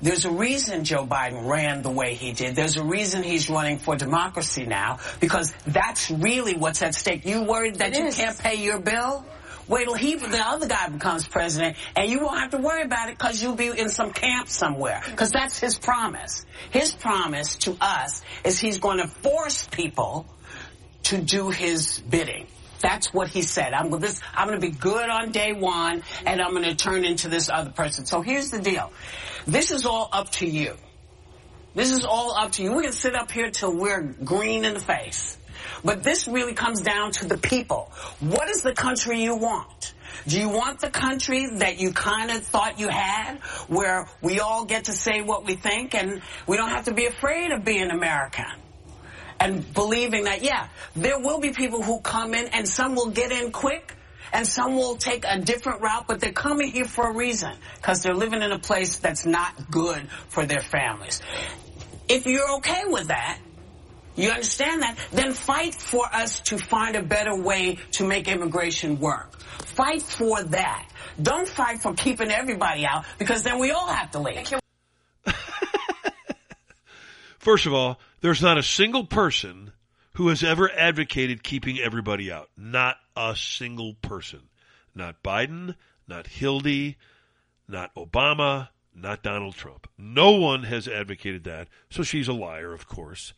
[0.01, 2.55] there's a reason Joe Biden ran the way he did.
[2.55, 7.25] There's a reason he's running for democracy now because that's really what's at stake.
[7.25, 8.15] You worried that it you is.
[8.15, 9.25] can't pay your bill?
[9.67, 13.09] Wait till he, the other guy becomes president, and you won't have to worry about
[13.09, 15.01] it because you'll be in some camp somewhere.
[15.09, 16.45] Because that's his promise.
[16.69, 20.27] His promise to us is he's going to force people
[21.03, 22.45] to do his bidding.
[22.81, 23.73] That's what he said.
[23.73, 23.91] I'm.
[23.91, 27.49] I'm going to be good on day one, and I'm going to turn into this
[27.49, 28.05] other person.
[28.05, 28.91] So here's the deal.
[29.47, 30.75] This is all up to you.
[31.75, 32.73] This is all up to you.
[32.73, 35.37] We can sit up here till we're green in the face.
[35.83, 37.91] But this really comes down to the people.
[38.19, 39.93] What is the country you want?
[40.25, 44.65] Do you want the country that you kind of thought you had, where we all
[44.65, 47.91] get to say what we think and we don't have to be afraid of being
[47.91, 48.45] American?
[49.39, 53.31] And believing that, yeah, there will be people who come in and some will get
[53.31, 53.93] in quick
[54.33, 58.03] and some will take a different route, but they're coming here for a reason because
[58.03, 61.21] they're living in a place that's not good for their families.
[62.07, 63.39] If you're okay with that,
[64.15, 64.97] you understand that?
[65.11, 69.37] Then fight for us to find a better way to make immigration work.
[69.39, 70.89] Fight for that.
[71.21, 74.53] Don't fight for keeping everybody out because then we all have to leave.
[77.39, 79.71] First of all, there's not a single person
[80.13, 82.49] who has ever advocated keeping everybody out.
[82.57, 84.41] Not a single person.
[84.93, 85.75] Not Biden,
[86.07, 86.97] not Hildy,
[87.67, 89.89] not Obama, not Donald Trump.
[89.97, 91.67] No one has advocated that.
[91.89, 93.33] So she's a liar, of course.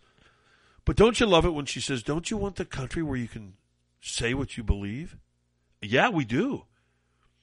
[0.85, 3.27] But don't you love it when she says, Don't you want the country where you
[3.27, 3.53] can
[3.99, 5.17] say what you believe?
[5.81, 6.63] Yeah, we do.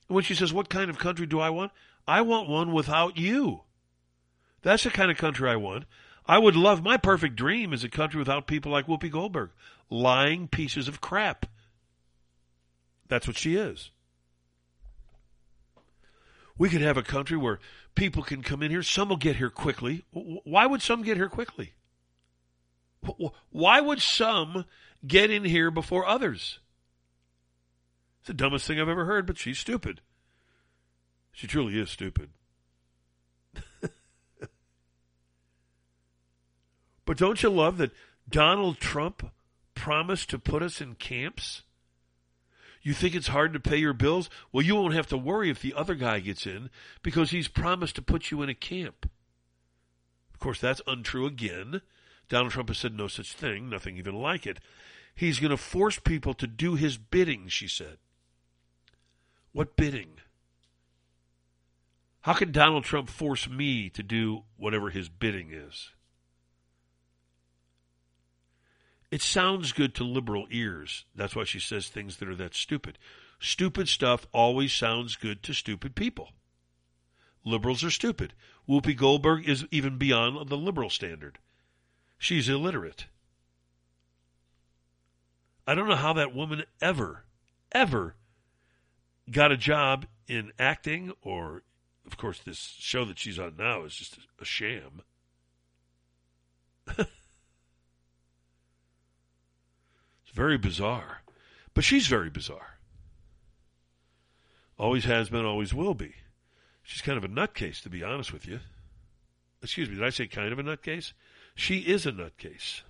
[0.08, 1.72] And when she says, What kind of country do I want?
[2.06, 3.62] I want one without you.
[4.62, 5.84] That's the kind of country I want.
[6.26, 9.50] I would love my perfect dream is a country without people like Whoopi Goldberg,
[9.90, 11.46] lying pieces of crap.
[13.14, 13.90] That's what she is.
[16.58, 17.60] We could have a country where
[17.94, 18.82] people can come in here.
[18.82, 20.04] Some will get here quickly.
[20.10, 21.74] Why would some get here quickly?
[23.50, 24.64] Why would some
[25.06, 26.58] get in here before others?
[28.18, 30.00] It's the dumbest thing I've ever heard, but she's stupid.
[31.30, 32.30] She truly is stupid.
[37.04, 37.92] but don't you love that
[38.28, 39.30] Donald Trump
[39.76, 41.62] promised to put us in camps?
[42.84, 44.30] You think it's hard to pay your bills?
[44.52, 46.70] Well, you won't have to worry if the other guy gets in
[47.02, 49.10] because he's promised to put you in a camp.
[50.32, 51.80] Of course, that's untrue again
[52.28, 54.60] Donald Trump has said no such thing, nothing even like it.
[55.14, 57.98] He's going to force people to do his bidding, she said.
[59.52, 60.18] What bidding?
[62.22, 65.90] How can Donald Trump force me to do whatever his bidding is?
[69.14, 71.04] It sounds good to liberal ears.
[71.14, 72.98] That's why she says things that are that stupid.
[73.38, 76.30] Stupid stuff always sounds good to stupid people.
[77.44, 78.34] liberals are stupid.
[78.68, 81.38] Whoopi Goldberg is even beyond the liberal standard.
[82.18, 83.06] She's illiterate.
[85.64, 87.24] I don't know how that woman ever,
[87.70, 88.16] ever
[89.30, 91.62] got a job in acting or,
[92.04, 95.02] of course, this show that she's on now is just a sham.
[100.34, 101.22] very bizarre.
[101.72, 102.78] But she's very bizarre.
[104.78, 106.14] Always has been, always will be.
[106.82, 108.60] She's kind of a nutcase, to be honest with you.
[109.62, 111.12] Excuse me, did I say kind of a nutcase?
[111.54, 112.82] She is a nutcase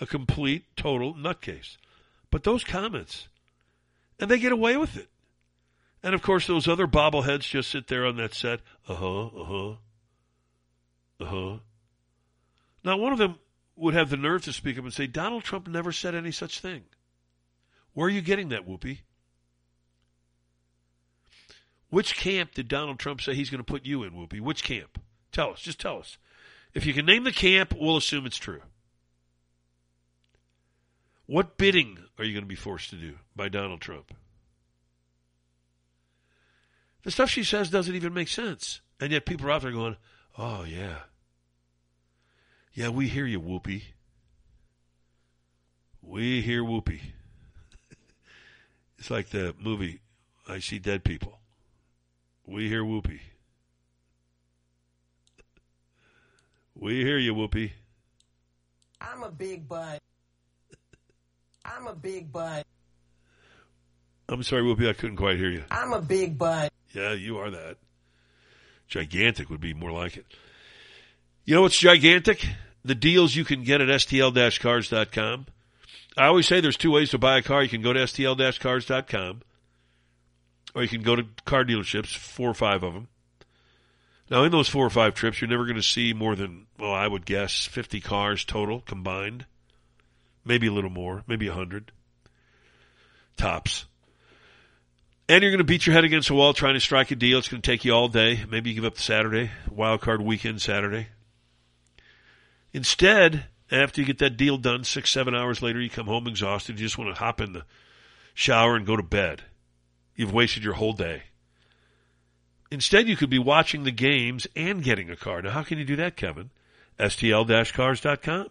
[0.00, 1.76] a complete, total nutcase.
[2.30, 3.28] But those comments,
[4.18, 5.08] and they get away with it.
[6.02, 8.60] And of course, those other bobbleheads just sit there on that set.
[8.88, 9.70] Uh huh, uh huh,
[11.20, 11.56] uh huh.
[12.84, 13.36] Now, one of them
[13.76, 16.60] would have the nerve to speak up and say, Donald Trump never said any such
[16.60, 16.84] thing.
[17.92, 18.98] Where are you getting that, Whoopi?
[21.90, 24.40] Which camp did Donald Trump say he's going to put you in, Whoopi?
[24.40, 25.00] Which camp?
[25.30, 25.60] Tell us.
[25.60, 26.18] Just tell us.
[26.72, 28.62] If you can name the camp, we'll assume it's true.
[31.26, 34.12] What bidding are you going to be forced to do by Donald Trump?
[37.04, 38.80] The stuff she says doesn't even make sense.
[39.00, 39.96] And yet people are out there going,
[40.36, 40.98] oh, yeah.
[42.74, 43.82] Yeah, we hear you, Whoopi.
[46.02, 47.00] We hear Whoopi.
[48.98, 50.00] it's like the movie,
[50.48, 51.38] I See Dead People.
[52.44, 53.20] We hear Whoopi.
[56.74, 57.70] We hear you, Whoopi.
[59.00, 60.00] I'm a big butt.
[61.64, 62.66] I'm a big butt.
[64.28, 65.62] I'm sorry, Whoopi, I couldn't quite hear you.
[65.70, 66.72] I'm a big butt.
[66.92, 67.76] Yeah, you are that.
[68.88, 70.26] Gigantic would be more like it.
[71.44, 72.46] You know what's gigantic?
[72.84, 75.46] The deals you can get at stl-cars.com.
[76.16, 77.62] I always say there's two ways to buy a car.
[77.62, 79.42] You can go to stl-cars.com
[80.74, 83.08] or you can go to car dealerships, four or five of them.
[84.30, 86.92] Now, in those four or five trips, you're never going to see more than, well,
[86.92, 89.46] I would guess 50 cars total combined
[90.44, 91.92] maybe a little more, maybe hundred
[93.36, 93.86] tops.
[95.28, 97.38] And you're going to beat your head against the wall trying to strike a deal.
[97.38, 98.44] It's going to take you all day.
[98.48, 101.08] Maybe you give up the Saturday, wild card weekend Saturday.
[102.74, 106.78] Instead, after you get that deal done, six, seven hours later, you come home exhausted.
[106.78, 107.64] You just want to hop in the
[108.34, 109.44] shower and go to bed.
[110.16, 111.22] You've wasted your whole day.
[112.70, 115.40] Instead, you could be watching the games and getting a car.
[115.40, 116.50] Now, how can you do that, Kevin?
[116.98, 118.48] STL-cars.com.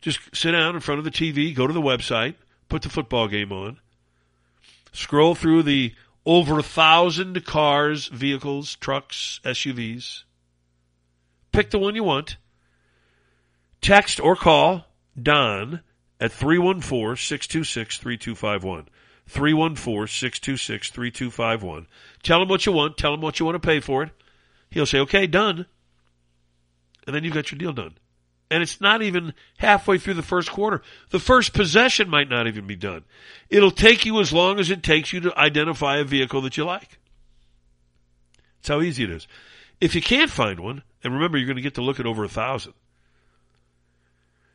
[0.00, 2.34] Just sit down in front of the TV, go to the website,
[2.68, 3.78] put the football game on,
[4.92, 5.94] scroll through the
[6.26, 10.24] over a thousand cars, vehicles, trucks, SUVs.
[11.52, 12.36] Pick the one you want.
[13.82, 14.86] Text or call
[15.20, 15.82] Don
[16.18, 18.86] at 314-626-3251.
[19.30, 21.86] 314-626-3251.
[22.22, 22.96] Tell him what you want.
[22.96, 24.10] Tell him what you want to pay for it.
[24.70, 25.66] He'll say, okay, done.
[27.06, 27.98] And then you've got your deal done
[28.52, 30.82] and it's not even halfway through the first quarter.
[31.08, 33.02] The first possession might not even be done.
[33.48, 36.66] It'll take you as long as it takes you to identify a vehicle that you
[36.66, 36.98] like.
[38.58, 39.26] That's how easy it is.
[39.80, 42.24] If you can't find one, and remember you're going to get to look at over
[42.24, 42.74] a thousand,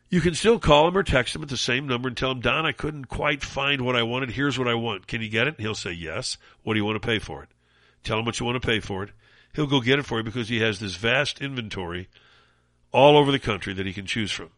[0.10, 2.40] you can still call him or text him at the same number and tell him,
[2.40, 4.32] Don, I couldn't quite find what I wanted.
[4.32, 5.08] Here's what I want.
[5.08, 5.58] Can you get it?
[5.58, 6.38] And he'll say yes.
[6.64, 7.50] What do you want to pay for it?
[8.04, 9.12] Tell him what you want to pay for it.
[9.54, 12.08] He'll go get it for you because he has this vast inventory
[12.92, 14.50] all over the country that he can choose from.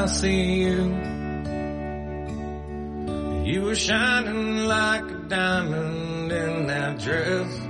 [0.00, 0.80] I see you.
[3.44, 7.60] You were shining like a diamond in that dress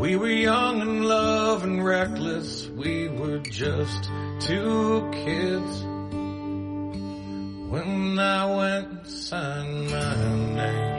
[0.00, 2.68] We were young and love and reckless.
[2.68, 4.04] We were just
[4.38, 5.82] two kids.
[7.72, 10.14] When I went and signed my
[10.60, 10.96] name.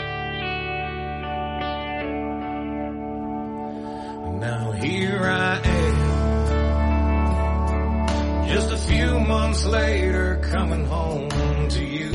[4.41, 5.96] Now here I am.
[8.47, 12.13] Just a few months later coming home to you.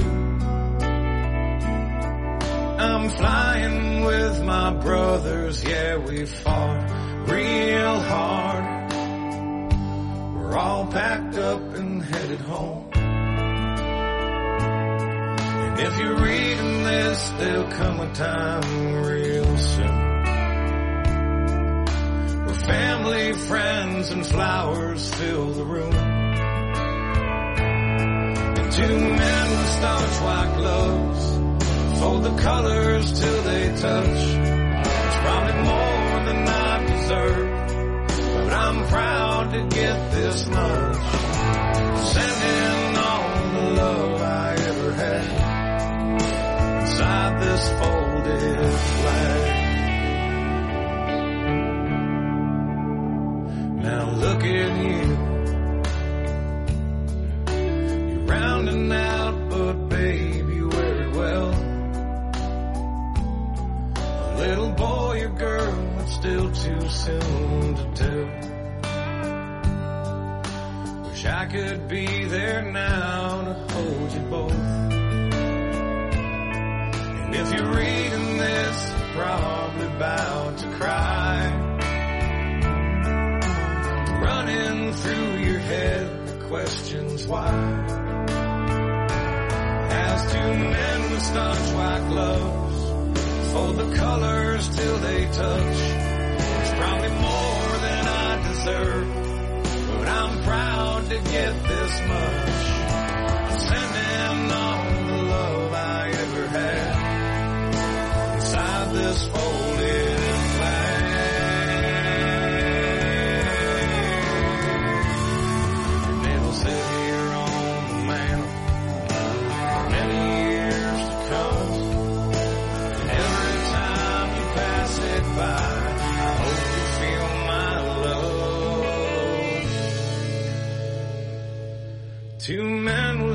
[2.78, 8.92] I'm flying with my brothers, yeah, we fought real hard.
[10.34, 12.88] We're all packed up and headed home.
[15.74, 20.12] And if you're reading this, there'll come a time real soon.
[22.46, 26.22] Where family, friends, and flowers fill the room.
[28.74, 34.09] Two men with starch white gloves fold the colors till they touch.
[34.09, 37.51] It's probably more than I deserve,
[38.35, 40.97] but I'm proud to get this much.
[42.15, 49.61] Sending all the love I ever had inside this folded flag.
[66.93, 68.28] Soon to do.
[71.09, 74.52] Wish I could be there now to hold you both.
[77.23, 81.69] And if you're reading this, you're probably about to cry.
[84.23, 87.51] Running through your head the questions why.
[89.90, 92.73] As two men with starch white gloves
[93.52, 96.02] fold the colors till they touch.
[96.82, 99.06] Probably more than I deserve,
[99.98, 103.60] but I'm proud to get this much.
[103.68, 104.50] Sending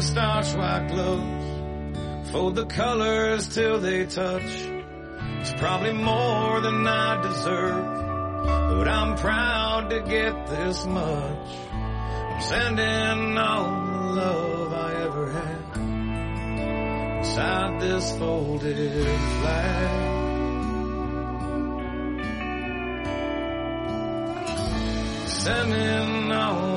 [0.01, 4.43] starch white gloves fold the colors till they touch.
[5.39, 7.85] It's probably more than I deserve,
[8.45, 11.47] but I'm proud to get this much.
[11.71, 15.77] I'm sending all the love I ever had
[17.19, 19.05] inside this folded
[19.39, 20.07] flag.
[25.27, 26.76] Sending all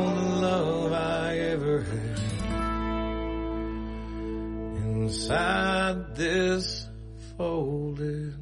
[5.30, 6.88] inside this
[7.36, 8.34] folded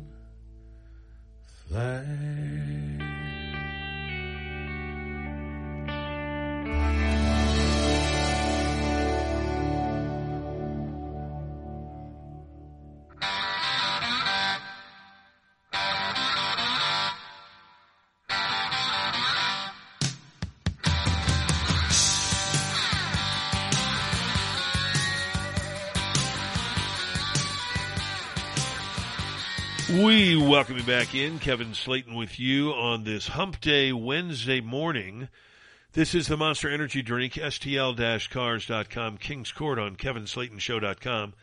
[1.69, 2.58] flag.
[30.59, 31.39] Welcome you back in.
[31.39, 35.29] Kevin Slaten with you on this Hump Day Wednesday morning.
[35.93, 41.35] This is the Monster Energy Drink, STL-Cars.com, King's Court on KevinSlatenShow.com.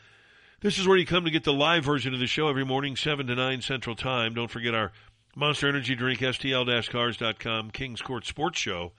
[0.59, 2.97] This is where you come to get the live version of the show every morning,
[2.97, 4.33] 7 to 9 Central Time.
[4.33, 4.91] Don't forget our
[5.33, 8.91] Monster Energy Drink, STL-Cars.com, King's Court Sports Show,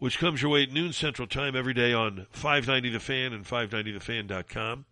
[0.00, 3.44] which comes your way at noon Central Time every day on 590 The Fan and
[3.44, 4.84] 590thefan.com.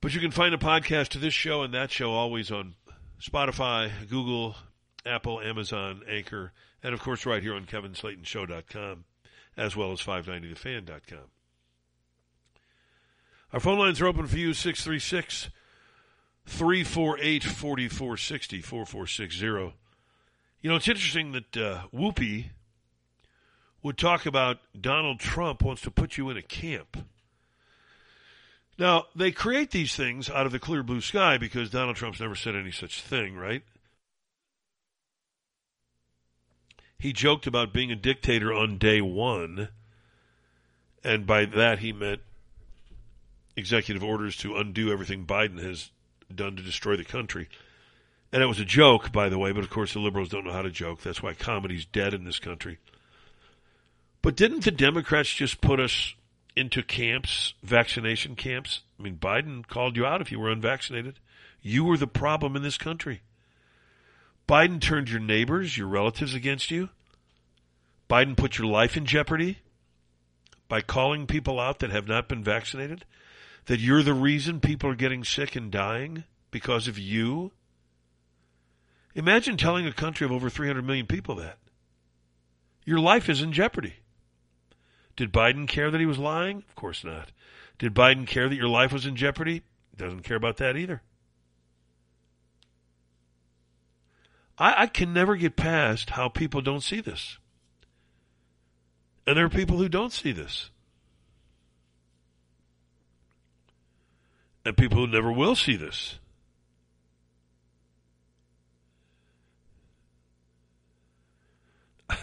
[0.00, 2.74] But you can find a podcast to this show and that show always on
[3.20, 4.56] Spotify, Google,
[5.04, 6.52] Apple, Amazon, Anchor,
[6.82, 9.04] and of course right here on KevinSlatenShow.com,
[9.56, 11.30] as well as 590thefan.com.
[13.52, 15.50] Our phone lines are open for you, 636
[16.46, 19.74] 348 4460, 4460.
[20.60, 22.50] You know, it's interesting that uh, Whoopi
[23.82, 26.96] would talk about Donald Trump wants to put you in a camp.
[28.78, 32.34] Now, they create these things out of the clear blue sky because Donald Trump's never
[32.34, 33.62] said any such thing, right?
[36.98, 39.68] He joked about being a dictator on day one,
[41.04, 42.20] and by that he meant
[43.56, 45.90] executive orders to undo everything Biden has
[46.34, 47.48] done to destroy the country.
[48.32, 50.52] And it was a joke, by the way, but of course the liberals don't know
[50.52, 51.00] how to joke.
[51.02, 52.78] That's why comedy's dead in this country.
[54.20, 56.14] But didn't the Democrats just put us
[56.56, 58.80] into camps, vaccination camps?
[58.98, 61.18] I mean, Biden called you out if you were unvaccinated.
[61.60, 63.22] You were the problem in this country.
[64.48, 66.88] Biden turned your neighbors, your relatives against you.
[68.08, 69.58] Biden put your life in jeopardy
[70.68, 73.04] by calling people out that have not been vaccinated.
[73.66, 77.50] That you're the reason people are getting sick and dying because of you.
[79.14, 81.58] Imagine telling a country of over 300 million people that.
[82.84, 83.94] Your life is in jeopardy.
[85.16, 86.58] Did Biden care that he was lying?
[86.68, 87.32] Of course not.
[87.78, 89.62] Did Biden care that your life was in jeopardy?
[89.90, 91.02] He doesn't care about that either.
[94.58, 97.38] I, I can never get past how people don't see this.
[99.26, 100.70] And there are people who don't see this.
[104.64, 106.18] And people who never will see this.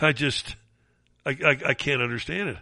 [0.01, 0.55] I just,
[1.25, 2.57] I, I, I can't understand it.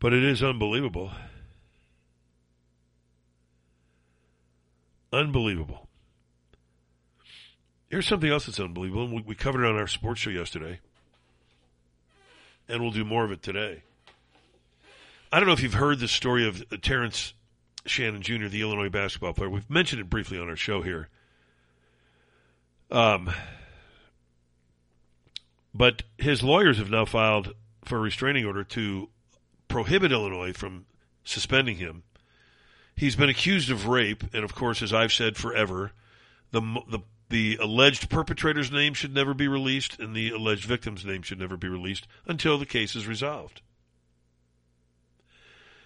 [0.00, 1.10] But it is unbelievable.
[5.12, 5.88] Unbelievable.
[7.88, 10.80] Here's something else that's unbelievable, we, we covered it on our sports show yesterday,
[12.68, 13.82] and we'll do more of it today.
[15.32, 17.32] I don't know if you've heard the story of Terrence
[17.86, 19.48] Shannon Jr., the Illinois basketball player.
[19.48, 21.08] We've mentioned it briefly on our show here.
[22.90, 23.30] Um,
[25.74, 27.54] but his lawyers have now filed
[27.84, 29.08] for a restraining order to
[29.68, 30.86] prohibit Illinois from
[31.24, 32.02] suspending him.
[32.96, 35.92] He's been accused of rape, and of course, as I've said forever,
[36.50, 37.00] the the
[37.30, 41.56] the alleged perpetrator's name should never be released, and the alleged victim's name should never
[41.56, 43.60] be released until the case is resolved.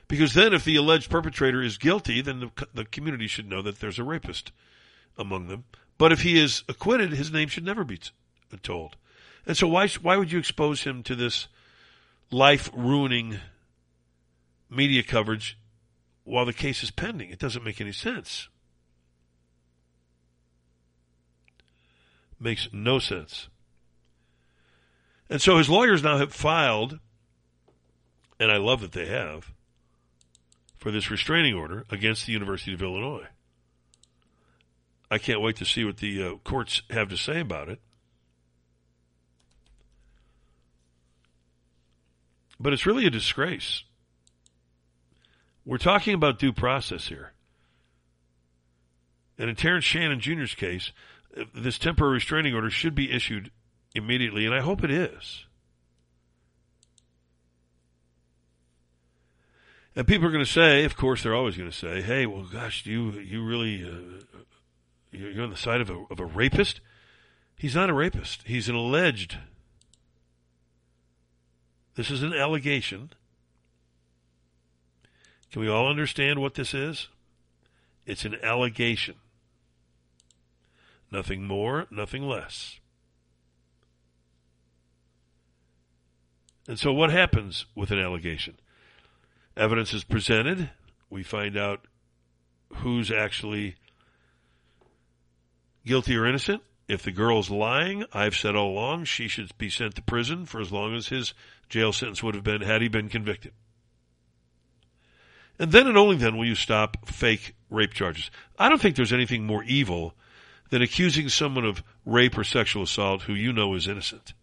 [0.09, 3.81] Because then, if the alleged perpetrator is guilty, then the, the community should know that
[3.81, 4.53] there's a rapist
[5.19, 5.65] among them.
[5.99, 7.99] But if he is acquitted, his name should never be
[8.63, 8.97] told.
[9.47, 11.49] And so, why why would you expose him to this
[12.31, 13.39] life ruining
[14.73, 15.59] media coverage
[16.25, 17.31] while the case is pending?
[17.31, 18.49] It doesn't make any sense.
[22.41, 23.49] Makes no sense.
[25.31, 26.99] And so his lawyers now have filed,
[28.39, 29.53] and I love that they have,
[30.77, 33.29] for this restraining order against the University of Illinois.
[35.11, 37.81] I can't wait to see what the uh, courts have to say about it.
[42.59, 43.85] But it's really a disgrace.
[45.65, 47.33] We're talking about due process here.
[49.39, 50.93] And in Terrence Shannon Jr.'s case,
[51.55, 53.51] this temporary restraining order should be issued
[53.95, 55.47] immediately, and I hope it is.
[59.95, 62.47] And people are going to say, of course, they're always going to say, "Hey, well,
[62.51, 64.39] gosh, you you really uh,
[65.11, 66.81] you're on the side of a of a rapist."
[67.57, 68.43] He's not a rapist.
[68.47, 69.37] He's an alleged.
[71.95, 73.11] This is an allegation.
[75.53, 77.09] Can we all understand what this is?
[78.07, 79.17] It's an allegation.
[81.11, 82.81] Nothing more, nothing less.
[86.67, 88.59] And so, what happens with an allegation?
[89.57, 90.71] Evidence is presented.
[91.11, 91.87] We find out
[92.77, 93.75] who's actually
[95.85, 96.63] guilty or innocent.
[96.89, 100.61] If the girl's lying, I've said all along she should be sent to prison for
[100.61, 101.35] as long as his
[101.69, 103.53] jail sentence would have been had he been convicted.
[105.63, 108.33] And then and only then will you stop fake rape charges.
[108.59, 110.13] I don't think there's anything more evil
[110.71, 114.35] than accusing someone of rape or sexual assault who you know is innocent.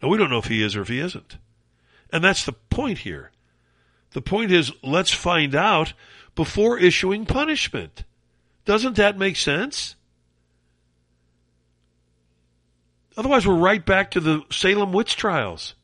[0.00, 1.38] Now, we don't know if he is or if he isn't.
[2.12, 3.32] And that's the point here.
[4.12, 5.92] The point is, let's find out
[6.36, 8.04] before issuing punishment.
[8.64, 9.96] Doesn't that make sense?
[13.16, 15.74] Otherwise, we're right back to the Salem witch trials.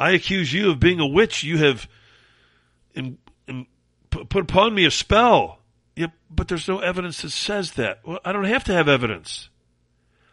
[0.00, 1.44] I accuse you of being a witch.
[1.44, 1.86] You have
[2.94, 3.66] in, in,
[4.08, 5.58] put upon me a spell.
[5.94, 8.00] Yep, but there's no evidence that says that.
[8.02, 9.50] Well, I don't have to have evidence.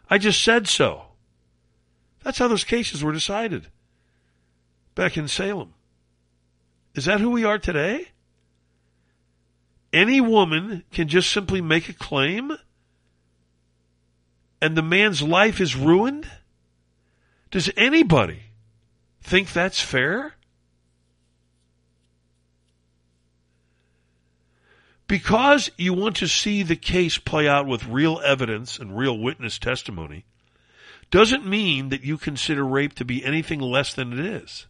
[0.08, 1.02] I just said so.
[2.24, 3.66] That's how those cases were decided
[4.94, 5.74] back in Salem.
[6.94, 8.08] Is that who we are today?
[9.92, 12.52] Any woman can just simply make a claim
[14.62, 16.26] and the man's life is ruined?
[17.50, 18.47] Does anybody
[19.28, 20.34] think that's fair?
[25.06, 29.58] Because you want to see the case play out with real evidence and real witness
[29.58, 30.24] testimony
[31.10, 34.66] doesn't mean that you consider rape to be anything less than it is.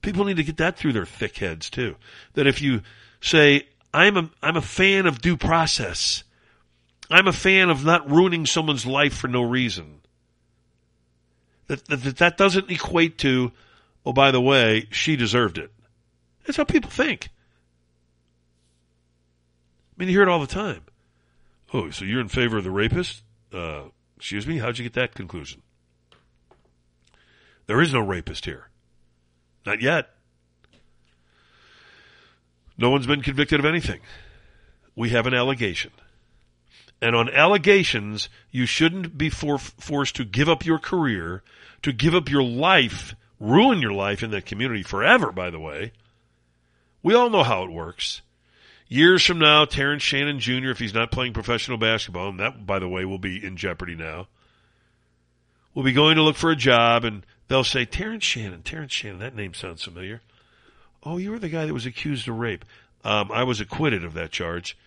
[0.00, 1.94] People need to get that through their thick heads too.
[2.34, 2.82] That if you
[3.20, 6.24] say, I'm a, I'm a fan of due process.
[7.08, 10.01] I'm a fan of not ruining someone's life for no reason.
[11.72, 13.50] That, that, that doesn't equate to,
[14.04, 15.72] oh, by the way, she deserved it.
[16.44, 17.30] That's how people think.
[19.88, 20.82] I mean, you hear it all the time.
[21.72, 23.22] Oh, so you're in favor of the rapist?
[23.54, 23.84] Uh,
[24.18, 24.58] excuse me?
[24.58, 25.62] How'd you get that conclusion?
[27.66, 28.68] There is no rapist here.
[29.64, 30.10] Not yet.
[32.76, 34.00] No one's been convicted of anything.
[34.94, 35.92] We have an allegation.
[37.02, 41.42] And on allegations, you shouldn't be for- forced to give up your career,
[41.82, 45.90] to give up your life, ruin your life in that community forever, by the way.
[47.02, 48.22] We all know how it works.
[48.86, 52.78] Years from now, Terrence Shannon Jr., if he's not playing professional basketball, and that, by
[52.78, 54.28] the way, will be in jeopardy now,
[55.74, 59.18] will be going to look for a job, and they'll say, Terrence Shannon, Terrence Shannon,
[59.18, 60.20] that name sounds familiar.
[61.02, 62.64] Oh, you were the guy that was accused of rape.
[63.02, 64.78] Um, I was acquitted of that charge.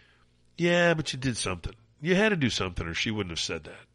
[0.57, 1.73] Yeah, but you did something.
[2.05, 3.87] You had to do something, or she wouldn't have said that.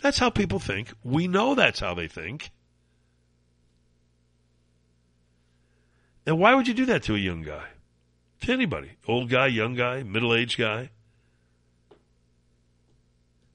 [0.00, 0.92] That's how people think.
[1.02, 2.52] We know that's how they think.
[6.26, 7.64] And why would you do that to a young guy?
[8.42, 8.92] To anybody.
[9.08, 10.90] Old guy, young guy, middle aged guy.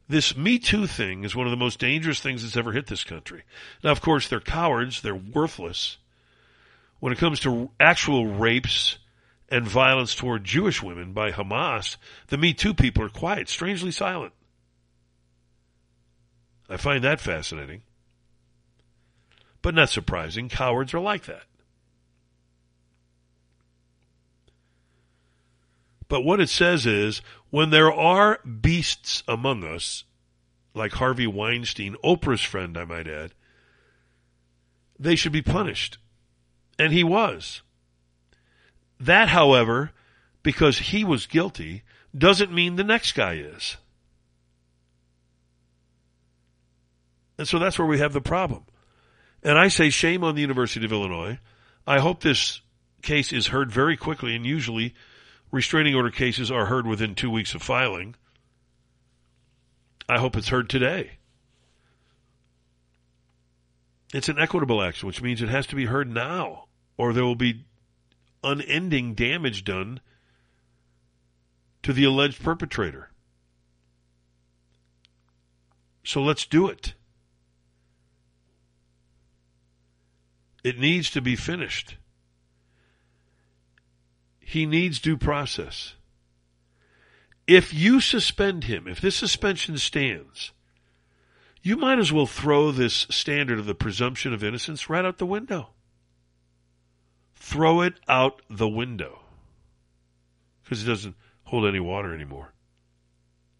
[0.09, 3.05] This Me Too thing is one of the most dangerous things that's ever hit this
[3.05, 3.43] country.
[3.81, 5.99] Now, of course, they're cowards, they're worthless.
[6.99, 8.97] When it comes to actual rapes
[9.53, 11.97] and violence toward Jewish women by Hamas,
[12.29, 14.33] the Me Too people are quiet, strangely silent.
[16.67, 17.83] I find that fascinating.
[19.61, 20.49] But not surprising.
[20.49, 21.43] Cowards are like that.
[26.07, 27.21] But what it says is
[27.51, 30.03] when there are beasts among us,
[30.73, 33.35] like Harvey Weinstein, Oprah's friend, I might add,
[34.97, 35.99] they should be punished.
[36.79, 37.61] And he was.
[39.03, 39.91] That, however,
[40.43, 41.83] because he was guilty,
[42.17, 43.75] doesn't mean the next guy is.
[47.37, 48.63] And so that's where we have the problem.
[49.43, 51.39] And I say shame on the University of Illinois.
[51.85, 52.61] I hope this
[53.01, 54.93] case is heard very quickly, and usually
[55.51, 58.15] restraining order cases are heard within two weeks of filing.
[60.07, 61.17] I hope it's heard today.
[64.13, 67.35] It's an equitable action, which means it has to be heard now, or there will
[67.35, 67.65] be
[68.43, 69.99] unending damage done
[71.83, 73.09] to the alleged perpetrator.
[76.03, 76.93] So let's do it.
[80.63, 81.97] It needs to be finished.
[84.39, 85.95] He needs due process.
[87.47, 90.51] If you suspend him, if this suspension stands,
[91.61, 95.25] you might as well throw this standard of the presumption of innocence right out the
[95.25, 95.69] window.
[97.43, 99.19] Throw it out the window.
[100.63, 102.53] Because it doesn't hold any water anymore.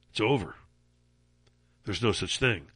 [0.10, 0.55] It's over.
[1.84, 2.68] There's no such thing.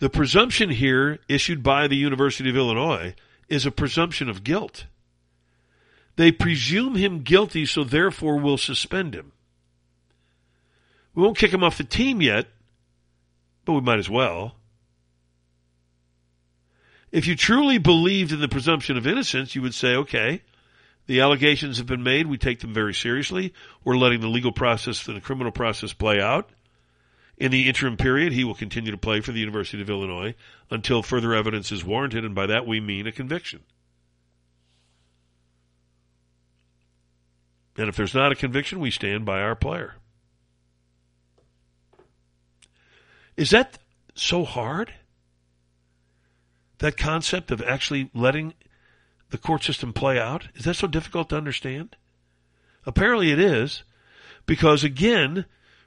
[0.00, 3.14] The presumption here issued by the University of Illinois
[3.48, 4.86] is a presumption of guilt.
[6.16, 9.30] They presume him guilty, so therefore we'll suspend him.
[11.14, 12.48] We won't kick him off the team yet,
[13.64, 14.56] but we might as well.
[17.10, 20.42] If you truly believed in the presumption of innocence, you would say, okay,
[21.06, 22.26] the allegations have been made.
[22.26, 23.54] We take them very seriously.
[23.82, 26.50] We're letting the legal process and the criminal process play out.
[27.38, 30.34] In the interim period, he will continue to play for the University of Illinois
[30.70, 33.60] until further evidence is warranted, and by that we mean a conviction.
[37.78, 39.94] And if there's not a conviction, we stand by our player.
[43.36, 43.78] Is that
[44.16, 44.92] so hard?
[46.78, 48.54] That concept of actually letting
[49.30, 50.48] the court system play out?
[50.54, 51.96] Is that so difficult to understand?
[52.86, 53.82] Apparently it is,
[54.46, 55.44] because again,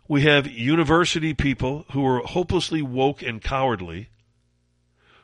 [0.08, 4.10] we have university people who are hopelessly woke and cowardly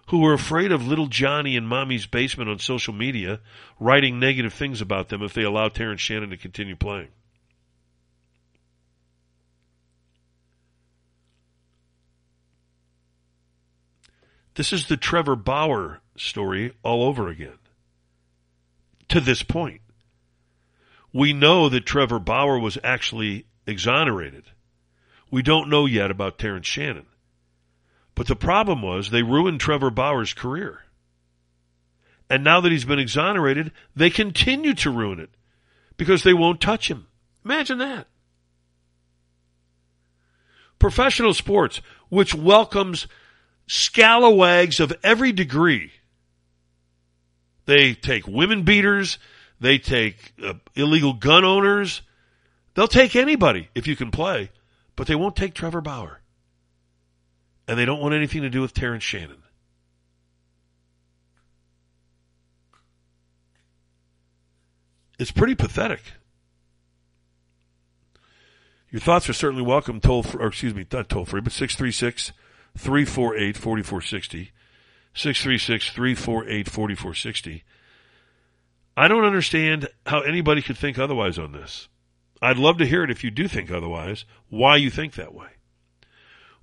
[0.07, 3.39] who are afraid of little Johnny in mommy's basement on social media
[3.79, 7.09] writing negative things about them if they allow Terrence Shannon to continue playing.
[14.57, 17.59] This is the Trevor Bauer story all over again.
[19.09, 19.81] To this point.
[21.13, 24.45] We know that Trevor Bauer was actually exonerated.
[25.29, 27.05] We don't know yet about Terrence Shannon.
[28.15, 30.79] But the problem was they ruined Trevor Bauer's career.
[32.27, 35.29] And now that he's been exonerated, they continue to ruin it
[35.97, 37.05] because they won't touch him.
[37.45, 38.07] Imagine that.
[40.79, 41.79] Professional sports,
[42.09, 43.05] which welcomes
[43.67, 45.91] scalawags of every degree,
[47.65, 49.19] They take women beaters.
[49.59, 52.01] They take uh, illegal gun owners.
[52.73, 54.51] They'll take anybody if you can play,
[54.95, 56.21] but they won't take Trevor Bauer.
[57.67, 59.43] And they don't want anything to do with Terrence Shannon.
[65.19, 66.01] It's pretty pathetic.
[68.91, 69.99] Your thoughts are certainly welcome.
[69.99, 72.31] Toll, or excuse me, not toll free, but 636
[72.77, 74.51] 348 4460.
[75.13, 77.63] 636 348 4460.
[78.95, 81.87] I don't understand how anybody could think otherwise on this.
[82.41, 85.47] I'd love to hear it if you do think otherwise, why you think that way.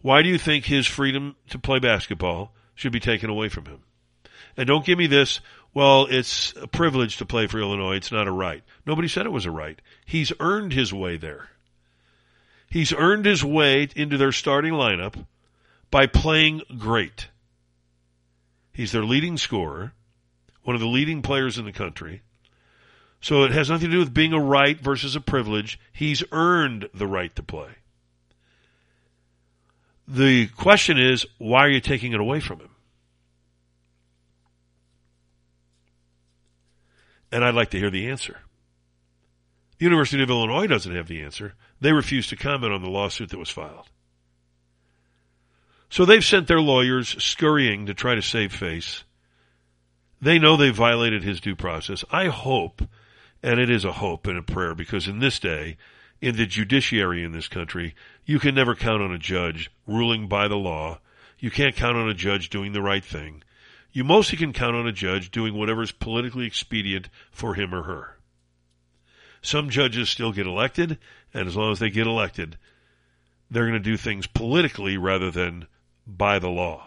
[0.03, 3.81] Why do you think his freedom to play basketball should be taken away from him?
[4.57, 5.41] And don't give me this,
[5.73, 8.62] well, it's a privilege to play for Illinois, it's not a right.
[8.86, 9.81] Nobody said it was a right.
[10.07, 11.49] He's earned his way there.
[12.70, 15.27] He's earned his way into their starting lineup
[15.90, 17.28] by playing great.
[18.73, 19.93] He's their leading scorer,
[20.62, 22.23] one of the leading players in the country.
[23.20, 25.78] So it has nothing to do with being a right versus a privilege.
[25.93, 27.70] He's earned the right to play.
[30.06, 32.70] The question is, why are you taking it away from him?
[37.32, 38.40] And I'd like to hear the answer.
[39.78, 41.55] The University of Illinois doesn't have the answer.
[41.81, 43.89] They refuse to comment on the lawsuit that was filed.
[45.94, 49.04] So they've sent their lawyers scurrying to try to save face.
[50.20, 52.04] They know they violated his due process.
[52.10, 52.82] I hope,
[53.44, 55.76] and it is a hope and a prayer, because in this day,
[56.20, 57.94] in the judiciary in this country,
[58.24, 60.98] you can never count on a judge ruling by the law.
[61.38, 63.44] You can't count on a judge doing the right thing.
[63.92, 67.84] You mostly can count on a judge doing whatever is politically expedient for him or
[67.84, 68.18] her.
[69.42, 70.98] Some judges still get elected,
[71.32, 72.58] and as long as they get elected,
[73.48, 75.68] they're going to do things politically rather than
[76.06, 76.86] by the law.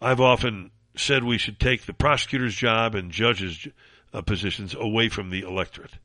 [0.00, 3.68] I've often said we should take the prosecutor's job and judges'
[4.12, 5.98] uh, positions away from the electorate.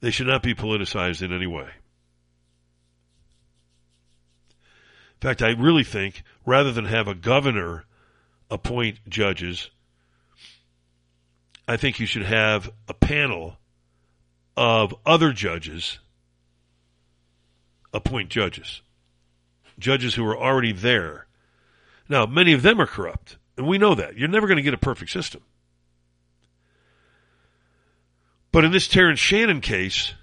[0.00, 1.68] They should not be politicized in any way.
[5.14, 7.84] In fact, I really think rather than have a governor
[8.50, 9.70] appoint judges,
[11.66, 13.56] I think you should have a panel
[14.56, 15.98] of other judges
[17.94, 18.82] appoint judges.
[19.84, 21.26] Judges who are already there.
[22.08, 24.16] Now, many of them are corrupt, and we know that.
[24.16, 25.42] You're never going to get a perfect system.
[28.50, 30.14] But in this Terrence Shannon case,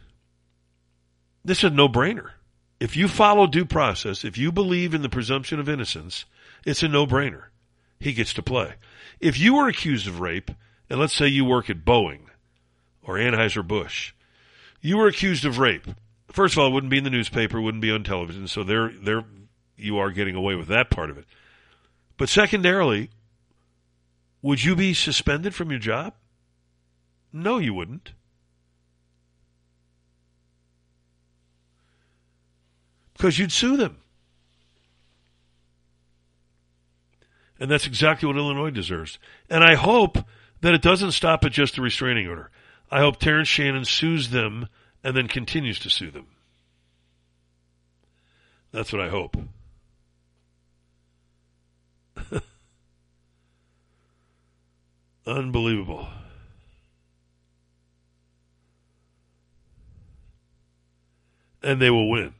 [1.46, 2.32] this is a no brainer.
[2.80, 6.26] If you follow due process, if you believe in the presumption of innocence,
[6.66, 7.44] it's a no brainer.
[8.00, 8.74] He gets to play.
[9.20, 10.50] If you were accused of rape,
[10.90, 12.22] and let's say you work at Boeing
[13.04, 14.14] or Anheuser-Busch,
[14.82, 15.88] you were accused of rape.
[16.32, 18.92] First of all, it wouldn't be in the newspaper, wouldn't be on television, so there,
[19.04, 19.24] there,
[19.82, 21.26] you are getting away with that part of it.
[22.18, 23.10] But secondarily,
[24.42, 26.14] would you be suspended from your job?
[27.34, 28.14] No, you wouldn't.
[33.14, 33.98] Because you'd sue them.
[37.60, 39.20] And that's exactly what Illinois deserves.
[39.48, 40.18] And I hope
[40.62, 42.50] that it doesn't stop at just a restraining order.
[42.90, 44.68] I hope Terrence Shannon sues them
[45.04, 46.26] and then continues to sue them.
[48.72, 49.38] That's what I hope.
[55.26, 56.08] Unbelievable.
[61.64, 62.34] And they will win.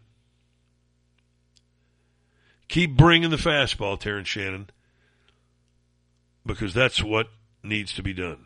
[2.68, 4.70] Keep bringing the fastball, Terrence Shannon,
[6.46, 7.28] because that's what
[7.62, 8.46] needs to be done.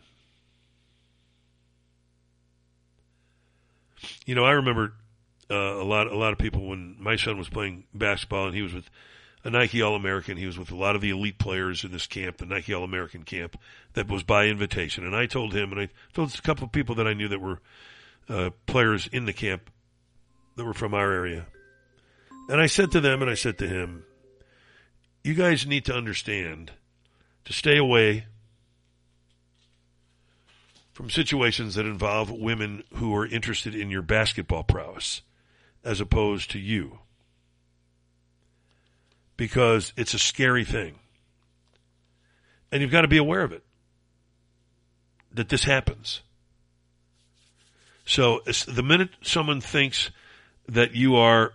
[4.25, 4.93] You know, I remember
[5.49, 8.61] uh, a lot a lot of people when my son was playing basketball and he
[8.61, 8.89] was with
[9.45, 10.37] a Nike All American.
[10.37, 12.83] He was with a lot of the elite players in this camp, the Nike All
[12.83, 13.57] American camp,
[13.93, 15.05] that was by invitation.
[15.05, 17.39] And I told him, and I told a couple of people that I knew that
[17.39, 17.59] were
[18.27, 19.69] uh, players in the camp
[20.55, 21.45] that were from our area.
[22.49, 24.03] And I said to them, and I said to him,
[25.23, 26.71] you guys need to understand
[27.45, 28.25] to stay away
[30.91, 35.21] from situations that involve women who are interested in your basketball prowess
[35.83, 36.99] as opposed to you.
[39.37, 40.99] Because it's a scary thing.
[42.71, 43.63] And you've got to be aware of it.
[45.33, 46.21] That this happens.
[48.05, 50.11] So the minute someone thinks
[50.69, 51.53] that you are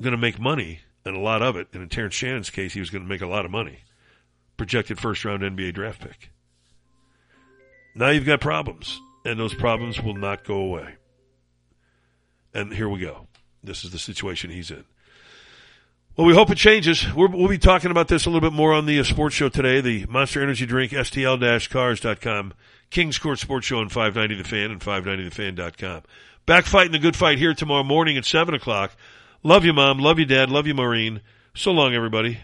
[0.00, 2.80] going to make money, and a lot of it, and in Terrence Shannon's case, he
[2.80, 3.80] was going to make a lot of money.
[4.56, 6.30] Projected first round NBA draft pick.
[7.94, 10.94] Now you've got problems, and those problems will not go away.
[12.54, 13.26] And here we go.
[13.62, 14.84] This is the situation he's in.
[16.14, 17.10] Well, we hope it changes.
[17.14, 19.48] we will be talking about this a little bit more on the uh, sports show
[19.48, 19.80] today.
[19.80, 22.52] The Monster Energy Drink, STL-cars.com,
[22.90, 26.02] Kings Court Sports Show on 590 The Fan and 590thefan.com.
[26.44, 28.94] Back fighting the good fight here tomorrow morning at 7 o'clock.
[29.42, 30.00] Love you, Mom.
[30.00, 30.50] Love you, Dad.
[30.50, 31.22] Love you, Maureen.
[31.54, 32.40] So long, everybody.